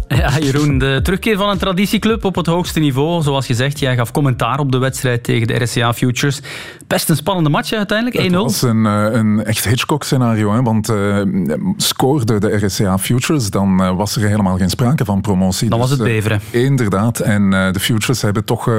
Ja, 0.17 0.39
Jeroen, 0.39 0.77
de 0.77 0.99
terugkeer 1.03 1.37
van 1.37 1.49
een 1.49 1.57
traditieclub 1.57 2.25
op 2.25 2.35
het 2.35 2.45
hoogste 2.45 2.79
niveau. 2.79 3.21
Zoals 3.23 3.45
gezegd, 3.45 3.79
jij 3.79 3.95
gaf 3.95 4.11
commentaar 4.11 4.59
op 4.59 4.71
de 4.71 4.77
wedstrijd 4.77 5.23
tegen 5.23 5.47
de 5.47 5.63
RSCA 5.63 5.93
Futures. 5.93 6.41
Best 6.87 7.09
een 7.09 7.15
spannende 7.15 7.49
match 7.49 7.71
uiteindelijk, 7.73 8.17
1-0. 8.17 8.21
Het 8.21 8.33
was 8.33 8.61
een, 8.61 8.85
eh, 8.85 9.07
een 9.11 9.43
echt 9.43 9.67
Hitchcock-scenario, 9.67 10.53
hè, 10.53 10.61
want 10.61 10.89
eh, 10.89 11.21
scoorde 11.77 12.39
de 12.39 12.65
RSCA 12.65 12.97
Futures, 12.97 13.49
dan 13.49 13.83
eh, 13.83 13.95
was 13.95 14.15
er 14.15 14.27
helemaal 14.27 14.57
geen 14.57 14.69
sprake 14.69 15.05
van 15.05 15.21
promotie. 15.21 15.69
Dan 15.69 15.79
was 15.79 15.89
het 15.89 15.99
eh, 15.99 16.05
beveren. 16.05 16.41
inderdaad, 16.51 17.19
en 17.19 17.49
de 17.49 17.79
Futures 17.79 18.21
hebben 18.21 18.45
toch 18.45 18.69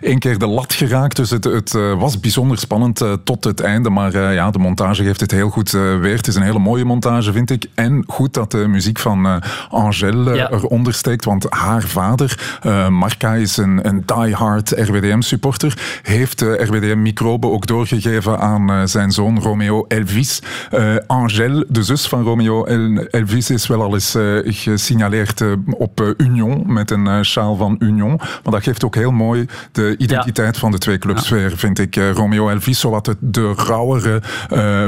één 0.00 0.18
keer 0.18 0.38
de 0.38 0.46
lat 0.46 0.72
geraakt, 0.72 1.16
dus 1.16 1.30
het, 1.30 1.44
het 1.44 1.72
was 1.98 2.20
bijzonder 2.20 2.58
spannend 2.58 3.04
tot 3.24 3.44
het 3.44 3.60
einde, 3.60 3.90
maar 3.90 4.32
ja, 4.32 4.50
de 4.50 4.58
montage 4.58 5.04
geeft 5.04 5.20
het 5.20 5.30
heel 5.30 5.48
goed 5.48 5.70
weer. 5.70 6.16
Het 6.16 6.26
is 6.26 6.34
een 6.34 6.42
hele 6.42 6.58
mooie 6.58 6.84
montage, 6.84 7.32
vind 7.32 7.50
ik, 7.50 7.66
en 7.74 8.04
goed 8.06 8.34
dat 8.34 8.50
de 8.50 8.66
muziek 8.68 8.98
van 8.98 9.42
Angèle 9.70 10.30
eh, 10.30 10.36
Ja. 10.36 10.50
eronder 10.50 10.75
steekt, 10.84 11.24
want 11.24 11.46
haar 11.48 11.82
vader, 11.82 12.58
eh, 12.62 12.88
Marca, 12.88 13.34
is 13.34 13.56
een, 13.56 13.86
een 13.88 14.02
die-hard 14.06 14.70
RWDM-supporter, 14.70 16.00
heeft 16.02 16.38
de 16.38 16.52
RWDM-microbe 16.64 17.46
ook 17.50 17.66
doorgegeven 17.66 18.38
aan 18.40 18.70
eh, 18.70 18.80
zijn 18.84 19.10
zoon 19.10 19.40
Romeo 19.42 19.84
Elvis. 19.88 20.42
Eh 20.70 20.94
Angèle, 21.06 21.64
de 21.68 21.82
zus 21.82 22.06
van 22.08 22.22
Romeo 22.22 22.64
El- 22.64 23.04
Elvis, 23.10 23.50
is 23.50 23.66
wel 23.66 23.82
al 23.82 23.94
eens 23.94 24.16
gesignaleerd 24.44 25.42
op 25.70 26.14
Union, 26.16 26.62
met 26.72 26.90
een 26.90 27.24
sjaal 27.24 27.56
van 27.56 27.76
Union. 27.78 28.16
Maar 28.16 28.52
dat 28.52 28.62
geeft 28.62 28.84
ook 28.84 28.94
heel 28.94 29.12
mooi 29.12 29.46
de 29.72 29.94
identiteit 29.98 30.58
van 30.58 30.70
de 30.70 30.78
twee 30.78 30.98
clubs 30.98 31.28
weer, 31.28 31.52
vind 31.56 31.78
ik. 31.78 31.96
Romeo 31.96 32.48
Elvis, 32.48 32.80
zowat 32.80 33.06
het, 33.06 33.16
de 33.20 33.52
rauwere, 33.56 34.22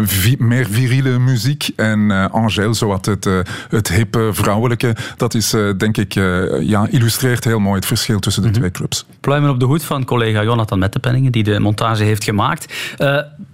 vi- 0.04 0.36
meer 0.38 0.66
viriele 0.70 1.18
muziek. 1.18 1.70
En 1.76 2.30
Angèle, 2.30 2.74
zowat 2.74 3.06
het, 3.06 3.28
het 3.68 3.88
hippe, 3.88 4.28
vrouwelijke. 4.32 4.96
Dat 5.16 5.34
is, 5.34 5.54
denk 5.78 5.96
ik, 5.96 6.14
eh, 6.14 6.60
ja, 6.60 6.86
illustreert 6.90 7.44
heel 7.44 7.58
mooi 7.58 7.76
het 7.76 7.86
verschil 7.86 8.18
tussen 8.18 8.42
de 8.42 8.50
twee 8.50 8.70
clubs. 8.70 9.06
Pluimen 9.20 9.50
op 9.50 9.60
de 9.60 9.66
hoed 9.66 9.84
van 9.84 10.04
collega 10.04 10.42
Jonathan 10.42 10.78
Mettepenningen, 10.78 11.32
die 11.32 11.44
de 11.44 11.60
montage 11.60 12.04
heeft 12.04 12.24
gemaakt. 12.24 12.74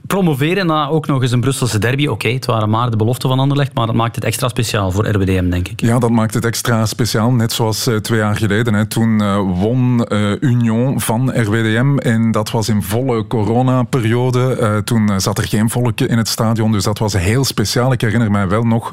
Promoveren 0.07 0.67
na 0.67 0.88
ook 0.88 1.07
nog 1.07 1.23
eens 1.23 1.31
een 1.31 1.40
Brusselse 1.40 1.79
derby. 1.79 2.07
Oké, 2.07 2.29
het 2.29 2.47
waren 2.47 2.71
maar 2.71 2.90
de 2.90 2.97
beloften 2.97 3.29
van 3.29 3.38
Anderlecht, 3.38 3.75
maar 3.75 3.87
dat 3.87 3.95
maakt 3.95 4.14
het 4.14 4.25
extra 4.25 4.49
speciaal 4.49 4.90
voor 4.90 5.07
RWDM, 5.07 5.51
denk 5.51 5.69
ik. 5.69 5.81
Ja, 5.81 5.99
dat 5.99 6.11
maakt 6.11 6.35
het 6.35 6.45
extra 6.45 6.87
speciaal. 6.87 7.31
Net 7.31 7.53
zoals 7.53 7.87
eh, 7.87 7.97
twee 7.97 8.19
jaar 8.19 8.37
geleden. 8.37 8.88
Toen 8.88 9.21
eh, 9.21 9.37
won 9.37 10.05
eh, 10.05 10.31
Union 10.40 11.01
van 11.01 11.31
RWDM. 11.40 11.99
En 11.99 12.31
dat 12.31 12.51
was 12.51 12.69
in 12.69 12.83
volle 12.83 13.27
coronaperiode. 13.27 14.83
Toen 14.85 15.21
zat 15.21 15.38
er 15.38 15.49
geen 15.49 15.71
volk 15.71 16.01
in 16.01 16.19
het 16.19 16.29
stadion. 16.29 16.73
Dus 16.73 16.85
dat 16.85 16.99
was 16.99 17.12
heel 17.12 17.45
speciaal. 17.45 17.93
Ik 17.93 18.01
herinner 18.01 18.31
mij 18.31 18.49
wel 18.49 18.62
nog 18.62 18.93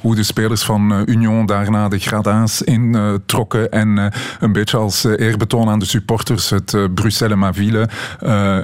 hoe 0.00 0.14
de 0.14 0.22
spelers 0.22 0.62
van 0.62 1.02
Union 1.06 1.46
daarna 1.46 1.88
de 1.88 1.98
grada's 1.98 2.62
introkken. 2.62 3.70
en 3.70 4.12
een 4.40 4.52
beetje 4.52 4.76
als 4.76 5.04
eerbetoon 5.04 5.68
aan 5.68 5.78
de 5.78 5.84
supporters 5.84 6.50
het 6.50 6.76
Bruxelles 6.94 7.36
ma 7.36 7.52
ville 7.52 7.88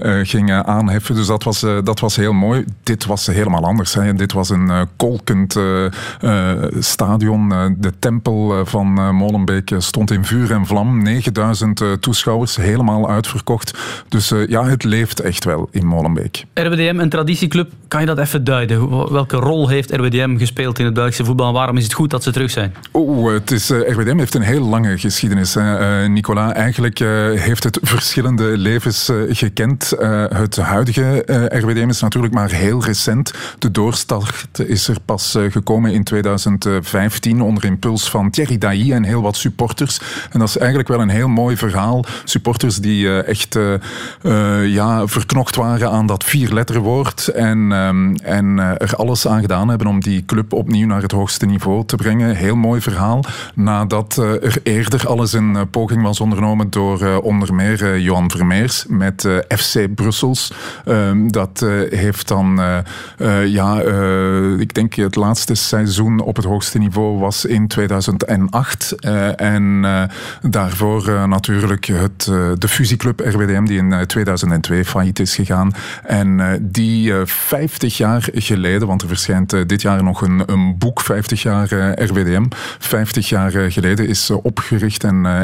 eh, 0.05 0.21
gingen 0.23 0.67
aanheffen. 0.67 1.15
Dus 1.15 1.27
dat 1.27 1.43
was, 1.43 1.61
dat 1.85 2.01
was 2.01 2.17
heel 2.17 2.33
mooi. 2.33 2.65
Dit 2.83 3.05
was 3.05 3.27
helemaal 3.27 3.65
anders. 3.65 3.95
Hè. 3.95 4.15
Dit 4.15 4.33
was 4.33 4.51
een 4.51 4.71
eh, 4.71 4.81
kolkend 4.97 5.57
eh, 5.57 5.85
eh, 6.21 6.73
stadion. 6.79 7.49
De 7.79 7.93
tempel 7.99 8.67
van 8.67 9.15
Molenbeek 9.15 9.75
stond 9.79 10.11
in 10.11 10.25
vuur 10.25 10.53
en 10.53 10.67
vlam. 10.67 11.03
9000 11.03 11.81
eh, 11.81 11.93
toeschouwers, 11.93 12.57
helemaal 12.57 13.11
uitverkocht. 13.11 13.79
Dus 14.09 14.33
ja, 14.47 14.65
het 14.65 14.85
leeft 14.85 15.21
echt 15.21 15.45
wel 15.45 15.69
in 15.71 15.87
Molenbeek. 15.87 16.45
RWDM, 16.55 16.99
een 16.99 17.09
traditieclub, 17.09 17.71
kan 17.89 18.01
je 18.01 18.07
dat 18.07 18.19
even 18.19 18.45
duiden? 18.45 18.89
Welke 19.13 19.37
rol 19.37 19.69
heeft 19.69 19.91
RWDM 19.91 20.37
gespeeld 20.37 20.79
in 20.79 20.85
het 20.85 20.95
Belgische 20.95 21.25
voetbal? 21.25 21.53
Waarom 21.53 21.77
is 21.77 21.85
het 21.85 21.93
goed 21.93 22.11
dat 22.11 22.23
ze 22.23 22.33
terug 22.33 22.51
zijn? 22.51 22.75
Oeh, 22.93 23.33
het 23.33 23.51
is, 23.51 23.69
RWDM 23.69 24.19
heeft 24.19 24.35
een 24.35 24.43
heel 24.43 24.65
lange 24.69 24.99
geschiedenis. 24.99 25.55
Hè. 25.55 26.09
Nicola, 26.09 26.55
eigenlijk 26.55 26.99
heeft 27.35 27.65
het 27.65 27.79
verschillende 27.83 28.59
levens 28.59 29.13
gekend. 29.29 29.93
Het 30.29 30.57
huidige 30.57 31.25
eh, 31.25 31.59
RWDM 31.75 31.89
is 31.89 32.01
natuurlijk 32.01 32.35
maar 32.35 32.51
heel 32.51 32.85
recent. 32.85 33.35
De 33.59 33.71
doorstart 33.71 34.59
is 34.59 34.89
er 34.89 34.97
pas 35.05 35.35
eh, 35.35 35.51
gekomen 35.51 35.93
in 35.93 36.05
2015 36.05 37.41
onder 37.41 37.65
impuls 37.65 38.11
van 38.11 38.31
Thierry 38.31 38.59
Dailly 38.59 38.93
en 38.93 39.03
heel 39.03 39.23
wat 39.23 39.37
supporters. 39.37 40.01
En 40.31 40.39
dat 40.39 40.49
is 40.49 40.59
eigenlijk 40.59 40.89
wel 40.89 41.01
een 41.01 41.09
heel 41.09 41.29
mooi 41.29 41.57
verhaal. 41.57 42.05
Supporters 42.25 42.77
die 42.77 43.09
eh, 43.09 43.29
echt 43.29 43.57
eh, 43.57 44.73
ja, 44.73 45.07
verknocht 45.07 45.57
waren 45.57 45.91
aan 45.91 46.07
dat 46.07 46.25
vierletterwoord 46.25 47.29
en, 47.29 47.73
ehm, 47.73 48.15
en 48.15 48.59
er 48.59 48.97
alles 48.97 49.27
aan 49.27 49.41
gedaan 49.41 49.69
hebben 49.69 49.87
om 49.87 50.01
die 50.01 50.25
club 50.25 50.53
opnieuw 50.53 50.87
naar 50.87 51.03
het 51.03 51.13
hoogste 51.13 51.47
niveau 51.47 51.85
te 51.87 51.97
brengen. 51.97 52.37
Heel 52.37 52.57
mooi 52.57 52.81
verhaal. 52.81 53.25
Nadat 53.55 54.17
er 54.17 54.59
eerder 54.63 55.09
alles 55.09 55.33
een 55.33 55.71
poging 55.71 56.03
was 56.03 56.21
ondernomen 56.21 56.71
door 56.71 57.21
onder 57.21 57.55
meer 57.55 57.99
Johan 57.99 58.31
Vermeers 58.31 58.85
met 58.89 59.29
FC 59.49 59.95
Brussels. 59.95 60.53
Ehm, 60.85 61.29
dat 61.29 61.64
heeft 61.91 62.29
dan, 62.29 62.61
eh, 62.61 62.79
eh, 63.19 63.47
ja, 63.47 63.81
eh, 63.81 64.59
ik 64.59 64.75
denk 64.75 64.95
het 64.95 65.17
laatste 65.17 65.55
seizoen 65.55 66.21
op 66.21 66.37
het 66.37 66.45
hoogste 66.45 66.79
niveau 66.79 67.19
was 67.19 67.45
in 67.45 67.69
2008. 67.69 68.95
Eh, 69.01 69.41
en 69.41 69.81
eh, 69.85 70.03
daarvoor 70.51 71.09
eh, 71.09 71.25
natuurlijk 71.25 71.85
het, 71.85 72.29
eh, 72.31 72.51
de 72.59 72.69
fusieclub 72.69 73.21
RWDM 73.21 73.65
die 73.65 73.79
in 73.79 73.93
eh, 73.93 74.01
2002 74.01 74.85
failliet 74.85 75.19
is 75.19 75.35
gegaan. 75.35 75.73
En 76.03 76.41
eh, 76.41 76.59
die 76.61 77.13
eh, 77.13 77.21
50 77.25 77.97
jaar 77.97 78.29
geleden, 78.33 78.89
want 78.89 79.03
er 79.03 79.09
verschijnt 79.09 79.53
eh, 79.53 79.61
dit 79.67 79.83
jaar 79.83 80.03
nog 80.03 80.23
een, 80.23 80.43
een 80.47 80.79
boek, 80.79 81.01
50 81.01 81.43
jaar 81.43 81.73
eh, 81.73 82.07
RWDM, 82.07 82.45
50 82.79 83.29
jaar 83.29 83.55
eh, 83.55 83.73
geleden 83.73 84.09
is 84.09 84.31
eh, 84.31 84.37
opgericht 84.43 85.05
en 85.05 85.27
eh, 85.27 85.41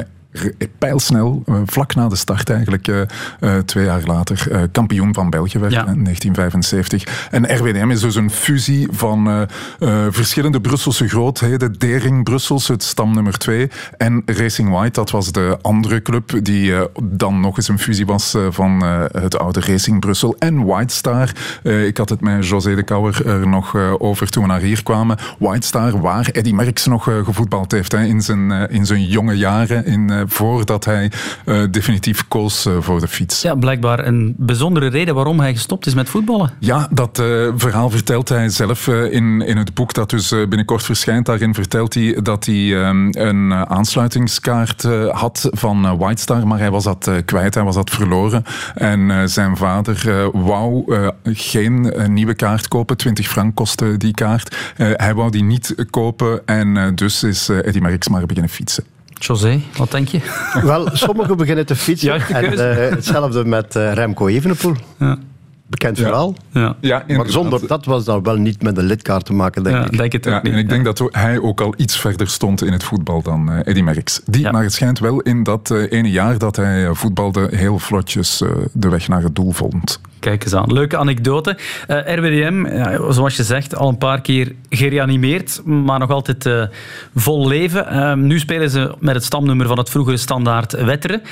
pijlsnel, 0.78 1.42
eh, 1.46 1.54
vlak 1.64 1.94
na 1.94 2.08
de 2.08 2.16
start 2.16 2.50
eigenlijk, 2.50 2.88
eh, 2.88 3.00
eh, 3.40 3.62
twee 3.64 3.84
jaar 3.84 4.02
later, 4.04 4.68
kampioen 4.72 5.14
van 5.14 5.30
België 5.30 5.58
werd 5.58 5.72
Ja. 5.72 5.86
in 5.86 6.02
1975. 6.02 7.28
En 7.30 7.56
RWDM 7.56 7.90
is 7.90 8.00
dus 8.00 8.14
een 8.14 8.30
fusie 8.30 8.88
van 8.90 9.48
verschillende 10.10 10.60
Brusselse 10.60 11.08
grootheden. 11.08 11.72
Dering 11.78 12.24
Brussels, 12.24 12.68
het 12.68 12.82
stamnummer 12.82 13.38
2. 13.38 13.70
En 13.96 14.22
Racing 14.26 14.70
White, 14.70 15.00
dat 15.00 15.10
was 15.10 15.32
de 15.32 15.58
andere 15.62 16.02
club 16.02 16.44
die 16.44 16.72
dan 17.02 17.40
nog 17.40 17.56
eens 17.56 17.68
een 17.68 17.78
fusie 17.78 18.06
was 18.06 18.36
van 18.50 18.82
het 19.12 19.38
oude 19.38 19.60
Racing 19.60 20.00
Brussel. 20.00 20.36
En 20.38 20.64
White 20.64 20.94
Star, 20.94 21.32
ik 21.62 21.96
had 21.96 22.08
het 22.08 22.20
met 22.20 22.46
José 22.46 22.74
de 22.74 22.82
Kouwer 22.82 23.26
er 23.26 23.48
nog 23.48 23.76
over 23.98 24.28
toen 24.28 24.42
we 24.42 24.48
naar 24.48 24.60
hier 24.60 24.82
kwamen. 24.82 25.18
White 25.38 25.66
Star, 25.66 26.00
waar 26.00 26.26
Eddy 26.26 26.52
Merckx 26.52 26.86
nog 26.86 27.04
gevoetbald 27.04 27.72
heeft 27.72 27.92
hè, 27.92 28.04
in, 28.04 28.20
zijn, 28.20 28.50
in 28.50 28.86
zijn 28.86 29.04
jonge 29.04 29.34
jaren, 29.36 29.86
in, 29.86 30.19
voordat 30.26 30.84
hij 30.84 31.10
eh, 31.44 31.62
definitief 31.70 32.28
koos 32.28 32.66
eh, 32.66 32.72
voor 32.80 33.00
de 33.00 33.08
fiets. 33.08 33.42
Ja, 33.42 33.54
blijkbaar 33.54 34.06
een 34.06 34.34
bijzondere 34.36 34.88
reden 34.88 35.14
waarom 35.14 35.40
hij 35.40 35.52
gestopt 35.52 35.86
is 35.86 35.94
met 35.94 36.08
voetballen. 36.08 36.50
Ja, 36.58 36.88
dat 36.92 37.18
eh, 37.18 37.48
verhaal 37.56 37.90
vertelt 37.90 38.28
hij 38.28 38.48
zelf 38.48 38.88
eh, 38.88 39.12
in, 39.12 39.40
in 39.40 39.56
het 39.56 39.74
boek 39.74 39.94
dat 39.94 40.10
dus 40.10 40.32
eh, 40.32 40.38
binnenkort 40.38 40.82
verschijnt. 40.82 41.26
Daarin 41.26 41.54
vertelt 41.54 41.94
hij 41.94 42.18
dat 42.22 42.44
hij 42.44 42.74
een 42.74 43.52
eh, 43.52 43.62
aansluitingskaart 43.62 44.84
eh, 44.84 45.08
had 45.08 45.48
van 45.52 45.84
eh, 45.84 45.92
White 45.98 46.22
Star, 46.22 46.46
maar 46.46 46.58
hij 46.58 46.70
was 46.70 46.84
dat 46.84 47.06
eh, 47.06 47.14
kwijt, 47.24 47.54
hij 47.54 47.64
was 47.64 47.74
dat 47.74 47.90
verloren. 47.90 48.44
En 48.74 49.10
eh, 49.10 49.22
zijn 49.24 49.56
vader 49.56 50.08
eh, 50.08 50.28
wou 50.32 50.94
eh, 50.94 51.08
geen 51.24 51.92
eh, 51.92 52.08
nieuwe 52.08 52.34
kaart 52.34 52.68
kopen, 52.68 52.96
20 52.96 53.28
frank 53.28 53.54
kostte 53.54 53.96
die 53.96 54.14
kaart. 54.14 54.56
Eh, 54.76 54.88
hij 54.92 55.14
wou 55.14 55.30
die 55.30 55.42
niet 55.42 55.74
kopen 55.90 56.46
en 56.46 56.76
eh, 56.76 56.86
dus 56.94 57.22
is 57.22 57.48
eh, 57.48 57.56
Eddy 57.56 57.78
Merckx 57.78 58.08
maar 58.08 58.26
beginnen 58.26 58.50
fietsen. 58.50 58.84
José, 59.24 59.60
wat 59.76 59.90
denk 59.90 60.08
je? 60.08 60.20
Wel, 60.62 60.88
sommigen 60.92 61.36
beginnen 61.36 61.66
te 61.66 61.76
fietsen. 61.76 62.28
En, 62.28 62.58
eh, 62.58 62.90
hetzelfde 62.90 63.44
met 63.44 63.76
eh, 63.76 63.92
Remco 63.92 64.26
Evenepoel. 64.28 64.74
Ja. 64.98 65.18
Bekend 65.70 65.96
Ja. 65.98 66.04
verhaal. 66.04 66.34
Ja. 66.52 66.76
Ja, 66.80 67.04
Maar 67.08 67.28
zonder 67.28 67.66
dat 67.66 67.84
was 67.84 68.04
dan 68.04 68.22
wel 68.22 68.36
niet 68.36 68.62
met 68.62 68.76
een 68.76 68.84
lidkaart 68.84 69.24
te 69.24 69.32
maken, 69.32 69.62
denk 69.62 69.84
ik. 69.84 69.98
denk 69.98 70.12
het 70.12 70.24
Ja, 70.24 70.42
en 70.42 70.54
ik 70.54 70.68
denk 70.68 70.84
dat 70.84 71.02
hij 71.10 71.38
ook 71.40 71.60
al 71.60 71.74
iets 71.76 71.98
verder 72.00 72.28
stond 72.28 72.62
in 72.64 72.72
het 72.72 72.84
voetbal 72.84 73.22
dan 73.22 73.50
eh 73.52 73.58
Eddy 73.64 73.80
Merckx. 73.80 74.20
Die, 74.24 74.50
naar 74.50 74.62
het 74.62 74.72
schijnt, 74.72 74.98
wel 74.98 75.20
in 75.20 75.42
dat 75.42 75.70
eh, 75.70 75.82
ene 75.98 76.10
jaar 76.10 76.38
dat 76.38 76.56
hij 76.56 76.84
eh, 76.86 76.94
voetbalde 76.94 77.48
heel 77.50 77.78
vlotjes 77.78 78.40
eh, 78.42 78.48
de 78.72 78.88
weg 78.88 79.08
naar 79.08 79.22
het 79.22 79.34
doel 79.34 79.50
vond. 79.52 80.00
Kijk 80.18 80.44
eens 80.44 80.54
aan. 80.54 80.72
Leuke 80.72 80.96
anekdote. 80.96 81.58
Eh, 81.86 82.14
RWDM, 82.16 82.66
ja, 82.76 83.12
zoals 83.12 83.36
je 83.36 83.44
zegt, 83.44 83.76
al 83.76 83.88
een 83.88 83.98
paar 83.98 84.20
keer 84.20 84.54
gereanimeerd, 84.68 85.60
maar 85.64 85.98
nog 85.98 86.10
altijd 86.10 86.46
eh, 86.46 86.62
vol 87.14 87.48
leven. 87.48 87.86
Eh, 87.88 88.14
nu 88.14 88.38
spelen 88.38 88.70
ze 88.70 88.94
met 88.98 89.14
het 89.14 89.24
stamnummer 89.24 89.66
van 89.66 89.78
het 89.78 89.90
vroegere 89.90 90.16
standaard 90.16 90.72
Wetteren. 90.84 91.22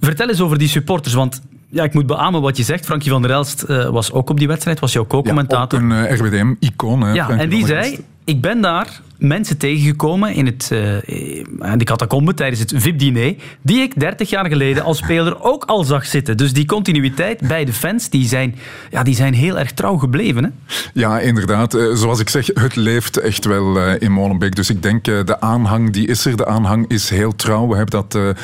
Vertel 0.00 0.28
eens 0.28 0.40
over 0.40 0.58
die 0.58 0.68
supporters, 0.68 1.14
want 1.14 1.40
ja, 1.68 1.84
ik 1.84 1.94
moet 1.94 2.06
beamen 2.06 2.40
wat 2.40 2.56
je 2.56 2.62
zegt. 2.62 2.84
Frankie 2.84 3.10
van 3.10 3.22
der 3.22 3.30
Elst 3.30 3.62
eh, 3.62 3.88
was 3.88 4.12
ook 4.12 4.30
op 4.30 4.38
die 4.38 4.48
wedstrijd, 4.48 4.80
was 4.80 4.92
jouw 4.92 5.06
co-commentator. 5.06 5.78
Ook 5.78 5.84
een 5.84 6.06
eh, 6.06 6.16
RWDM-icoon. 6.18 7.00
hè, 7.00 7.12
Ja, 7.12 7.30
en 7.30 7.48
die 7.48 7.66
zei, 7.66 7.98
ik 8.24 8.40
ben 8.40 8.60
daar 8.60 9.00
mensen 9.18 9.56
tegengekomen 9.56 10.34
in 10.34 10.46
het, 10.46 10.68
eh, 10.72 11.44
aan 11.58 11.78
de 11.78 11.84
catacombe 11.84 12.34
tijdens 12.34 12.60
het 12.60 12.72
VIP-diner, 12.76 13.34
die 13.62 13.80
ik 13.80 14.00
30 14.00 14.30
jaar 14.30 14.46
geleden 14.46 14.84
als 14.84 14.98
speler 14.98 15.42
ook 15.42 15.64
al 15.64 15.84
zag 15.84 16.06
zitten. 16.06 16.36
Dus 16.36 16.52
die 16.52 16.66
continuïteit 16.66 17.48
bij 17.48 17.64
de 17.64 17.72
fans, 17.72 18.10
die 18.10 18.28
zijn, 18.28 18.54
ja, 18.90 19.02
die 19.02 19.14
zijn 19.14 19.34
heel 19.34 19.58
erg 19.58 19.72
trouw 19.72 19.96
gebleven. 19.96 20.44
Hè? 20.44 20.50
Ja, 20.92 21.20
inderdaad. 21.20 21.74
Eh, 21.74 21.84
Zoals 21.94 22.20
ik 22.20 22.28
zeg, 22.28 22.46
het 22.46 22.76
leeft 22.76 23.16
echt 23.16 23.44
wel 23.44 23.80
eh, 23.80 23.94
in 23.98 24.12
Molenbeek. 24.12 24.56
Dus 24.56 24.70
ik 24.70 24.82
denk, 24.82 25.04
de 25.04 25.40
aanhang 25.40 25.92
die 25.92 26.06
is 26.06 26.24
er. 26.24 26.36
De 26.36 26.46
aanhang 26.46 26.84
is 26.88 27.10
heel 27.10 27.36
trouw. 27.36 27.68
We 27.68 27.76
hebben 27.76 28.04
dat 28.04 28.36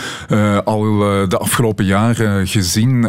al 0.65 0.83
de 1.29 1.39
afgelopen 1.39 1.85
jaren 1.85 2.47
gezien. 2.47 3.03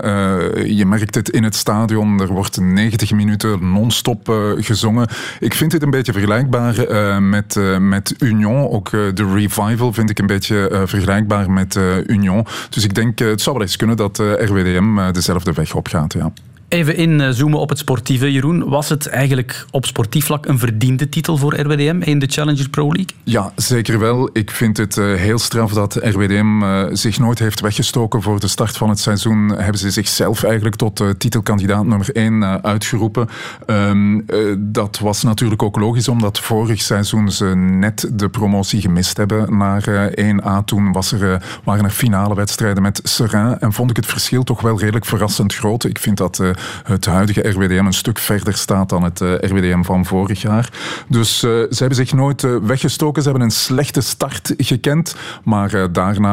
Je 0.65 0.83
merkt 0.85 1.15
het 1.15 1.29
in 1.29 1.43
het 1.43 1.55
stadion. 1.55 2.21
Er 2.21 2.27
wordt 2.27 2.59
90 2.61 3.11
minuten 3.11 3.71
non-stop 3.73 4.53
gezongen. 4.57 5.07
Ik 5.39 5.53
vind 5.53 5.71
dit 5.71 5.83
een 5.83 5.89
beetje 5.89 6.11
vergelijkbaar 6.11 6.77
eh, 6.77 7.17
met, 7.55 7.73
eh, 7.73 7.77
met 7.77 8.15
Union. 8.19 8.69
Ook 8.69 8.87
eh, 8.87 8.99
de 9.13 9.33
revival 9.33 9.93
vind 9.93 10.09
ik 10.09 10.19
een 10.19 10.27
beetje 10.27 10.69
eh, 10.69 10.81
vergelijkbaar 10.85 11.51
met 11.51 11.79
Union. 12.05 12.45
Dus 12.69 12.83
ik 12.83 12.95
denk, 12.95 13.19
het 13.19 13.41
zou 13.41 13.55
wel 13.55 13.65
eens 13.65 13.75
kunnen 13.75 13.97
dat 13.97 14.17
RWDM 14.17 15.11
dezelfde 15.11 15.53
weg 15.53 15.75
opgaat. 15.75 16.13
Ja. 16.13 16.31
Even 16.73 16.95
inzoomen 16.95 17.59
op 17.59 17.69
het 17.69 17.77
sportieve, 17.77 18.31
Jeroen. 18.31 18.69
Was 18.69 18.89
het 18.89 19.07
eigenlijk 19.07 19.65
op 19.71 19.85
sportief 19.85 20.25
vlak 20.25 20.45
een 20.45 20.59
verdiende 20.59 21.09
titel 21.09 21.37
voor 21.37 21.59
RWDM 21.59 22.01
in 22.01 22.19
de 22.19 22.27
Challenger 22.27 22.69
Pro 22.69 22.85
League? 22.85 23.15
Ja, 23.23 23.51
zeker 23.55 23.99
wel. 23.99 24.29
Ik 24.33 24.51
vind 24.51 24.77
het 24.77 24.97
eh, 24.97 25.13
heel 25.13 25.39
straf 25.39 25.73
dat 25.73 25.95
RWDM 25.95 26.63
eh, 26.63 26.85
zich 26.91 27.19
nooit 27.19 27.39
heeft 27.39 27.59
weggestoken 27.59 28.21
voor 28.21 28.39
de 28.39 28.47
start 28.47 28.77
van 28.77 28.89
het 28.89 28.99
seizoen. 28.99 29.49
Hebben 29.49 29.79
ze 29.79 29.91
zichzelf 29.91 30.43
eigenlijk 30.43 30.75
tot 30.75 30.99
eh, 30.99 31.09
titelkandidaat 31.09 31.85
nummer 31.85 32.09
1 32.15 32.63
uitgeroepen. 32.63 33.29
Ehm, 33.65 34.19
eh, 34.19 34.37
dat 34.57 34.99
was 34.99 35.23
natuurlijk 35.23 35.63
ook 35.63 35.79
logisch, 35.79 36.07
omdat 36.07 36.39
vorig 36.39 36.81
seizoen 36.81 37.31
ze 37.31 37.45
net 37.55 38.09
de 38.13 38.29
promotie 38.29 38.81
gemist 38.81 39.17
hebben 39.17 39.57
naar 39.57 39.87
eh, 39.87 40.27
1A. 40.27 40.63
Toen 40.65 40.91
was 40.91 41.11
er, 41.11 41.41
waren 41.63 41.83
er 41.85 41.91
finale 41.91 42.35
wedstrijden 42.35 42.83
met 42.83 42.99
Seraing 43.03 43.59
en 43.59 43.73
vond 43.73 43.89
ik 43.89 43.95
het 43.95 44.05
verschil 44.05 44.43
toch 44.43 44.61
wel 44.61 44.79
redelijk 44.79 45.05
verrassend 45.05 45.53
groot. 45.53 45.83
Ik 45.83 45.99
vind 45.99 46.17
dat 46.17 46.41
het 46.83 47.05
huidige 47.05 47.49
RWDM 47.49 47.85
een 47.85 47.93
stuk 47.93 48.19
verder 48.19 48.53
staat 48.53 48.89
dan 48.89 49.03
het 49.03 49.21
eh, 49.21 49.29
RWDM 49.29 49.83
van 49.83 50.05
vorig 50.05 50.41
jaar. 50.41 50.69
Dus 51.07 51.43
eh, 51.43 51.49
ze 51.49 51.77
hebben 51.77 51.95
zich 51.95 52.13
nooit 52.13 52.43
eh, 52.43 52.55
weggestoken. 52.63 53.21
Ze 53.23 53.29
hebben 53.29 53.47
een 53.47 53.53
slechte 53.53 54.01
start 54.01 54.53
gekend. 54.57 55.15
Maar 55.43 55.91
daarna 55.91 56.31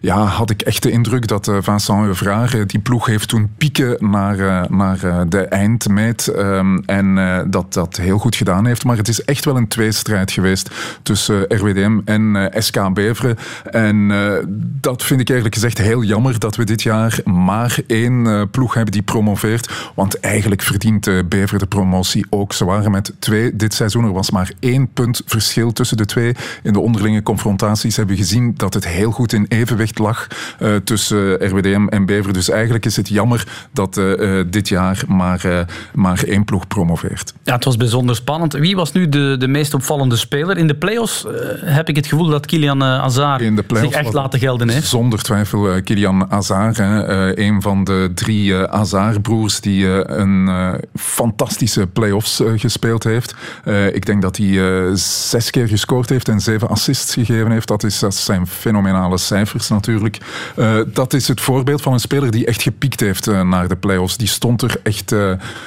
ja, 0.00 0.24
had 0.24 0.50
ik 0.50 0.62
echt 0.62 0.82
de 0.82 0.90
indruk 0.90 1.26
dat 1.26 1.52
Vincent 1.60 2.06
Euvraar 2.06 2.66
die 2.66 2.80
ploeg 2.80 3.06
heeft 3.06 3.28
toen 3.28 3.50
pieken 3.58 4.10
naar, 4.10 4.66
naar 4.70 5.28
de 5.28 5.40
eindmeet. 5.40 6.26
ehm, 6.28 6.78
en 6.86 7.14
dat 7.50 7.72
dat 7.72 7.96
heel 7.96 8.18
goed 8.18 8.36
gedaan 8.36 8.66
heeft. 8.66 8.84
Maar 8.84 8.96
het 8.96 9.08
is 9.08 9.24
echt 9.24 9.44
wel 9.44 9.56
een 9.56 9.68
tweestrijd 9.68 10.30
geweest 10.30 10.70
tussen 11.02 11.44
RWDM 11.48 11.98
en 12.04 12.52
SK 12.58 12.92
Beveren. 12.94 13.36
En 13.70 14.08
dat 14.80 15.04
vind 15.04 15.20
ik 15.20 15.28
eigenlijk 15.28 15.60
gezegd 15.60 15.78
heel 15.78 16.02
jammer 16.02 16.38
dat 16.38 16.56
we 16.56 16.64
dit 16.64 16.82
jaar 16.82 17.20
maar 17.24 17.78
één 17.86 18.48
ploeg 18.50 18.74
hebben 18.74 18.92
die 18.92 19.02
promoveert. 19.02 19.27
Want 19.94 20.20
eigenlijk 20.20 20.62
verdient 20.62 21.06
eh, 21.06 21.18
Bever 21.28 21.58
de 21.58 21.66
promotie 21.66 22.26
ook. 22.30 22.52
Ze 22.52 22.64
waren 22.64 22.90
met 22.90 23.12
twee 23.18 23.56
dit 23.56 23.74
seizoen. 23.74 24.04
Er 24.04 24.12
was 24.12 24.30
maar 24.30 24.50
één 24.60 24.88
punt 24.92 25.22
verschil 25.26 25.72
tussen 25.72 25.96
de 25.96 26.04
twee. 26.04 26.34
In 26.62 26.72
de 26.72 26.80
onderlinge 26.80 27.22
confrontaties 27.22 27.96
hebben 27.96 28.16
we 28.16 28.22
gezien 28.22 28.54
dat 28.56 28.74
het 28.74 28.86
heel 28.86 29.10
goed 29.10 29.32
in 29.32 29.46
evenwicht 29.48 29.98
lag 29.98 30.26
eh, 30.58 30.76
tussen 30.76 31.40
eh, 31.40 31.50
RWDM 31.50 31.86
en 31.86 32.06
Bever. 32.06 32.32
Dus 32.32 32.50
eigenlijk 32.50 32.86
is 32.86 32.96
het 32.96 33.08
jammer 33.08 33.66
dat 33.72 34.00
dit 34.46 34.68
jaar 34.68 35.02
maar, 35.08 35.66
maar 35.94 36.22
één 36.24 36.44
ploeg 36.44 36.66
promoveert. 36.66 37.34
Ja, 37.42 37.54
het 37.54 37.64
was 37.64 37.76
bijzonder 37.76 38.16
spannend. 38.16 38.52
Wie 38.52 38.76
was 38.76 38.92
nu 38.92 39.08
de, 39.08 39.36
de 39.38 39.48
meest 39.48 39.74
opvallende 39.74 40.16
speler? 40.16 40.56
In 40.56 40.66
de 40.66 40.74
play-offs 40.74 41.24
heb 41.64 41.88
ik 41.88 41.96
het 41.96 42.06
gevoel 42.06 42.26
dat 42.26 42.46
Kilian 42.46 42.80
Hazard 42.80 43.42
zich 43.72 43.90
echt 43.90 44.12
laten 44.12 44.38
gelden 44.38 44.68
heeft. 44.68 44.86
Zonder 44.86 45.22
twijfel 45.22 45.82
Kilian. 45.82 46.26
Hè, 46.48 47.02
eh, 47.02 47.46
een 47.46 47.62
van 47.62 47.84
de 47.84 48.10
drie 48.14 48.54
eh, 48.54 48.62
Hazard-broers 49.18 49.60
die 49.60 49.86
eh, 49.86 50.18
een 50.18 50.48
eh, 50.48 50.72
fantastische 50.94 51.86
play-offs 51.86 52.40
eh, 52.40 52.52
gespeeld 52.56 53.04
heeft. 53.04 53.34
Ik 53.92 54.06
denk 54.06 54.22
dat 54.22 54.36
hij 54.36 54.96
zes 54.96 55.50
keer 55.50 55.68
gescoord 55.68 56.08
heeft 56.08 56.28
en 56.28 56.40
zeven 56.40 56.68
assists 56.68 57.14
gegeven 57.14 57.50
heeft. 57.50 57.68
Dat, 57.68 57.84
is, 57.84 57.98
dat 57.98 58.14
zijn 58.14 58.46
fenomenale 58.46 59.18
cijfers 59.18 59.68
natuurlijk. 59.68 60.18
Dat 60.92 61.12
is 61.12 61.28
het 61.28 61.40
voorbeeld 61.40 61.82
van 61.82 61.92
een 61.92 62.00
speler 62.00 62.30
die 62.30 62.46
echt 62.46 62.62
gepiekt 62.62 63.00
heeft 63.00 63.26
naar 63.26 63.68
de 63.68 63.76
play-offs. 63.76 64.16
Die 64.16 64.28
stond 64.28 64.62
er 64.62 64.80
echt 64.82 65.14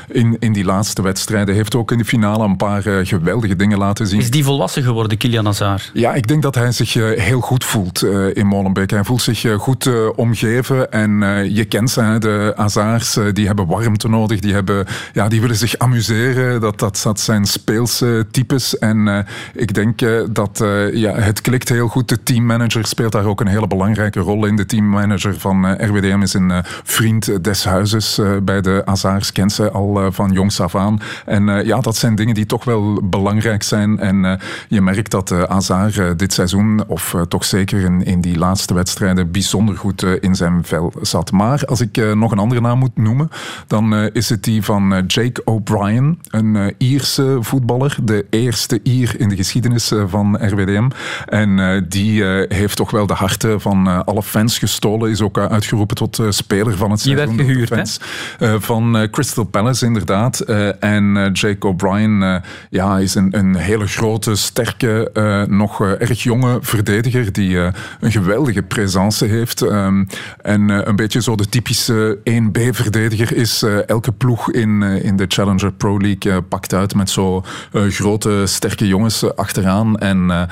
in, 0.07 0.37
in 0.39 0.53
die 0.53 0.63
laatste 0.63 1.01
wedstrijden. 1.01 1.55
Heeft 1.55 1.75
ook 1.75 1.91
in 1.91 1.97
de 1.97 2.05
finale 2.05 2.43
een 2.43 2.57
paar 2.57 2.81
geweldige 3.05 3.55
dingen 3.55 3.77
laten 3.77 4.07
zien. 4.07 4.19
Is 4.19 4.31
die 4.31 4.43
volwassen 4.43 4.83
geworden, 4.83 5.17
Kilian 5.17 5.45
Hazard? 5.45 5.91
Ja, 5.93 6.13
ik 6.13 6.27
denk 6.27 6.41
dat 6.41 6.55
hij 6.55 6.71
zich 6.71 6.93
heel 6.93 7.41
goed 7.41 7.63
voelt 7.63 8.03
in 8.33 8.47
Molenbeek. 8.47 8.89
Hij 8.91 9.03
voelt 9.03 9.21
zich 9.21 9.45
goed 9.57 9.89
omgeven 10.15 10.91
en 10.91 11.19
je 11.53 11.65
kent 11.65 11.89
ze, 11.89 12.15
de 12.19 12.53
Hazards, 12.55 13.19
die 13.33 13.45
hebben 13.45 13.67
warmte 13.67 14.09
nodig, 14.09 14.39
die, 14.39 14.53
hebben, 14.53 14.85
ja, 15.13 15.27
die 15.27 15.41
willen 15.41 15.55
zich 15.55 15.77
amuseren. 15.77 16.61
Dat, 16.61 16.79
dat, 16.79 17.19
zijn 17.19 17.45
speelse 17.45 18.27
types 18.31 18.77
en 18.77 19.07
eh, 19.07 19.19
ik 19.53 19.73
denk 19.73 20.01
eh, 20.01 20.19
dat 20.29 20.61
eh, 20.61 20.93
ja, 20.93 21.13
het 21.13 21.41
klikt 21.41 21.69
heel 21.69 21.87
goed. 21.87 22.09
De 22.09 22.23
teammanager 22.23 22.85
speelt 22.85 23.11
daar 23.11 23.25
ook 23.25 23.41
een 23.41 23.47
hele 23.47 23.67
belangrijke 23.67 24.19
rol 24.19 24.45
in. 24.45 24.55
De 24.55 24.65
teammanager 24.65 25.39
van 25.39 25.67
eh, 25.67 25.87
RWDM 25.87 26.21
is 26.21 26.33
een 26.33 26.51
eh, 26.51 26.59
vriend 26.83 27.43
des 27.43 27.63
huizes 27.65 28.17
eh, 28.17 28.31
bij 28.43 28.61
de 28.61 28.81
Hazards, 28.85 29.31
kent 29.31 29.51
ze 29.51 29.71
al 29.71 30.01
eh, 30.01 30.07
van 30.11 30.31
jongs 30.31 30.59
af 30.59 30.75
aan. 30.75 30.99
En 31.25 31.49
eh, 31.49 31.65
ja, 31.65 31.79
dat 31.79 31.95
zijn 31.95 32.15
dingen 32.15 32.33
die 32.33 32.45
toch 32.45 32.63
wel 32.63 33.01
belangrijk 33.03 33.63
zijn 33.63 33.99
en 33.99 34.25
eh, 34.25 34.33
je 34.67 34.81
merkt 34.81 35.11
dat 35.11 35.31
uh, 35.31 35.69
dit 36.17 36.33
seizoen, 36.33 36.83
of 36.87 37.15
toch 37.27 37.45
zeker 37.45 37.79
in, 37.79 38.05
in 38.05 38.21
die 38.21 38.37
laatste 38.37 38.73
wedstrijden, 38.73 39.31
bijzonder 39.31 39.77
goed 39.77 40.03
in 40.03 40.35
zijn 40.35 40.63
vel 40.63 40.93
zat. 41.01 41.31
Maar 41.31 41.65
als 41.65 41.81
ik 41.81 42.15
nog 42.15 42.31
een 42.31 42.39
andere 42.39 42.61
naam 42.61 42.79
moet 42.79 42.97
noemen, 42.97 43.20
noemen, 43.21 43.37
dan 43.67 43.95
eh, 43.95 44.05
is 44.13 44.29
het 44.29 44.43
die 44.43 44.63
van 44.63 44.93
eh, 44.93 45.03
Jake 45.07 45.41
O'Brien, 45.45 46.19
een 46.29 46.55
eh, 46.55 46.65
Ierse 46.77 47.37
voetballer. 47.39 47.97
De 48.03 48.25
eerste 48.29 48.79
Ier 48.83 49.19
in 49.19 49.29
de 49.29 49.35
geschiedenis 49.35 49.91
van 50.07 50.37
RWDM. 50.41 50.89
En 51.25 51.85
die 51.89 52.23
heeft 52.47 52.75
toch 52.75 52.91
wel 52.91 53.07
de 53.07 53.13
harten 53.13 53.61
van 53.61 54.05
alle 54.05 54.23
fans 54.23 54.59
gestolen. 54.59 55.09
Is 55.09 55.21
ook 55.21 55.37
uitgeroepen 55.37 55.95
tot 55.95 56.19
speler 56.29 56.77
van 56.77 56.91
het 56.91 57.03
werd 57.03 57.17
seizoen. 57.17 57.37
door 57.37 57.45
de 57.45 57.51
gehuurd, 57.51 57.69
fans. 57.69 57.99
Eh, 58.39 58.55
van 58.59 59.07
Crystal 59.11 59.43
Palace, 59.43 59.85
inderdaad. 59.85 60.39
En 60.79 61.29
Jake 61.33 61.67
O'Brien 61.67 62.41
ja, 62.69 62.97
is 62.97 63.15
een, 63.15 63.37
een 63.37 63.55
hele 63.55 63.87
grote, 63.87 64.35
sterke, 64.35 65.45
nog 65.49 65.81
erg 65.81 66.23
jonge 66.23 66.57
verdediger 66.61 67.31
die 67.31 67.57
een 67.99 68.11
geweldige 68.11 68.63
presence 68.63 69.25
heeft. 69.25 69.61
Ehm, 69.61 70.03
en 70.41 70.89
een 70.89 70.95
beetje 70.95 71.21
zo 71.21 71.35
de 71.35 71.49
typische 71.49 72.17
1B-verdediger 72.23 73.10
is. 73.19 73.63
eh, 73.63 73.87
elke 73.87 74.11
ploeg 74.11 74.51
in, 74.51 74.83
eh, 74.83 75.03
in 75.03 75.15
de 75.15 75.25
Challenger 75.27 75.71
Pro 75.71 75.99
League 75.99 76.31
eh, 76.31 76.37
pakt 76.49 76.73
uit 76.73 76.95
met 76.95 77.09
zo 77.09 77.43
grote, 77.73 78.43
sterke 78.45 78.87
jongens 78.87 79.35
achteraan. 79.35 79.97
En 79.97 80.49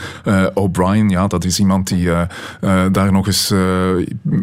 O'Brien, 0.54 1.10
ja, 1.10 1.28
dat 1.28 1.46
is 1.46 1.60
iemand 1.60 1.88
die 1.88 2.10
daar 2.92 3.12
nog 3.12 3.28
eens 3.28 3.54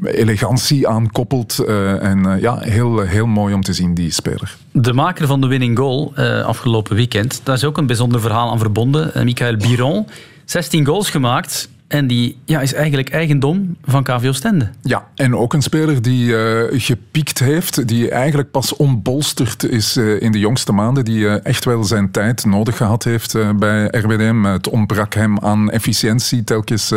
elegantie 0.03 0.89
aan 0.89 1.11
koppelt. 1.11 1.59
en 2.01 2.39
ja, 2.41 2.59
heel, 2.59 3.01
heel 3.01 3.27
mooi 3.27 3.55
om 3.55 3.63
te 3.63 3.73
zien, 3.73 3.95
die 3.95 4.13
speler. 4.13 4.57
De 4.73 4.93
maker 4.93 5.27
van 5.27 5.41
de 5.41 5.47
winning 5.47 5.79
goal 5.79 6.15
afgelopen 6.45 6.97
weekend, 6.97 7.41
daar 7.43 7.55
is 7.55 7.65
ook 7.65 7.79
een 7.79 7.87
bijzonder 7.87 8.21
verhaal 8.21 8.51
aan 8.51 8.59
verbonden. 8.59 9.25
Michael 9.25 9.57
Biron, 9.57 10.07
16 10.45 10.87
goals 10.87 11.11
gemaakt 11.11 11.69
en 11.89 12.07
die 12.07 12.39
ja, 12.45 12.61
is 12.61 12.75
eigenlijk 12.75 13.11
eigendom 13.11 13.77
van 13.85 14.03
KVO 14.03 14.33
Stende. 14.33 14.71
Ja, 14.83 15.07
en 15.15 15.37
ook 15.37 15.53
een 15.53 15.63
speler 15.63 16.03
die 16.03 16.37
eh, 16.37 16.81
gepiekt 16.81 17.39
heeft, 17.39 17.89
die 17.89 18.11
eigenlijk 18.11 18.51
pas 18.51 18.77
ontbolsterd 18.77 19.65
is 19.65 19.97
eh, 19.97 20.23
in 20.23 20.33
de 20.33 20.39
jongste 20.39 20.73
maanden, 20.73 21.05
die 21.05 21.29
eh, 21.29 21.45
echt 21.45 21.65
wel 21.65 21.85
zijn 21.85 22.11
tijd 22.11 22.45
nodig 22.45 22.77
gehad 22.77 23.05
heeft 23.05 23.57
bij 23.59 23.89
RWDM. 23.91 24.45
Het 24.45 24.69
ontbrak 24.69 25.15
hem 25.15 25.39
aan 25.39 25.71
efficiëntie 25.71 26.45
telkens 26.45 26.93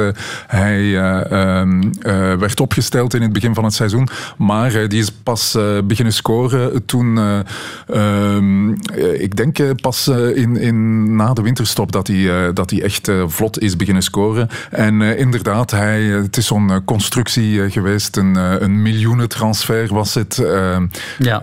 hij 0.48 0.84
uh, 0.84 1.64
werd 2.36 2.60
opgesteld 2.60 3.14
in 3.14 3.22
het 3.22 3.34
begin 3.34 3.54
van 3.54 3.64
het 3.64 3.74
seizoen. 3.74 4.08
Maar 4.38 4.88
die 4.88 5.00
is 5.00 5.12
pas 5.12 5.58
beginnen 5.84 6.14
scoren 6.14 6.86
toen, 6.86 7.20
ehm, 7.88 8.72
ik 9.14 9.36
denk 9.36 9.82
pas 9.82 10.08
in, 10.08 10.58
in, 10.58 11.16
na 11.16 11.34
de 11.34 11.42
winterstop, 11.42 11.92
dat 11.92 12.08
hij, 12.08 12.54
dat 12.54 12.70
hij 12.70 12.84
echt 12.84 13.12
vlot 13.28 13.60
is 13.60 13.76
beginnen 13.76 14.04
scoren. 14.04 14.50
En 14.80 15.02
uh, 15.02 15.20
inderdaad, 15.20 15.72
hij, 15.72 16.02
het 16.04 16.38
is 16.38 16.48
zo'n 16.48 16.70
uh, 16.70 16.76
constructie 16.86 17.70
geweest. 17.70 18.18
Een, 18.18 18.36
een 18.36 18.82
miljoenentransfer 18.82 19.94
was 19.94 20.14
het. 20.14 20.36
ja, 21.18 21.40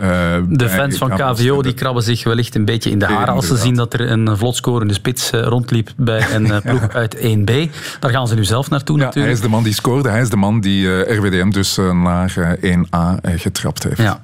de 0.49 0.69
fans 0.69 0.99
van 0.99 1.11
KVO 1.11 1.63
die 1.63 1.75
krabben 1.75 2.03
zich 2.03 2.25
wellicht 2.25 2.55
een 2.55 2.65
beetje 2.65 2.91
in 2.91 2.99
de 2.99 3.05
haren 3.05 3.35
als 3.35 3.47
ze 3.47 3.57
zien 3.57 3.75
dat 3.75 3.93
er 3.93 4.11
een 4.11 4.37
vlot 4.37 4.57
scorende 4.57 4.95
spits 4.95 5.31
rondliep 5.31 5.91
bij 5.97 6.35
een 6.35 6.61
ploeg 6.63 6.89
uit 6.89 7.17
1B. 7.17 7.53
Daar 8.01 8.11
gaan 8.11 8.29
ze 8.29 8.35
nu 8.35 8.45
zelf 8.45 8.71
naartoe 8.71 8.99
ja, 8.99 9.05
natuurlijk. 9.05 9.35
Hij 9.35 9.43
is 9.43 9.51
de 9.51 9.55
man 9.55 9.63
die 9.65 9.75
scoorde. 9.75 10.09
Hij 10.09 10.21
is 10.21 10.31
de 10.31 10.37
man 10.37 10.61
die 10.61 10.89
RWDM 10.89 11.51
dus 11.51 11.77
naar 11.93 12.59
1A 12.61 13.31
getrapt 13.37 13.83
heeft. 13.83 13.99
Ja. 14.01 14.21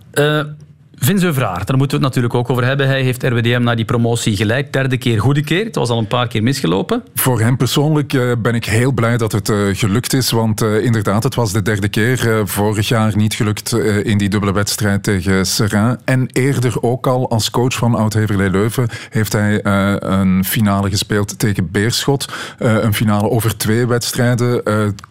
Vince 1.04 1.26
Euvraar, 1.26 1.64
daar 1.64 1.76
moeten 1.76 1.98
we 1.98 2.04
het 2.04 2.14
natuurlijk 2.14 2.34
ook 2.34 2.50
over 2.50 2.64
hebben. 2.64 2.86
Hij 2.86 3.02
heeft 3.02 3.22
RWDM 3.22 3.62
naar 3.62 3.76
die 3.76 3.84
promotie 3.84 4.36
geleid. 4.36 4.72
Derde 4.72 4.96
keer 4.96 5.20
goede 5.20 5.42
keer. 5.42 5.64
Het 5.64 5.74
was 5.74 5.88
al 5.88 5.98
een 5.98 6.06
paar 6.06 6.28
keer 6.28 6.42
misgelopen. 6.42 7.02
Voor 7.14 7.40
hem 7.40 7.56
persoonlijk 7.56 8.12
uh, 8.12 8.32
ben 8.38 8.54
ik 8.54 8.64
heel 8.64 8.92
blij 8.92 9.16
dat 9.16 9.32
het 9.32 9.48
uh, 9.48 9.56
gelukt 9.72 10.12
is. 10.12 10.30
Want 10.30 10.62
uh, 10.62 10.84
inderdaad, 10.84 11.22
het 11.22 11.34
was 11.34 11.52
de 11.52 11.62
derde 11.62 11.88
keer. 11.88 12.42
vorig 12.44 12.88
jaar 12.88 13.16
niet 13.16 13.34
gelukt 13.34 13.72
in 14.02 14.18
die 14.18 14.28
dubbele 14.28 14.52
wedstrijd 14.52 15.02
tegen 15.02 15.46
Serrain. 15.46 16.00
En 16.04 16.26
eerder 16.32 16.82
ook 16.82 17.06
al 17.06 17.30
als 17.30 17.50
coach 17.50 17.74
van 17.74 17.94
Oud-Heverlee 17.94 18.50
Leuven 18.50 18.88
heeft 19.10 19.32
hij 19.32 19.64
een 20.04 20.44
finale 20.44 20.90
gespeeld 20.90 21.38
tegen 21.38 21.70
Beerschot. 21.70 22.32
een 22.58 22.94
finale 22.94 23.30
over 23.30 23.56
twee 23.56 23.86
wedstrijden. 23.86 24.62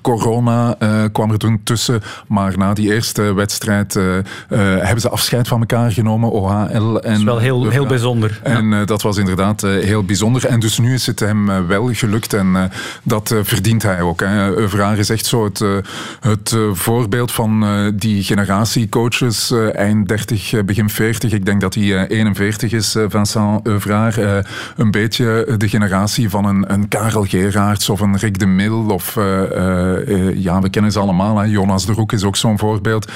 corona 0.01 0.77
kwam 1.11 1.31
er 1.31 1.37
toen 1.37 1.61
tussen. 1.63 2.01
Maar 2.27 2.57
na 2.57 2.73
die 2.73 2.93
eerste 2.93 3.33
wedstrijd 3.33 3.93
hebben 4.49 5.01
ze 5.01 5.09
afscheid 5.09 5.47
van 5.47 5.59
elkaar 5.59 5.80
genomen, 5.89 6.31
OHL. 6.31 6.71
En 6.73 6.93
dat 6.93 7.05
is 7.05 7.23
wel 7.23 7.37
heel, 7.37 7.69
heel 7.69 7.85
bijzonder. 7.85 8.39
En 8.43 8.69
ja. 8.69 8.79
uh, 8.79 8.85
dat 8.85 9.01
was 9.01 9.17
inderdaad 9.17 9.63
uh, 9.63 9.83
heel 9.83 10.03
bijzonder. 10.03 10.45
En 10.45 10.59
dus 10.59 10.79
nu 10.79 10.93
is 10.93 11.07
het 11.07 11.19
hem 11.19 11.49
uh, 11.49 11.59
wel 11.67 11.93
gelukt 11.93 12.33
en 12.33 12.71
dat 13.03 13.35
verdient 13.43 13.83
hij 13.83 14.01
ook. 14.01 14.21
Euvraar 14.21 14.97
is 14.97 15.09
echt 15.09 15.25
zo 15.25 15.43
het, 15.43 15.63
het 16.19 16.57
voorbeeld 16.73 17.31
van 17.31 17.65
die 17.95 18.23
generatiecoaches, 18.23 19.53
eind 19.73 20.07
30, 20.07 20.65
begin 20.65 20.89
40. 20.89 21.31
Ik 21.31 21.45
denk 21.45 21.61
dat 21.61 21.73
hij 21.73 22.07
41 22.07 22.71
is, 22.71 22.95
Vincent 23.07 23.67
Euvraar. 23.67 24.45
een 24.77 24.91
beetje 24.91 25.55
de 25.57 25.69
generatie 25.69 26.29
van 26.29 26.45
een, 26.45 26.73
een 26.73 26.87
Karel 26.87 27.23
Geraerts 27.23 27.89
of 27.89 27.99
een 27.99 28.17
Rick 28.17 28.39
de 28.39 28.45
Mil. 28.45 28.85
Of 28.89 29.15
ja, 30.35 30.61
we 30.61 30.69
kennen 30.69 30.91
ze 30.91 30.99
allemaal. 30.99 31.37
Hè. 31.37 31.45
Jonas 31.45 31.85
de 31.85 31.93
Roek 31.93 32.11
is 32.11 32.23
ook 32.23 32.35
zo'n 32.35 32.59
voorbeeld. 32.59 33.11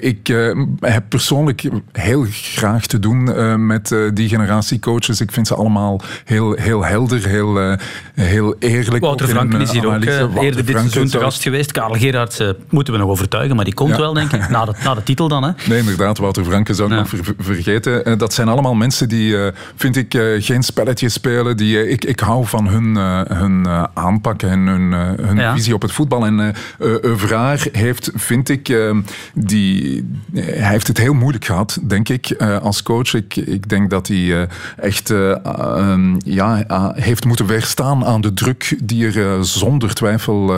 ik 0.00 0.34
heb 0.80 1.04
persoonlijk 1.08 1.68
heel 1.98 2.26
graag 2.30 2.86
te 2.86 2.98
doen 2.98 3.28
uh, 3.28 3.54
met 3.54 3.90
uh, 3.90 4.10
die 4.14 4.28
generatiecoaches. 4.28 5.20
Ik 5.20 5.32
vind 5.32 5.46
ze 5.46 5.54
allemaal 5.54 6.00
heel, 6.24 6.52
heel 6.52 6.84
helder, 6.84 7.26
heel, 7.26 7.62
uh, 7.62 7.74
heel 8.14 8.56
eerlijk. 8.58 9.04
Wouter 9.04 9.28
Franken 9.28 9.60
is 9.60 9.70
hier 9.70 9.86
ook 9.86 10.04
eerder 10.04 10.64
dit 10.64 10.78
seizoen 10.78 11.06
te 11.06 11.18
gast 11.18 11.42
geweest. 11.42 11.72
Karel 11.72 11.94
Gerards 11.94 12.42
moeten 12.68 12.92
we 12.92 12.98
nog 12.98 13.08
overtuigen, 13.08 13.56
maar 13.56 13.64
die 13.64 13.74
komt 13.74 13.90
ja. 13.90 13.96
wel, 13.96 14.12
denk 14.12 14.32
ik. 14.32 14.48
Na 14.48 14.64
de, 14.64 14.72
na 14.84 14.94
de 14.94 15.02
titel 15.02 15.28
dan, 15.28 15.42
hè? 15.42 15.50
Nee, 15.68 15.78
inderdaad. 15.78 16.18
Wouter 16.18 16.44
Franken 16.44 16.74
zou 16.74 16.88
ik 16.88 16.94
ja. 16.94 17.00
nog 17.00 17.08
ver, 17.08 17.34
vergeten. 17.38 18.18
dat 18.18 18.32
zijn 18.32 18.48
allemaal 18.48 18.74
mensen 18.74 19.08
die, 19.08 19.36
vind 19.76 19.96
ik, 19.96 20.18
geen 20.38 20.62
spelletjes 20.62 21.12
spelen. 21.12 21.56
Die, 21.56 21.88
ik, 21.88 22.04
ik 22.04 22.20
hou 22.20 22.46
van 22.46 22.68
hun, 22.68 22.96
hun 23.36 23.66
aanpak 23.94 24.42
en 24.42 24.66
hun, 24.66 24.92
hun 25.26 25.36
ja. 25.36 25.54
visie 25.54 25.74
op 25.74 25.82
het 25.82 25.92
voetbal. 25.92 26.26
En 26.26 26.54
Euvraar 26.78 27.66
heeft, 27.72 28.10
vind 28.14 28.48
ik, 28.48 28.76
die, 29.34 30.08
hij 30.34 30.70
heeft 30.70 30.86
het 30.86 30.98
heel 30.98 31.14
moeilijk 31.14 31.44
gehad 31.44 31.78
denk 31.88 32.08
ik, 32.08 32.34
uh, 32.38 32.58
als 32.58 32.82
coach. 32.82 33.14
Ik, 33.14 33.36
ik 33.36 33.68
denk 33.68 33.90
dat 33.90 34.08
hij 34.08 34.16
uh, 34.16 34.42
echt 34.76 35.10
uh, 35.10 35.36
ja, 36.18 36.64
heeft 36.94 37.24
moeten 37.24 37.46
weerstaan 37.46 38.04
aan 38.04 38.20
de 38.20 38.34
druk 38.34 38.78
die 38.82 39.12
er 39.12 39.44
zonder 39.44 39.94
twijfel 39.94 40.52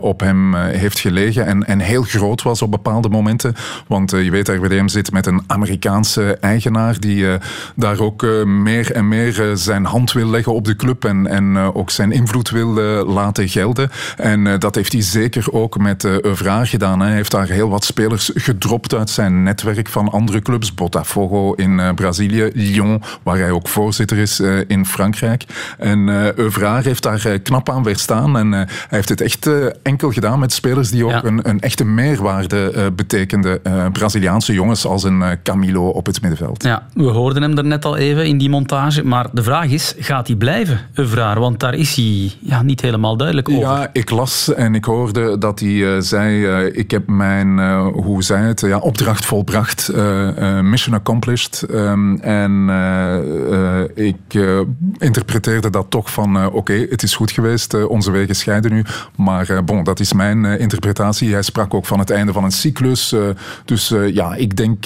op 0.00 0.20
hem 0.20 0.54
heeft 0.54 0.98
gelegen. 0.98 1.46
En, 1.46 1.64
en 1.64 1.78
heel 1.80 2.02
groot 2.02 2.42
was 2.42 2.62
op 2.62 2.70
bepaalde 2.70 3.08
momenten. 3.08 3.54
Want 3.86 4.10
je 4.10 4.30
weet, 4.30 4.48
RWDM 4.48 4.88
zit 4.88 5.12
met 5.12 5.26
een 5.26 5.42
Amerikaanse 5.46 6.36
eigenaar 6.40 7.00
die 7.00 7.26
daar 7.74 8.00
ook 8.00 8.44
meer 8.46 8.92
en 8.92 9.08
meer 9.08 9.50
zijn 9.54 9.84
hand 9.84 10.12
wil 10.12 10.28
leggen 10.28 10.54
op 10.54 10.64
de 10.64 10.76
club. 10.76 11.04
En, 11.04 11.26
en 11.26 11.56
ook 11.56 11.90
zijn 11.90 12.12
invloed 12.12 12.50
wil 12.50 12.72
laten 13.06 13.48
gelden. 13.48 13.90
En 14.16 14.58
dat 14.58 14.74
heeft 14.74 14.92
hij 14.92 15.02
zeker 15.02 15.52
ook 15.52 15.78
met 15.78 16.04
Euvraar 16.04 16.66
gedaan. 16.66 17.00
Hij 17.00 17.12
heeft 17.12 17.30
daar 17.30 17.48
heel 17.48 17.68
wat 17.68 17.84
spelers 17.84 18.30
gedropt 18.34 18.94
uit 18.94 19.10
zijn 19.10 19.42
netwerk 19.42 19.88
van 19.88 20.10
andere 20.10 20.40
clubs. 20.46 20.74
Botafogo 20.74 21.52
in 21.52 21.78
uh, 21.78 21.90
Brazilië, 21.94 22.50
Lyon, 22.52 23.02
waar 23.22 23.38
hij 23.38 23.50
ook 23.50 23.68
voorzitter 23.68 24.18
is 24.18 24.40
uh, 24.40 24.60
in 24.66 24.86
Frankrijk. 24.86 25.44
En 25.78 26.08
uh, 26.08 26.32
Euvraar 26.32 26.82
heeft 26.82 27.02
daar 27.02 27.38
knap 27.38 27.70
aan 27.70 27.82
weerstaan. 27.82 28.38
En 28.38 28.52
hij 28.52 28.66
heeft 28.88 29.08
het 29.08 29.20
echt 29.20 29.50
enkel 29.82 30.10
gedaan 30.10 30.38
met 30.38 30.52
spelers 30.52 30.90
die 30.90 31.04
ook 31.04 31.10
ja. 31.10 31.24
een, 31.24 31.48
een, 31.48 31.60
echte 31.60 31.84
meerwaarde 31.84 32.92
betekenden. 32.96 33.60
Braziliaanse 33.92 34.52
jongens 34.52 34.86
als 34.86 35.04
een 35.04 35.22
Camilo 35.42 35.88
op 35.88 36.06
het 36.06 36.20
middenveld. 36.20 36.62
Ja, 36.62 36.86
we 36.94 37.04
hoorden 37.04 37.42
hem 37.42 37.58
er 37.58 37.64
net 37.64 37.84
al 37.84 37.96
even 37.96 38.26
in 38.26 38.38
die 38.38 38.50
montage. 38.50 39.04
Maar 39.04 39.26
de 39.32 39.42
vraag 39.42 39.70
is, 39.70 39.94
gaat 39.98 40.26
hij 40.26 40.36
blijven, 40.36 40.80
Euvraar? 40.94 41.40
Want 41.40 41.60
daar 41.60 41.74
is 41.74 41.94
hij 41.94 42.32
ja, 42.40 42.62
niet 42.62 42.80
helemaal 42.80 43.16
duidelijk 43.16 43.48
over. 43.48 43.60
Ja, 43.60 43.90
ik 43.92 44.10
las 44.10 44.54
en 44.54 44.74
ik 44.74 44.84
hoorde 44.84 45.38
dat 45.38 45.60
hij 45.60 46.00
zei... 46.00 46.46
ik 46.66 46.90
heb 46.90 47.08
mijn, 47.08 47.80
hoe 47.80 48.22
zei 48.22 48.46
het, 48.46 48.60
ja, 48.60 48.78
opdracht 48.78 49.24
volbracht... 49.24 49.90
Uh, 50.38 50.60
mission 50.60 50.94
accomplished. 50.94 51.64
Um, 51.70 52.20
en 52.20 52.66
uh, 52.68 53.16
uh, 53.50 53.80
ik 53.94 54.34
interpreteerde 54.98 55.70
dat 55.70 55.86
toch 55.88 56.10
van 56.10 56.46
oké, 56.46 56.56
okay, 56.56 56.86
het 56.90 57.02
is 57.02 57.14
goed 57.14 57.30
geweest, 57.30 57.86
onze 57.86 58.10
wegen 58.10 58.34
scheiden 58.34 58.72
nu. 58.72 58.84
Maar 59.16 59.64
bon, 59.64 59.84
dat 59.84 60.00
is 60.00 60.12
mijn 60.12 60.44
interpretatie. 60.44 61.32
Hij 61.32 61.42
sprak 61.42 61.74
ook 61.74 61.86
van 61.86 61.98
het 61.98 62.10
einde 62.10 62.32
van 62.32 62.44
een 62.44 62.50
cyclus. 62.50 63.14
dus 63.64 63.94
ja, 64.12 64.34
ik 64.34 64.56
denk 64.56 64.84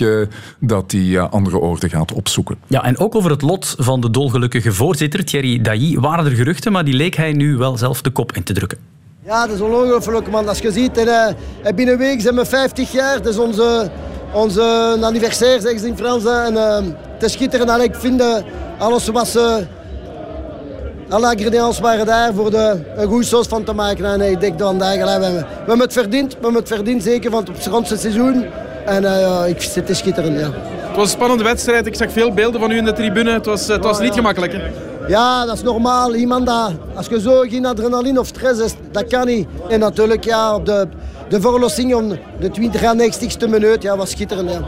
dat 0.59 0.93
hij 0.93 1.21
andere 1.21 1.59
oorden 1.59 1.91
gaat 1.91 2.13
opzoeken. 2.13 2.57
Ja, 2.67 2.85
en 2.85 2.99
ook 2.99 3.15
over 3.15 3.31
het 3.31 3.43
lot 3.43 3.75
van 3.79 4.01
de 4.01 4.11
dolgelukkige 4.11 4.73
voorzitter, 4.73 5.25
Thierry 5.25 5.61
Dailly, 5.61 5.99
waren 5.99 6.25
er 6.25 6.33
geruchten, 6.33 6.73
maar 6.73 6.85
die 6.85 6.95
leek 6.95 7.17
hij 7.17 7.33
nu 7.33 7.57
wel 7.57 7.77
zelf 7.79 8.03
de 8.03 8.11
kop 8.11 8.33
in 8.33 8.43
te 8.43 8.53
drukken. 8.53 8.79
Ja, 9.25 9.47
dat 9.47 9.55
is 9.55 9.61
ongelooflijk, 9.61 10.31
man. 10.31 10.49
Als 10.49 10.59
je 10.59 10.73
ziet, 10.73 10.99
en, 10.99 11.07
uh, 11.07 11.73
binnen 11.75 11.95
een 11.95 12.01
week 12.01 12.21
zijn 12.21 12.35
we 12.35 12.47
50 12.47 12.93
jaar. 12.93 13.23
Dat 13.23 13.33
is 13.33 13.39
onze, 13.39 13.91
onze 14.33 14.97
anniversaire, 15.01 15.61
zeggen 15.61 15.81
ze 15.81 15.87
in 15.87 15.97
Frans. 15.97 16.25
En, 16.25 16.55
uh, 16.55 16.77
het 17.13 17.23
is 17.23 17.33
schitterend. 17.33 17.71
En 17.71 17.81
ik 17.81 17.95
vind 17.95 18.21
uh, 18.21 18.37
alles 18.79 19.09
was... 19.09 19.37
Uh, 19.37 19.55
alle 21.09 21.33
ingrediënten 21.33 21.83
waren 21.83 22.07
daar 22.07 22.35
voor 22.35 22.51
de, 22.51 22.81
een 22.97 23.09
goede 23.09 23.25
sauce 23.25 23.49
van 23.49 23.65
te 23.65 23.73
maken. 23.73 24.05
En 24.05 24.21
ik 24.21 24.41
denk 24.41 24.59
dan, 24.59 24.79
we, 24.79 24.85
we 24.85 25.45
hebben 25.57 25.79
het 25.79 25.93
verdiend. 25.93 26.33
We 26.33 26.39
hebben 26.43 26.61
het 26.61 26.69
verdiend, 26.69 27.03
zeker, 27.03 27.35
op 27.35 27.47
het 27.47 27.67
rondste 27.67 27.97
seizoen 27.97 28.45
En 28.87 29.03
uh, 29.03 29.43
ik, 29.47 29.63
het 29.63 29.89
is 29.89 29.99
schitterend, 29.99 30.39
ja. 30.39 30.51
Het 30.91 30.97
was 30.97 31.05
een 31.05 31.11
spannende 31.11 31.45
wedstrijd. 31.45 31.87
Ik 31.87 31.95
zag 31.95 32.13
veel 32.13 32.33
beelden 32.33 32.61
van 32.61 32.71
u 32.71 32.77
in 32.77 32.85
de 32.85 32.93
tribune. 32.93 33.33
Het 33.33 33.47
was, 33.47 33.67
het 33.67 33.85
was 33.85 34.01
niet 34.01 34.15
gemakkelijk. 34.15 34.55
Ja, 35.09 35.47
dat 35.47 35.57
is 35.57 35.63
normaal. 35.63 36.15
Iemand 36.15 36.47
dat, 36.47 36.73
als 36.95 37.07
je 37.07 37.21
zo 37.21 37.41
geen 37.41 37.67
adrenaline 37.67 38.21
of 38.21 38.27
stress 38.27 38.61
hebt, 38.61 38.77
dat 38.91 39.07
kan 39.07 39.27
niet. 39.27 39.49
En 39.69 39.81
natuurlijk, 39.81 40.25
ja, 40.25 40.55
op 40.55 40.67
de, 40.67 40.89
de 41.29 41.41
verlossing 41.41 41.95
om 41.95 42.19
de 42.41 42.51
20 42.51 42.83
en 42.83 43.13
90ste 43.13 43.49
minuut, 43.49 43.83
ja, 43.83 43.97
was 43.97 44.11
schitterend. 44.11 44.51
Ja. 44.51 44.61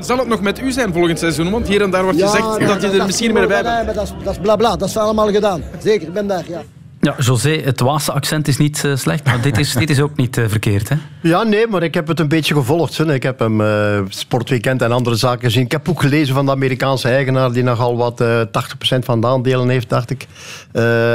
Zal 0.00 0.18
het 0.18 0.28
nog 0.28 0.40
met 0.40 0.60
u 0.60 0.72
zijn 0.72 0.92
volgend 0.92 1.18
seizoen? 1.18 1.50
Want 1.50 1.68
hier 1.68 1.82
en 1.82 1.90
daar 1.90 2.02
wordt 2.02 2.20
gezegd 2.20 2.66
dat 2.66 2.82
je 2.82 2.88
er 2.88 3.06
misschien 3.06 3.32
meer 3.32 3.48
bij 3.48 3.62
bent. 3.62 3.94
Dat 3.94 4.04
is, 4.04 4.12
dat 4.24 4.32
is 4.32 4.38
blabla, 4.40 4.76
dat 4.76 4.88
is 4.88 4.96
allemaal 4.96 5.30
gedaan. 5.32 5.62
Zeker, 5.82 6.06
ik 6.06 6.12
ben 6.12 6.26
daar, 6.26 6.44
ja. 6.48 6.62
Ja, 7.00 7.14
José, 7.18 7.60
het 7.64 7.80
Waalse 7.80 8.12
accent 8.12 8.48
is 8.48 8.56
niet 8.56 8.84
eh, 8.84 8.96
slecht, 8.96 9.24
maar 9.24 9.40
dit 9.40 9.58
is, 9.58 9.72
dit 9.72 9.90
is 9.90 10.00
ook 10.00 10.16
niet 10.16 10.36
eh, 10.36 10.44
verkeerd, 10.48 10.88
hè? 10.88 10.96
Ja, 11.22 11.42
nee, 11.42 11.66
maar 11.66 11.82
ik 11.82 11.94
heb 11.94 12.06
het 12.06 12.20
een 12.20 12.28
beetje 12.28 12.54
gevolgd. 12.54 12.96
Hè. 12.96 13.14
Ik 13.14 13.22
heb 13.22 13.38
hem 13.38 13.60
eh, 13.60 14.00
Sportweekend 14.08 14.82
en 14.82 14.92
andere 14.92 15.16
zaken 15.16 15.40
gezien. 15.44 15.64
Ik 15.64 15.72
heb 15.72 15.88
ook 15.88 16.00
gelezen 16.00 16.34
van 16.34 16.44
de 16.46 16.50
Amerikaanse 16.50 17.08
eigenaar 17.08 17.52
die 17.52 17.62
nogal 17.62 17.96
wat 17.96 18.20
eh 18.20 18.40
80% 18.40 18.98
van 18.98 19.20
de 19.20 19.26
aandelen 19.26 19.68
heeft, 19.68 19.88
dacht 19.88 20.10
ik. 20.10 20.26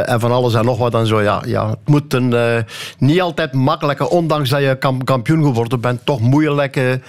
En 0.05 0.19
van 0.19 0.31
alles 0.31 0.53
en 0.53 0.65
nog 0.65 0.77
wat 0.77 0.93
en 0.93 1.07
zo. 1.07 1.21
Ja, 1.21 1.41
ja, 1.45 1.69
het 1.69 1.77
moet 1.85 2.13
een 2.13 2.33
niet 2.97 3.21
altijd 3.21 3.53
makkelijke, 3.53 4.09
ondanks 4.09 4.49
dat 4.49 4.61
je 4.61 4.75
kam- 4.79 5.03
kampioen 5.03 5.43
geworden 5.43 5.79
bent, 5.79 6.05
toch 6.05 6.19
moeilijke 6.19 7.01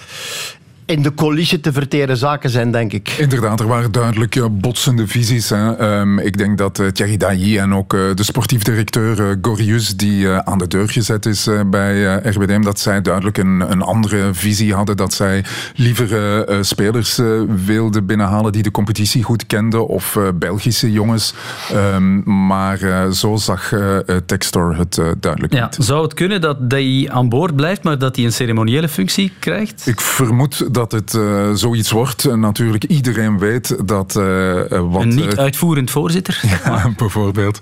in 0.85 1.01
de 1.01 1.13
coulissen 1.13 1.61
te 1.61 1.71
verteren 1.73 2.17
zaken 2.17 2.49
zijn, 2.49 2.71
denk 2.71 2.93
ik. 2.93 3.09
Inderdaad, 3.09 3.59
er 3.59 3.67
waren 3.67 3.91
duidelijk 3.91 4.39
botsende 4.51 5.07
visies. 5.07 5.49
Hè. 5.49 5.75
Ehm, 5.77 6.19
ik 6.19 6.37
denk 6.37 6.57
dat 6.57 6.79
eh, 6.79 6.87
Thierry 6.87 7.17
Dailly 7.17 7.57
en 7.57 7.73
ook 7.73 7.93
eh, 7.93 7.99
de 8.15 8.23
sportief 8.23 8.63
directeur 8.63 9.29
eh, 9.29 9.35
Gorius, 9.41 9.95
die 9.95 10.29
eh, 10.29 10.37
aan 10.37 10.57
de 10.57 10.67
deur 10.67 10.89
gezet 10.89 11.25
is 11.25 11.47
eh, 11.47 11.59
bij 11.65 12.03
RWDM, 12.23 12.61
dat 12.61 12.79
zij 12.79 13.01
duidelijk 13.01 13.37
een, 13.37 13.71
een 13.71 13.81
andere 13.81 14.33
visie 14.33 14.73
hadden. 14.73 14.97
Dat 14.97 15.13
zij 15.13 15.43
liever 15.75 16.45
spelers 16.65 17.17
eh, 17.17 17.25
wilden 17.65 18.05
binnenhalen 18.05 18.51
die 18.51 18.63
de 18.63 18.71
competitie 18.71 19.23
goed 19.23 19.45
kenden 19.45 19.87
of 19.87 20.15
eh, 20.15 20.23
Belgische 20.35 20.91
jongens. 20.91 21.33
Ehm, 21.71 22.45
maar 22.47 22.79
zo 23.13 23.35
zag 23.35 23.73
Textor 24.25 24.77
het 24.77 24.99
duidelijk 25.19 25.53
Ja, 25.53 25.63
niet. 25.63 25.77
zou 25.85 26.03
het 26.03 26.13
kunnen 26.13 26.41
dat 26.41 26.57
hij 26.67 27.07
aan 27.11 27.29
boord 27.29 27.55
blijft, 27.55 27.83
maar 27.83 27.97
dat 27.97 28.15
hij 28.15 28.25
een 28.25 28.31
ceremoniële 28.33 28.87
functie 28.89 29.31
krijgt? 29.39 29.87
Ik 29.87 30.01
vermoed 30.01 30.73
dat 30.75 30.91
het 30.91 31.13
eh, 31.13 31.51
zoiets 31.53 31.91
wordt. 31.91 32.25
En 32.25 32.39
natuurlijk, 32.39 32.83
iedereen 32.83 33.39
weet 33.39 33.87
dat 33.87 34.15
eh, 34.15 34.71
eh, 34.71 34.91
wat... 34.91 35.01
Een 35.01 35.15
niet-uitvoerend 35.15 35.91
voorzitter? 35.91 36.41
Ja, 36.65 36.91
bijvoorbeeld. 36.97 37.59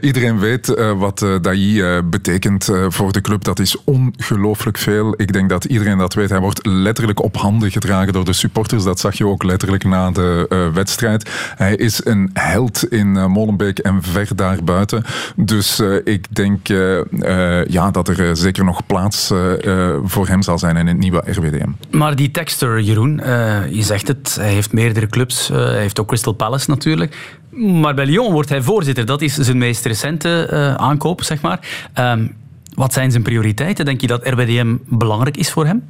Iedereen 0.00 0.38
weet 0.38 0.74
wat 0.96 1.22
uh, 1.22 1.34
Dailly 1.40 2.04
betekent 2.04 2.70
voor 2.88 3.12
de 3.12 3.20
club. 3.20 3.44
Dat 3.44 3.58
is 3.58 3.76
ongelooflijk 3.84 4.78
veel. 4.78 5.14
Ik 5.16 5.32
denk 5.32 5.48
dat 5.48 5.64
iedereen 5.64 5.98
dat 5.98 6.14
weet. 6.14 6.30
Hij 6.30 6.40
wordt 6.40 6.66
letterlijk 6.66 7.22
op 7.22 7.36
handen 7.36 7.70
gedragen 7.70 8.12
door 8.12 8.24
de 8.24 8.32
supporters. 8.32 8.84
Dat 8.84 9.00
zag 9.00 9.14
je 9.14 9.26
ook 9.26 9.42
letterlijk 9.42 9.84
na 9.84 10.10
de 10.10 10.70
wedstrijd. 10.74 11.30
Hij 11.56 11.76
is 11.76 12.04
een 12.04 12.30
held 12.32 12.90
in 12.90 13.12
Molenbeek 13.30 13.78
en 13.78 14.02
ver 14.02 14.28
daarbuiten. 14.36 15.04
Dus 15.36 15.82
ik 16.04 16.34
denk 16.34 16.66
ja, 17.68 17.90
dat 17.90 18.08
er 18.08 18.36
zeker 18.36 18.64
nog 18.64 18.86
plaats 18.86 19.32
voor 20.04 20.28
hem 20.28 20.42
zal 20.42 20.58
zijn 20.58 20.76
in 20.76 20.86
het 20.86 20.98
nieuwe 20.98 21.22
RWDM. 21.26 21.70
Maar 21.90 22.16
die 22.16 22.30
tekster, 22.46 22.80
Jeroen, 22.80 23.20
je 23.70 23.82
zegt 23.82 24.08
het, 24.08 24.36
hij 24.40 24.52
heeft 24.52 24.72
meerdere 24.72 25.06
clubs. 25.06 25.48
hij 25.48 25.78
heeft 25.80 26.00
ook 26.00 26.06
Crystal 26.06 26.32
Palace 26.32 26.70
natuurlijk. 26.70 27.36
Maar 27.56 27.94
bij 27.94 28.06
Lyon 28.06 28.32
wordt 28.32 28.48
hij 28.48 28.62
voorzitter. 28.62 29.06
Dat 29.06 29.22
is 29.22 29.34
zijn 29.34 29.58
meest 29.58 29.84
recente 29.84 30.48
uh, 30.52 30.74
aankoop, 30.74 31.22
zeg 31.22 31.40
maar. 31.40 31.88
Um, 31.98 32.36
wat 32.76 32.92
zijn 32.92 33.10
zijn 33.10 33.22
prioriteiten? 33.22 33.84
Denk 33.84 34.00
je 34.00 34.06
dat 34.06 34.26
RWDM 34.26 34.76
belangrijk 34.88 35.36
is 35.36 35.50
voor 35.50 35.66
hem? 35.66 35.84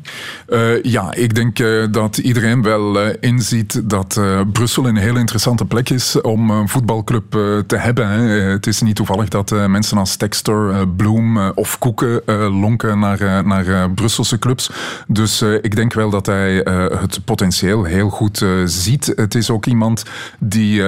Uh, 0.49 0.83
ja, 0.83 1.15
ik 1.15 1.35
denk 1.35 1.59
uh, 1.59 1.87
dat 1.91 2.19
iedereen 2.19 2.63
wel 2.63 3.03
uh, 3.03 3.09
inziet 3.21 3.91
dat 3.91 4.21
Brussel 4.53 4.87
een 4.87 4.97
heel 4.97 5.17
interessante 5.17 5.65
plek 5.65 5.91
is 5.91 6.21
om 6.21 6.51
een 6.51 6.69
voetbalclub 6.69 7.31
te 7.67 7.77
hebben. 7.77 8.09
Hè. 8.09 8.23
het 8.51 8.67
is 8.67 8.81
niet 8.81 8.97
toevallig 8.97 9.29
dat 9.29 9.51
mensen 9.51 9.99
als 9.99 10.17
Textor, 10.17 10.89
Bloem 10.89 11.51
of 11.55 11.79
Koeken 11.79 12.23
lonken 12.61 12.99
naar, 12.99 13.47
naar 13.47 13.91
Brusselse 13.91 14.39
clubs. 14.39 14.71
Dus 15.07 15.43
ik 15.43 15.77
denk 15.77 15.93
wel 15.93 16.11
dat 16.11 16.27
hij 16.27 16.55
het 17.01 17.21
potentieel 17.25 17.85
heel 17.85 18.09
goed 18.09 18.45
ziet. 18.65 19.13
Het 19.17 19.35
is 19.35 19.51
ook 19.51 19.67
iemand 19.67 20.03
die 20.39 20.83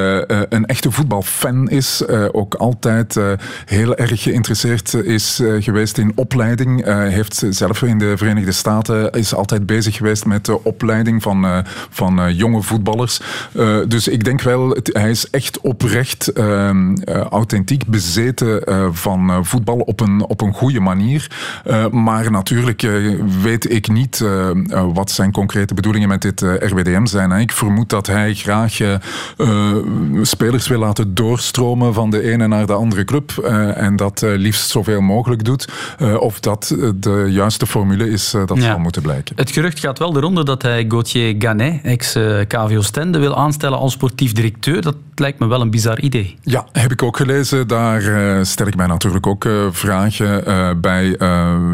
een 0.48 0.66
echte 0.66 0.90
voetbalfan 0.90 1.68
is. 1.68 2.02
ook 2.32 2.54
altijd 2.54 3.20
heel 3.64 3.96
erg 3.96 4.22
geïnteresseerd 4.22 4.94
is 4.94 5.42
geweest 5.58 5.87
in 5.96 6.12
opleiding. 6.14 6.86
Uh, 6.86 6.96
heeft 7.08 7.44
zelf 7.50 7.82
in 7.82 7.98
de 7.98 8.16
Verenigde 8.16 8.52
Staten 8.52 9.10
is 9.10 9.34
altijd 9.34 9.66
bezig 9.66 9.96
geweest 9.96 10.24
met 10.24 10.44
de 10.44 10.64
opleiding 10.64 11.22
van, 11.22 11.44
uh, 11.44 11.58
van 11.90 12.20
uh, 12.20 12.38
jonge 12.38 12.62
voetballers. 12.62 13.20
dus 13.88 14.08
ik 14.08 14.24
denk 14.24 14.42
wel, 14.42 14.76
hij 14.82 15.10
is 15.10 15.30
echt 15.30 15.60
oprecht 15.60 16.32
ehm, 16.32 16.96
authentiek 17.30 17.86
bezeten 17.86 18.62
van 18.92 19.46
voetbal 19.46 19.78
op 19.78 20.00
een, 20.00 20.24
op 20.24 20.40
een 20.40 20.52
goede 20.52 20.80
manier. 20.80 21.30
maar 21.90 22.30
natuurlijk 22.30 22.88
weet 23.42 23.72
ik 23.72 23.88
niet 23.88 24.24
wat 24.92 25.10
zijn 25.10 25.32
concrete 25.32 25.74
bedoelingen 25.74 26.08
met 26.08 26.22
dit 26.22 26.40
RWDM 26.40 27.06
zijn. 27.06 27.32
Ik 27.32 27.52
vermoed 27.52 27.90
dat 27.90 28.06
hij 28.06 28.34
graag 28.34 28.78
spelers 30.22 30.68
wil 30.68 30.78
laten 30.78 31.14
doorstromen 31.14 31.94
van 31.94 32.10
de 32.10 32.22
ene 32.22 32.46
naar 32.46 32.66
de 32.66 32.72
andere 32.72 33.04
club. 33.04 33.30
en 33.74 33.96
dat 33.96 34.22
liefst 34.22 34.70
zoveel 34.70 35.00
mogelijk 35.00 35.44
doet. 35.44 35.68
Uh, 35.98 36.20
of 36.20 36.40
dat 36.40 36.76
de 36.94 37.26
juiste 37.28 37.66
formule 37.66 38.10
is, 38.10 38.34
uh, 38.34 38.46
dat 38.46 38.56
ja. 38.56 38.62
zal 38.62 38.78
moeten 38.78 39.02
blijken. 39.02 39.36
Het 39.36 39.50
gerucht 39.50 39.80
gaat 39.80 39.98
wel 39.98 40.12
de 40.12 40.20
ronde 40.20 40.44
dat 40.44 40.62
hij 40.62 40.84
Gauthier 40.88 41.34
Ganet, 41.38 41.80
ex-KVO 41.82 42.82
Stende, 42.82 43.18
wil 43.18 43.36
aanstellen 43.36 43.78
als 43.78 43.92
sportief 43.92 44.32
directeur. 44.32 44.82
Dat 44.82 44.96
lijkt 45.14 45.38
me 45.38 45.46
wel 45.46 45.60
een 45.60 45.70
bizar 45.70 46.00
idee. 46.00 46.36
Ja, 46.42 46.66
heb 46.72 46.92
ik 46.92 47.02
ook 47.02 47.16
gelezen. 47.16 47.68
Daar 47.68 48.02
uh, 48.02 48.44
stel 48.44 48.66
ik 48.66 48.76
mij 48.76 48.86
natuurlijk 48.86 49.26
ook 49.26 49.48
vragen 49.70 50.44
bij. 50.80 51.16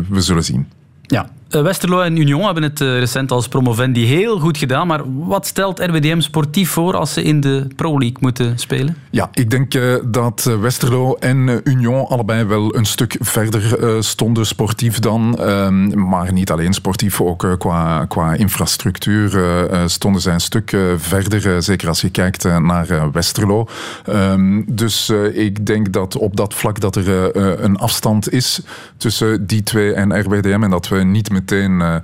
we 0.09 0.20
zullen 0.20 0.44
zien. 0.44 0.68
Ja, 1.02 1.28
Westerlo 1.62 2.00
en 2.00 2.16
Union 2.16 2.42
hebben 2.42 2.62
het 2.62 2.80
recent 2.80 3.30
als 3.32 3.48
promovendi 3.48 4.07
heel 4.07 4.38
goed 4.38 4.59
gedaan. 4.59 4.86
Maar 4.86 5.00
wat 5.26 5.46
stelt 5.46 5.78
RWDM 5.78 6.20
sportief 6.20 6.70
voor 6.70 6.96
als 6.96 7.12
ze 7.12 7.22
in 7.22 7.40
de 7.40 7.66
Pro 7.76 7.98
League 7.98 8.16
moeten 8.20 8.59
spelen? 8.59 8.96
Ja, 9.11 9.28
ik 9.32 9.50
denk 9.50 9.74
uh, 9.74 9.94
dat 10.05 10.57
Westerlo 10.61 11.14
en 11.14 11.61
Union 11.64 12.07
allebei 12.07 12.44
wel 12.44 12.76
een 12.76 12.84
stuk 12.84 13.16
verder 13.20 14.02
stonden 14.05 14.46
sportief 14.46 14.98
dan. 14.98 15.40
Um, 15.40 16.09
maar 16.09 16.32
niet 16.32 16.50
alleen 16.50 16.72
sportief, 16.72 17.20
ook 17.20 17.57
qua, 17.59 18.05
qua 18.05 18.34
infrastructuur 18.34 19.68
stonden 19.86 20.20
zij 20.20 20.34
een 20.34 20.40
stuk 20.40 20.76
verder. 20.96 21.62
zeker 21.62 21.88
als 21.88 22.00
je 22.00 22.11
kijkt 22.11 22.44
naar 22.44 23.12
Westerlo. 23.12 23.68
Um, 24.09 24.64
dus 24.68 25.12
ik 25.32 25.66
denk 25.66 25.92
dat 25.92 26.16
op 26.16 26.36
dat 26.36 26.55
vlak 26.55 26.80
dat 26.80 26.96
er 26.96 27.36
een 27.64 27.76
afstand 27.76 28.32
is 28.32 28.61
tussen 28.96 29.46
die 29.46 29.62
twee 29.62 29.92
en 29.92 30.20
RWDM. 30.20 30.62
En 30.62 30.70
dat 30.70 30.88
we 30.88 31.02
niet 31.02 31.30
meteen 31.45 31.80
uh, 31.80 31.95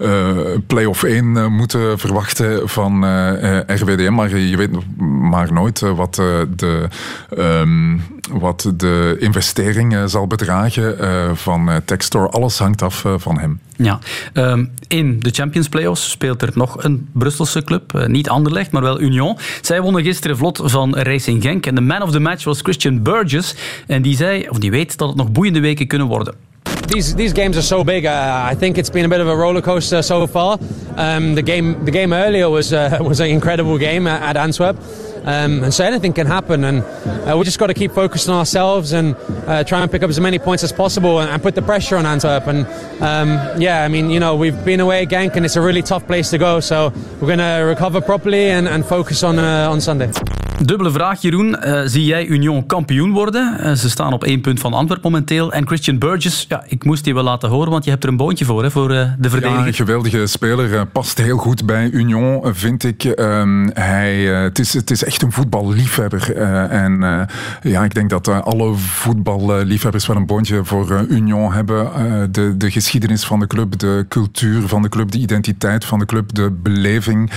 uh, 0.00 0.58
play-off 0.66 1.02
1 1.02 1.24
uh, 1.24 1.46
moeten 1.46 1.98
verwachten 1.98 2.68
van 2.68 3.04
RWDM. 3.66 4.12
Maar 4.12 4.38
je 4.38 4.56
weet 4.56 4.70
maar 5.30 5.52
nooit 5.52 5.80
wat, 5.80 6.14
de, 6.56 6.88
um, 7.38 8.02
wat 8.32 8.72
de 8.76 9.16
investering 9.18 9.96
zal 10.06 10.26
bedragen 10.26 10.96
van 11.36 11.70
Textor. 11.84 12.30
Alles 12.30 12.58
hangt 12.58 12.82
af 12.82 13.04
van 13.16 13.38
hem. 13.38 13.60
Ja, 13.76 13.98
um, 14.32 14.72
in 14.88 15.20
de 15.20 15.30
Champions 15.30 15.68
Playoffs 15.68 16.10
speelt 16.10 16.42
er 16.42 16.50
nog 16.54 16.84
een 16.84 17.08
Brusselse 17.12 17.62
club. 17.62 18.06
niet 18.06 18.28
Anderlecht, 18.28 18.72
maar 18.72 18.82
wel 18.82 19.00
Union. 19.00 19.38
Zij 19.60 19.80
wonnen 19.80 20.02
gisteren 20.02 20.36
vlot 20.36 20.60
van 20.64 20.94
Racing 20.94 21.42
Genk. 21.42 21.66
En 21.66 21.74
de 21.74 21.80
man 21.80 22.02
of 22.02 22.10
the 22.10 22.20
match 22.20 22.44
was 22.44 22.60
Christian 22.60 23.02
Burgess. 23.02 23.54
En 23.86 24.02
die 24.02 24.16
zei, 24.16 24.48
of 24.48 24.58
die 24.58 24.70
weet, 24.70 24.98
dat 24.98 25.08
het 25.08 25.16
nog 25.16 25.32
boeiende 25.32 25.60
weken 25.60 25.86
kunnen 25.86 26.06
worden. 26.06 26.34
These 26.88 27.14
these 27.14 27.32
games 27.32 27.56
are 27.56 27.62
so 27.62 27.84
big. 27.84 28.06
Uh, 28.06 28.46
I 28.50 28.54
think 28.54 28.78
it's 28.78 28.90
been 28.90 29.04
a 29.04 29.08
bit 29.08 29.20
of 29.20 29.28
a 29.28 29.36
roller 29.36 29.62
coaster 29.62 30.02
so 30.02 30.26
far. 30.26 30.58
Um, 30.96 31.34
the 31.34 31.42
game 31.42 31.84
the 31.84 31.90
game 31.90 32.12
earlier 32.12 32.48
was 32.48 32.72
uh, 32.72 32.98
was 33.00 33.20
an 33.20 33.28
incredible 33.28 33.78
game 33.78 34.06
at, 34.06 34.22
at 34.22 34.36
Antwerp. 34.36 34.76
Um, 35.24 35.64
and 35.64 35.72
so 35.72 35.84
anything 35.84 36.12
can 36.12 36.26
happen, 36.26 36.64
and 36.64 36.82
uh, 36.82 37.34
we 37.38 37.44
just 37.44 37.58
got 37.58 37.68
to 37.68 37.74
keep 37.74 37.92
focused 37.92 38.28
on 38.28 38.34
ourselves 38.34 38.92
and 38.92 39.16
uh, 39.46 39.64
try 39.64 39.80
and 39.80 39.90
pick 39.90 40.02
up 40.02 40.10
as 40.10 40.20
many 40.20 40.38
points 40.38 40.62
as 40.62 40.70
possible 40.70 41.18
and, 41.20 41.30
and 41.30 41.42
put 41.42 41.54
the 41.54 41.62
pressure 41.62 41.96
on 41.96 42.04
Antwerp. 42.04 42.46
And 42.46 42.66
um, 43.02 43.58
yeah, 43.58 43.84
I 43.84 43.88
mean, 43.88 44.10
you 44.10 44.20
know, 44.20 44.36
we've 44.36 44.64
been 44.66 44.80
away 44.80 45.02
at 45.02 45.08
Genk, 45.08 45.34
and 45.36 45.46
it's 45.46 45.56
a 45.56 45.62
really 45.62 45.82
tough 45.82 46.06
place 46.06 46.28
to 46.30 46.38
go. 46.38 46.60
So 46.60 46.92
we're 47.20 47.26
going 47.26 47.38
to 47.38 47.64
recover 47.66 48.02
properly 48.02 48.50
and, 48.50 48.68
and 48.68 48.84
focus 48.84 49.22
on 49.22 49.38
uh, 49.38 49.70
on 49.70 49.80
Sunday. 49.80 50.12
Dubbele 50.64 50.90
vraag, 50.90 51.22
Jeroen. 51.22 51.60
Eh, 51.60 51.82
zie 51.84 52.04
jij 52.04 52.26
Union 52.26 52.66
kampioen 52.66 53.10
worden? 53.10 53.58
Eh, 53.58 53.72
ze 53.72 53.90
staan 53.90 54.12
op 54.12 54.24
één 54.24 54.40
punt 54.40 54.60
van 54.60 54.72
Antwerpen 54.72 55.10
momenteel. 55.10 55.52
En 55.52 55.66
Christian 55.66 55.98
Burgess, 55.98 56.46
ja, 56.48 56.64
ik 56.66 56.84
moest 56.84 57.04
die 57.04 57.14
wel 57.14 57.22
laten 57.22 57.48
horen, 57.48 57.70
want 57.70 57.84
je 57.84 57.90
hebt 57.90 58.02
er 58.02 58.08
een 58.08 58.16
boontje 58.16 58.44
voor, 58.44 58.62
hè, 58.62 58.70
voor 58.70 58.90
eh, 58.90 59.10
de 59.18 59.30
verdediger. 59.30 59.60
Ja, 59.60 59.66
een 59.66 59.74
geweldige 59.74 60.26
speler. 60.26 60.86
Past 60.86 61.18
heel 61.18 61.36
goed 61.36 61.66
bij 61.66 61.90
Union, 61.90 62.54
vind 62.54 62.84
ik. 62.84 63.04
Ehm, 63.04 63.68
hij, 63.72 64.16
het, 64.24 64.58
is, 64.58 64.72
het 64.72 64.90
is 64.90 65.04
echt 65.04 65.22
een 65.22 65.32
voetballiefhebber. 65.32 66.36
En 66.70 67.28
ja, 67.62 67.84
ik 67.84 67.94
denk 67.94 68.10
dat 68.10 68.28
alle 68.28 68.74
voetballiefhebbers 68.74 70.06
wel 70.06 70.16
een 70.16 70.26
boontje 70.26 70.64
voor 70.64 71.06
Union 71.08 71.52
hebben. 71.52 71.88
De, 72.32 72.56
de 72.56 72.70
geschiedenis 72.70 73.24
van 73.24 73.40
de 73.40 73.46
club, 73.46 73.78
de 73.78 74.06
cultuur 74.08 74.68
van 74.68 74.82
de 74.82 74.88
club, 74.88 75.10
de 75.10 75.18
identiteit 75.18 75.84
van 75.84 75.98
de 75.98 76.06
club, 76.06 76.34
de 76.34 76.50
beleving, 76.62 77.30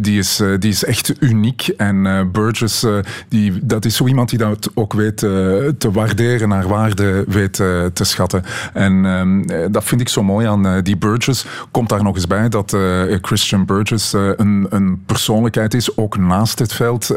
die, 0.00 0.18
is, 0.18 0.42
die 0.58 0.70
is 0.70 0.84
echt 0.84 1.22
uniek. 1.22 1.68
En 1.76 2.28
Burgess, 2.32 2.57
eh, 2.62 2.98
die, 3.28 3.58
dat 3.62 3.84
is 3.84 3.96
zo 3.96 4.06
iemand 4.06 4.28
die 4.28 4.38
dat 4.38 4.70
ook 4.74 4.92
weet 4.92 5.22
eh, 5.22 5.30
te 5.78 5.90
waarderen, 5.92 6.48
naar 6.48 6.68
waarde 6.68 7.24
weet 7.28 7.60
eh, 7.60 7.84
te 7.92 8.04
schatten. 8.04 8.44
En 8.72 9.04
ehm, 9.04 9.40
eh, 9.40 9.66
dat 9.70 9.84
vind 9.84 10.00
ik 10.00 10.08
zo 10.08 10.22
mooi 10.22 10.46
aan 10.46 10.80
die 10.82 10.96
Burgess. 10.96 11.46
Komt 11.70 11.88
daar 11.88 12.02
nog 12.02 12.14
eens 12.14 12.26
bij 12.26 12.48
dat 12.48 12.76
Christian 13.20 13.64
Burgess 13.64 14.12
een, 14.12 14.66
een 14.70 15.02
persoonlijkheid 15.06 15.74
is, 15.74 15.96
ook 15.96 16.16
naast 16.16 16.58
het 16.58 16.72
veld. 16.72 17.16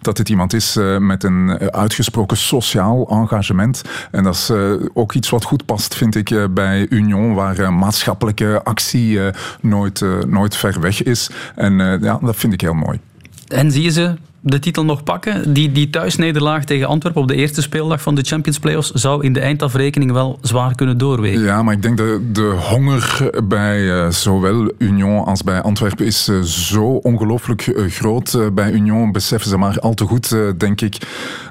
dat 0.00 0.18
het 0.18 0.28
iemand 0.28 0.52
is 0.52 0.78
met 0.98 1.24
een 1.24 1.72
uitgesproken 1.72 2.36
sociaal 2.36 3.08
engagement. 3.08 3.82
En 4.10 4.22
dat 4.22 4.34
is 4.34 4.50
ook 4.94 5.12
iets 5.12 5.30
wat 5.30 5.44
goed 5.44 5.64
past, 5.64 5.94
vind 5.94 6.14
ik, 6.14 6.48
bij 6.50 6.86
Union, 6.90 7.34
waar 7.34 7.72
maatschappelijke 7.72 8.60
actie 8.64 9.20
nooit, 9.60 10.04
nooit 10.26 10.56
ver 10.56 10.80
weg 10.80 11.02
is. 11.02 11.30
En 11.54 11.98
ja, 12.02 12.18
dat 12.22 12.36
vind 12.36 12.52
ik 12.52 12.60
heel 12.60 12.74
mooi. 12.74 13.00
En 13.48 13.72
zie 13.72 13.82
je 13.82 13.90
ze 13.90 14.14
de 14.40 14.58
titel 14.58 14.84
nog 14.84 15.02
pakken? 15.02 15.52
Die, 15.52 15.72
die 15.72 15.90
thuisnederlaag 15.90 16.64
tegen 16.64 16.86
Antwerpen 16.86 17.22
op 17.22 17.28
de 17.28 17.34
eerste 17.34 17.62
speeldag 17.62 18.02
van 18.02 18.14
de 18.14 18.22
Champions 18.22 18.58
Playoffs 18.58 18.90
zou 18.90 19.24
in 19.24 19.32
de 19.32 19.40
eindafrekening 19.40 20.12
wel 20.12 20.38
zwaar 20.40 20.74
kunnen 20.74 20.98
doorwegen. 20.98 21.40
Ja, 21.40 21.62
maar 21.62 21.74
ik 21.74 21.82
denk 21.82 21.96
dat 21.98 22.34
de 22.34 22.56
honger 22.70 23.30
bij 23.44 23.90
eh, 23.90 24.10
zowel 24.10 24.72
Union 24.78 25.24
als 25.24 25.42
bij 25.42 25.62
Antwerpen 25.62 26.06
is 26.06 26.28
eh, 26.28 26.40
zo 26.40 26.84
ongelooflijk 26.84 27.66
eh, 27.66 27.84
groot. 27.84 28.54
Bij 28.54 28.72
Union 28.72 29.12
beseffen 29.12 29.50
ze 29.50 29.56
maar 29.56 29.78
al 29.78 29.94
te 29.94 30.04
goed, 30.04 30.36
denk 30.56 30.80
ik, 30.80 30.96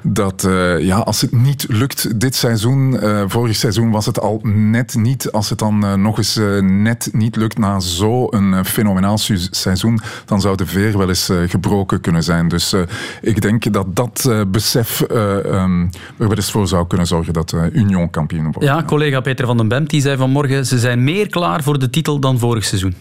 dat 0.02 0.48
ja, 0.78 0.98
als 0.98 1.20
het 1.20 1.32
niet 1.32 1.66
lukt 1.68 2.20
dit 2.20 2.34
seizoen, 2.34 3.00
vorig 3.26 3.56
seizoen 3.56 3.90
was 3.90 4.06
het 4.06 4.20
al 4.20 4.40
net 4.42 4.94
niet, 4.94 5.32
als 5.32 5.50
het 5.50 5.58
dan 5.58 6.02
nog 6.02 6.18
eens 6.18 6.38
net 6.62 7.08
niet 7.12 7.36
lukt 7.36 7.58
na 7.58 7.80
zo'n 7.80 8.64
fenomenaal 8.64 9.18
seizoen, 9.50 10.00
dan 10.24 10.40
zou 10.40 10.56
de 10.56 10.66
veer 10.66 10.98
wel 10.98 11.08
eens 11.08 11.30
gebroken 11.46 12.00
kunnen 12.00 12.22
zijn. 12.22 12.48
Dus 12.48 12.74
ik 13.20 13.40
denk 13.40 13.72
dat 13.72 13.96
dat 13.96 14.26
eh, 14.28 14.40
besef 14.48 15.00
eh, 15.00 15.44
ehm, 15.44 15.86
er 16.18 16.36
eens 16.36 16.50
voor 16.50 16.68
zou 16.68 16.86
kunnen 16.86 17.06
zorgen 17.06 17.32
dat 17.32 17.52
eh, 17.52 17.62
Union 17.72 18.10
kampioen 18.10 18.44
wordt. 18.44 18.64
Ja, 18.64 18.82
collega 18.82 19.20
Peter 19.20 19.46
van 19.46 19.56
den 19.56 19.68
Bemt 19.68 19.90
die 19.90 20.00
zei 20.00 20.16
vanmorgen 20.16 20.66
ze 20.66 20.78
zijn 20.78 21.04
meer 21.04 21.28
klaar 21.28 21.62
voor 21.62 21.78
de 21.78 21.90
titel 21.90 22.18
dan 22.18 22.38
vorig 22.38 22.64
seizoen. 22.64 22.94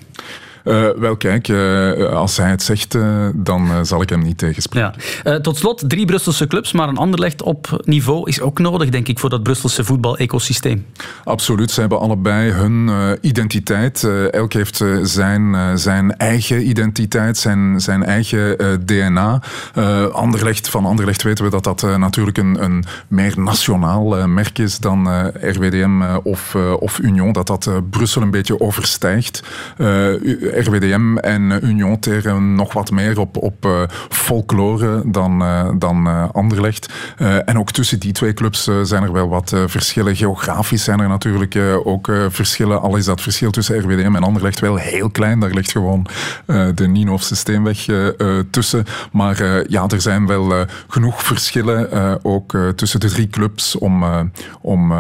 Eh, 0.64 0.88
wel, 0.98 1.18
kijk, 1.18 1.48
eh, 1.48 2.14
als 2.14 2.38
hij 2.38 2.50
het 2.50 2.64
zegt, 2.64 2.96
eh, 2.96 3.28
dan 3.34 3.86
zal 3.86 4.02
ik 4.02 4.10
hem 4.10 4.22
niet 4.22 4.38
tegenspreken. 4.38 4.94
Ja. 5.24 5.40
Tot 5.40 5.58
slot, 5.58 5.90
drie 5.90 6.06
Brusselse 6.06 6.48
clubs, 6.48 6.72
maar 6.72 6.88
een 6.88 6.98
Anderlecht 6.98 7.42
op 7.42 7.82
niveau 7.86 8.30
is 8.30 8.42
ook 8.42 8.60
nodig, 8.60 8.90
denk 8.90 9.08
ik, 9.08 9.20
voor 9.20 9.30
dat 9.30 9.44
Brusselse 9.44 9.84
voetbal-ecosysteem. 9.84 10.86
Absoluut, 11.24 11.72
ze 11.72 11.80
hebben 11.80 12.00
allebei 12.00 12.52
hun 12.52 12.90
identiteit. 13.22 14.04
Elk 14.32 14.54
heeft 14.54 14.84
zijn, 15.02 15.78
zijn 15.80 16.18
eigen 16.18 16.68
identiteit, 16.68 17.38
zijn, 17.38 17.80
zijn 17.82 18.04
eigen 18.04 18.58
DNA. 18.86 19.42
Anderlecht, 20.12 20.70
van 20.70 20.86
Anderlecht 20.86 21.24
weten 21.24 21.44
we 21.44 21.50
dat 21.50 21.64
dat 21.64 21.98
natuurlijk 21.98 22.38
een, 22.38 22.64
een 22.64 22.84
meer 23.08 23.34
nationaal 23.40 24.28
merk 24.28 24.58
is 24.58 24.78
dan 24.78 25.08
RWDM 25.42 26.04
of, 26.24 26.56
of 26.80 27.00
Union. 27.00 27.32
Dat 27.32 27.48
dat 27.48 27.70
Brussel 27.90 28.22
een 28.22 28.32
beetje 28.32 28.60
overstijgt. 28.60 29.44
RWDM 30.54 31.18
en 31.18 31.52
eh, 31.52 31.70
Union 31.70 32.00
teren 32.00 32.56
nog 32.56 32.74
wat 32.74 32.92
meer 32.92 33.20
op, 33.20 33.38
op 33.38 33.66
eh, 33.66 33.82
folklore 34.10 35.02
dan, 35.06 35.42
eh, 35.42 35.70
dan 35.78 36.32
Anderlecht. 36.34 36.94
En 37.46 37.60
ook 37.60 37.72
tussen 37.72 38.00
die 38.00 38.12
twee 38.12 38.34
clubs 38.34 38.70
zijn 38.82 39.04
er 39.04 39.12
wel 39.12 39.30
wat 39.30 39.54
verschillen. 39.66 40.16
Geografisch 40.16 40.84
zijn 40.84 41.00
er 41.00 41.08
natuurlijk 41.08 41.58
ook 41.84 42.12
verschillen. 42.30 42.82
Al 42.82 42.96
is 42.96 43.06
dat 43.06 43.22
verschil 43.22 43.52
tussen 43.52 43.80
RWDM 43.80 44.16
en 44.16 44.24
Anderlecht 44.24 44.60
wel 44.60 44.76
heel 44.76 45.10
klein. 45.10 45.40
Daar 45.40 45.54
ligt 45.54 45.72
gewoon 45.72 46.08
de 46.76 46.88
Nienhoofse 46.88 47.36
Steenweg 47.36 47.88
eh, 47.88 48.08
eh, 48.08 48.44
tussen. 48.52 48.86
Maar 49.12 49.70
ja, 49.70 49.88
er 49.88 50.02
zijn 50.02 50.28
wel 50.28 50.66
genoeg 50.88 51.24
verschillen 51.24 52.20
ook 52.24 52.58
tussen 52.76 53.00
de 53.00 53.10
drie 53.10 53.28
clubs 53.28 53.78
om, 53.78 54.04
om 54.62 54.94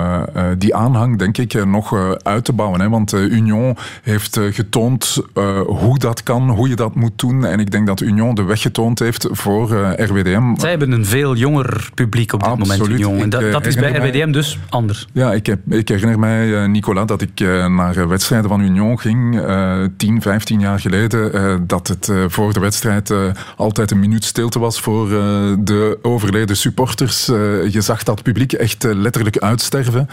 die 0.57 0.75
aanhang, 0.75 1.17
denk 1.17 1.37
ik, 1.37 1.65
nog 1.65 2.15
uit 2.23 2.45
te 2.45 2.53
bouwen. 2.53 2.89
Want 2.89 3.13
Union 3.13 3.77
heeft 4.03 4.39
getoond 4.51 5.21
eh, 5.37 5.61
hoe 5.65 5.99
dat 5.99 6.23
kan, 6.23 6.49
hoe 6.49 6.69
je 6.69 6.75
dat 6.75 6.95
moet 6.95 7.11
doen. 7.19 7.45
En 7.45 7.59
ik 7.59 7.71
denk 7.71 7.87
dat 7.87 8.01
Union 8.01 8.35
de 8.35 8.43
weg 8.43 8.61
getoond 8.61 8.99
heeft 8.99 9.27
voor 9.31 9.75
eh, 9.75 10.05
RWDM. 10.07 10.55
Zij 10.59 10.69
hebben 10.69 10.91
een 10.91 11.05
veel 11.05 11.35
jonger 11.35 11.89
publiek 11.93 12.33
op 12.33 12.43
dit 12.43 12.57
moment. 12.57 12.87
Union. 12.87 13.19
En 13.19 13.29
dat, 13.29 13.41
eh, 13.41 13.51
dat 13.51 13.65
is 13.65 13.75
bij 13.75 13.91
mij- 13.91 14.09
RWDM 14.09 14.31
dus 14.31 14.59
anders. 14.69 15.07
Ja, 15.11 15.33
ik, 15.33 15.45
heb, 15.45 15.59
ik 15.69 15.87
herinner 15.87 16.19
mij, 16.19 16.67
Nicolas, 16.67 17.05
dat 17.05 17.21
ik 17.21 17.39
naar 17.67 18.07
wedstrijden 18.07 18.49
van 18.49 18.61
Union 18.61 18.99
ging, 18.99 19.39
eh 19.41 19.83
10, 19.97 20.21
15 20.21 20.59
jaar 20.59 20.79
geleden, 20.79 21.63
dat 21.67 21.87
het 21.87 22.11
voor 22.27 22.53
de 22.53 22.59
wedstrijd 22.59 23.13
altijd 23.57 23.91
een 23.91 23.99
minuut 23.99 24.23
stilte 24.23 24.59
was 24.59 24.79
voor 24.79 25.09
de 25.59 25.99
overleden 26.01 26.57
supporters. 26.57 27.25
Je 27.25 27.81
zag 27.81 28.03
dat 28.03 28.23
publiek 28.23 28.53
echt 28.53 28.83
letterlijk 28.83 29.37
uitsterven. 29.37 30.09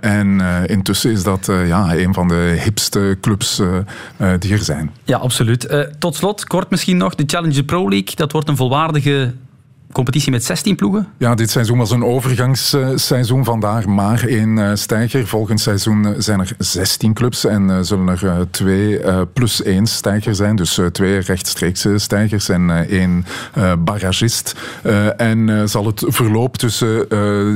En 0.00 0.40
intussen 0.66 1.10
is 1.10 1.22
dat 1.22 1.50
ja, 1.66 1.96
een 1.96 2.14
van 2.14 2.28
de 2.28 2.60
hipste 2.64 3.18
clubs 3.20 3.62
die 4.38 4.51
zijn. 4.58 4.90
Ja, 5.04 5.18
absoluut. 5.18 5.66
Eh, 5.66 5.80
tot 5.80 6.16
slot, 6.16 6.44
kort 6.44 6.70
misschien 6.70 6.96
nog, 6.96 7.14
de 7.14 7.24
Challenger 7.26 7.64
Pro 7.64 7.88
League. 7.88 8.14
Dat 8.14 8.32
wordt 8.32 8.48
een 8.48 8.56
volwaardige 8.56 9.34
competitie 9.92 10.30
met 10.30 10.44
16 10.44 10.76
ploegen. 10.76 11.08
Ja, 11.16 11.34
dit 11.34 11.50
seizoen 11.50 11.78
was 11.78 11.90
een 11.90 12.04
overgangsseizoen, 12.04 13.44
vandaar 13.44 13.88
maar 13.88 14.24
één 14.24 14.58
eh, 14.58 14.70
stijger. 14.74 15.26
Volgend 15.26 15.60
seizoen 15.60 16.06
eh, 16.06 16.12
zijn 16.18 16.40
er 16.40 16.54
16 16.58 17.12
clubs 17.12 17.44
en 17.44 17.70
eh, 17.70 17.78
zullen 17.80 18.08
er 18.08 18.50
twee 18.50 19.00
plus 19.32 19.62
één 19.62 19.86
stijger 19.86 20.34
zijn. 20.34 20.56
Dus 20.56 20.80
twee 20.92 21.18
rechtstreekse 21.18 21.98
stijgers 21.98 22.48
en 22.48 22.70
één 22.88 23.24
barragist. 23.78 24.56
En 25.16 25.68
zal 25.68 25.86
het 25.86 26.04
verloop 26.06 26.56
tussen 26.56 27.08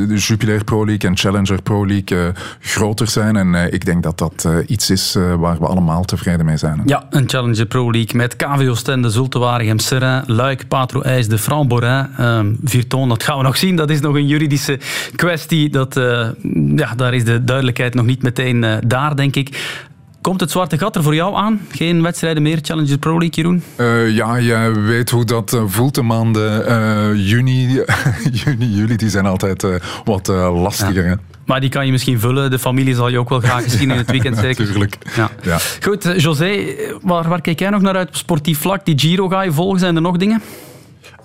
de 0.09 0.17
Jupiler 0.17 0.65
Pro 0.65 0.85
League 0.87 1.11
en 1.11 1.17
Challenger 1.17 1.63
Pro 1.63 1.87
League 1.87 2.33
groter 2.61 3.09
zijn. 3.09 3.37
En 3.37 3.73
ik 3.73 3.85
denk 3.85 4.03
dat 4.03 4.19
dat 4.19 4.49
iets 4.67 4.91
is 4.91 5.17
waar 5.39 5.59
we 5.59 5.67
allemaal 5.67 6.05
tevreden 6.05 6.47
mee 6.47 6.57
zijn. 6.57 6.83
Ja, 6.85 7.07
een 7.11 7.29
Challenger 7.29 7.67
Pro 7.67 7.91
League 7.91 8.17
met 8.17 8.37
KVO 8.37 8.75
Stende, 8.75 9.11
Zulte 9.11 9.39
Waregem, 9.39 9.79
Serrain, 9.79 10.23
Luik, 10.27 10.69
Patro 10.69 11.01
IJs, 11.01 11.29
de 11.29 11.39
Franc-Borin, 11.39 12.09
ehm 12.27 12.55
Virton. 12.65 13.09
Dat 13.09 13.23
gaan 13.23 13.37
we 13.37 13.43
nog 13.43 13.57
zien. 13.57 13.77
Dat 13.77 13.91
is 13.91 14.01
nog 14.01 14.15
een 14.15 14.27
juridische 14.27 14.79
kwestie. 15.17 15.69
Dat, 15.71 15.97
eh, 15.97 16.29
ja, 16.77 16.95
daar 16.97 17.15
is 17.15 17.25
de 17.25 17.45
duidelijkheid 17.45 17.95
nog 17.95 18.07
niet 18.07 18.23
meteen 18.23 18.65
eh, 18.65 18.77
daar, 18.87 19.17
denk 19.17 19.37
ik. 19.37 19.75
Komt 20.21 20.41
het 20.41 20.51
zwarte 20.51 20.79
gat 20.79 20.97
er 20.97 21.03
voor 21.03 21.15
jou 21.15 21.35
aan? 21.37 21.61
Geen 21.71 22.03
wedstrijden 22.03 22.43
meer, 22.43 22.59
Challenger 22.63 22.99
Pro 22.99 23.19
League, 23.19 23.31
Jeroen? 23.31 23.63
Eh, 23.77 24.11
ja, 24.11 24.37
je 24.37 24.81
weet 24.87 25.11
hoe 25.11 25.25
dat 25.25 25.61
voelt. 25.67 25.95
De 25.95 26.03
maanden 26.03 27.19
juni, 27.19 27.83
juni, 28.45 28.67
juli, 28.75 28.97
die 28.97 29.11
zijn 29.11 29.27
altijd 29.27 29.67
wat 30.05 30.27
lastiger. 30.53 31.07
hè. 31.07 31.15
Maar 31.45 31.61
die 31.61 31.71
kan 31.71 31.87
je 31.87 31.93
misschien 31.93 32.21
vullen. 32.21 32.51
De 32.51 32.59
familie 32.59 32.95
zal 32.95 33.09
je 33.09 33.19
ook 33.19 33.29
wel 33.29 33.41
graag 33.41 33.65
zien 33.67 33.91
in 33.91 33.97
het 33.97 34.11
weekend, 34.11 34.37
zeker? 34.47 34.65
Natuurlijk. 34.65 34.97
Ja. 35.17 35.31
Ja. 35.43 35.59
Goed, 35.83 36.13
José, 36.17 36.59
waar, 37.03 37.29
waar 37.29 37.41
kijk 37.41 37.59
jij 37.59 37.71
nog 37.71 37.83
naar 37.83 37.97
uit 37.97 38.09
sportief 38.17 38.59
vlak? 38.59 38.85
Die 38.85 38.99
Giro 38.99 39.29
ga 39.29 39.43
je 39.43 39.53
volgen, 39.53 39.79
zijn 39.81 39.97
er 39.97 40.03
nog 40.03 40.17
dingen? 40.17 40.43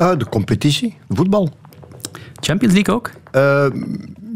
Eh, 0.02 0.12
de 0.18 0.30
competitie, 0.30 0.98
voetbal. 1.10 1.50
Champions 2.40 2.74
League 2.74 2.96
ook? 2.96 3.10
Eh, 3.32 3.66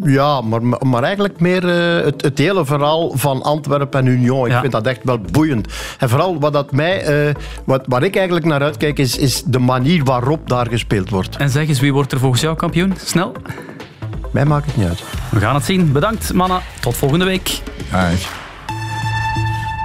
ja, 0.03 0.41
maar, 0.41 0.61
maar 0.88 1.03
eigenlijk 1.03 1.39
meer 1.39 1.70
eh, 1.70 2.05
het, 2.05 2.22
het 2.22 2.38
hele 2.38 2.66
verhaal 2.66 3.11
van 3.18 3.41
Antwerpen 3.43 3.99
en 3.99 4.05
Union. 4.05 4.45
Ik 4.45 4.51
Ja. 4.51 4.59
vind 4.59 4.72
dat 4.72 4.86
echt 4.88 4.99
wel 5.03 5.20
boeiend. 5.32 5.68
En 5.99 6.09
vooral 6.09 6.39
wat 6.39 6.53
dat 6.53 6.72
mij, 6.72 7.01
eh, 7.01 7.34
wat, 7.63 7.84
waar 7.88 8.03
ik 8.03 8.16
eigenlijk 8.16 8.45
naar 8.45 8.61
uitkijk, 8.61 8.99
is, 8.99 9.18
is 9.18 9.43
de 9.43 9.59
manier 9.59 10.03
waarop 10.03 10.49
daar 10.49 10.68
gespeeld 10.68 11.09
wordt. 11.09 11.38
En 11.38 11.49
zeg 11.49 11.68
eens, 11.68 11.80
wie 11.80 11.93
wordt 11.93 12.11
er 12.11 12.20
volgens 12.20 12.41
jou 12.41 12.55
kampioen? 12.55 12.93
Snel. 13.05 13.32
Mij 14.32 14.45
maakt 14.45 14.66
het 14.66 14.78
niet 14.78 14.88
uit. 14.88 15.03
We 15.32 15.39
gaan 15.39 15.55
het 15.55 15.66
zien. 15.66 15.91
Bedankt, 15.91 16.34
mannen. 16.34 16.59
Tot 16.80 16.95
volgende 16.97 17.26
week. 17.26 17.61
Dag. 17.91 18.43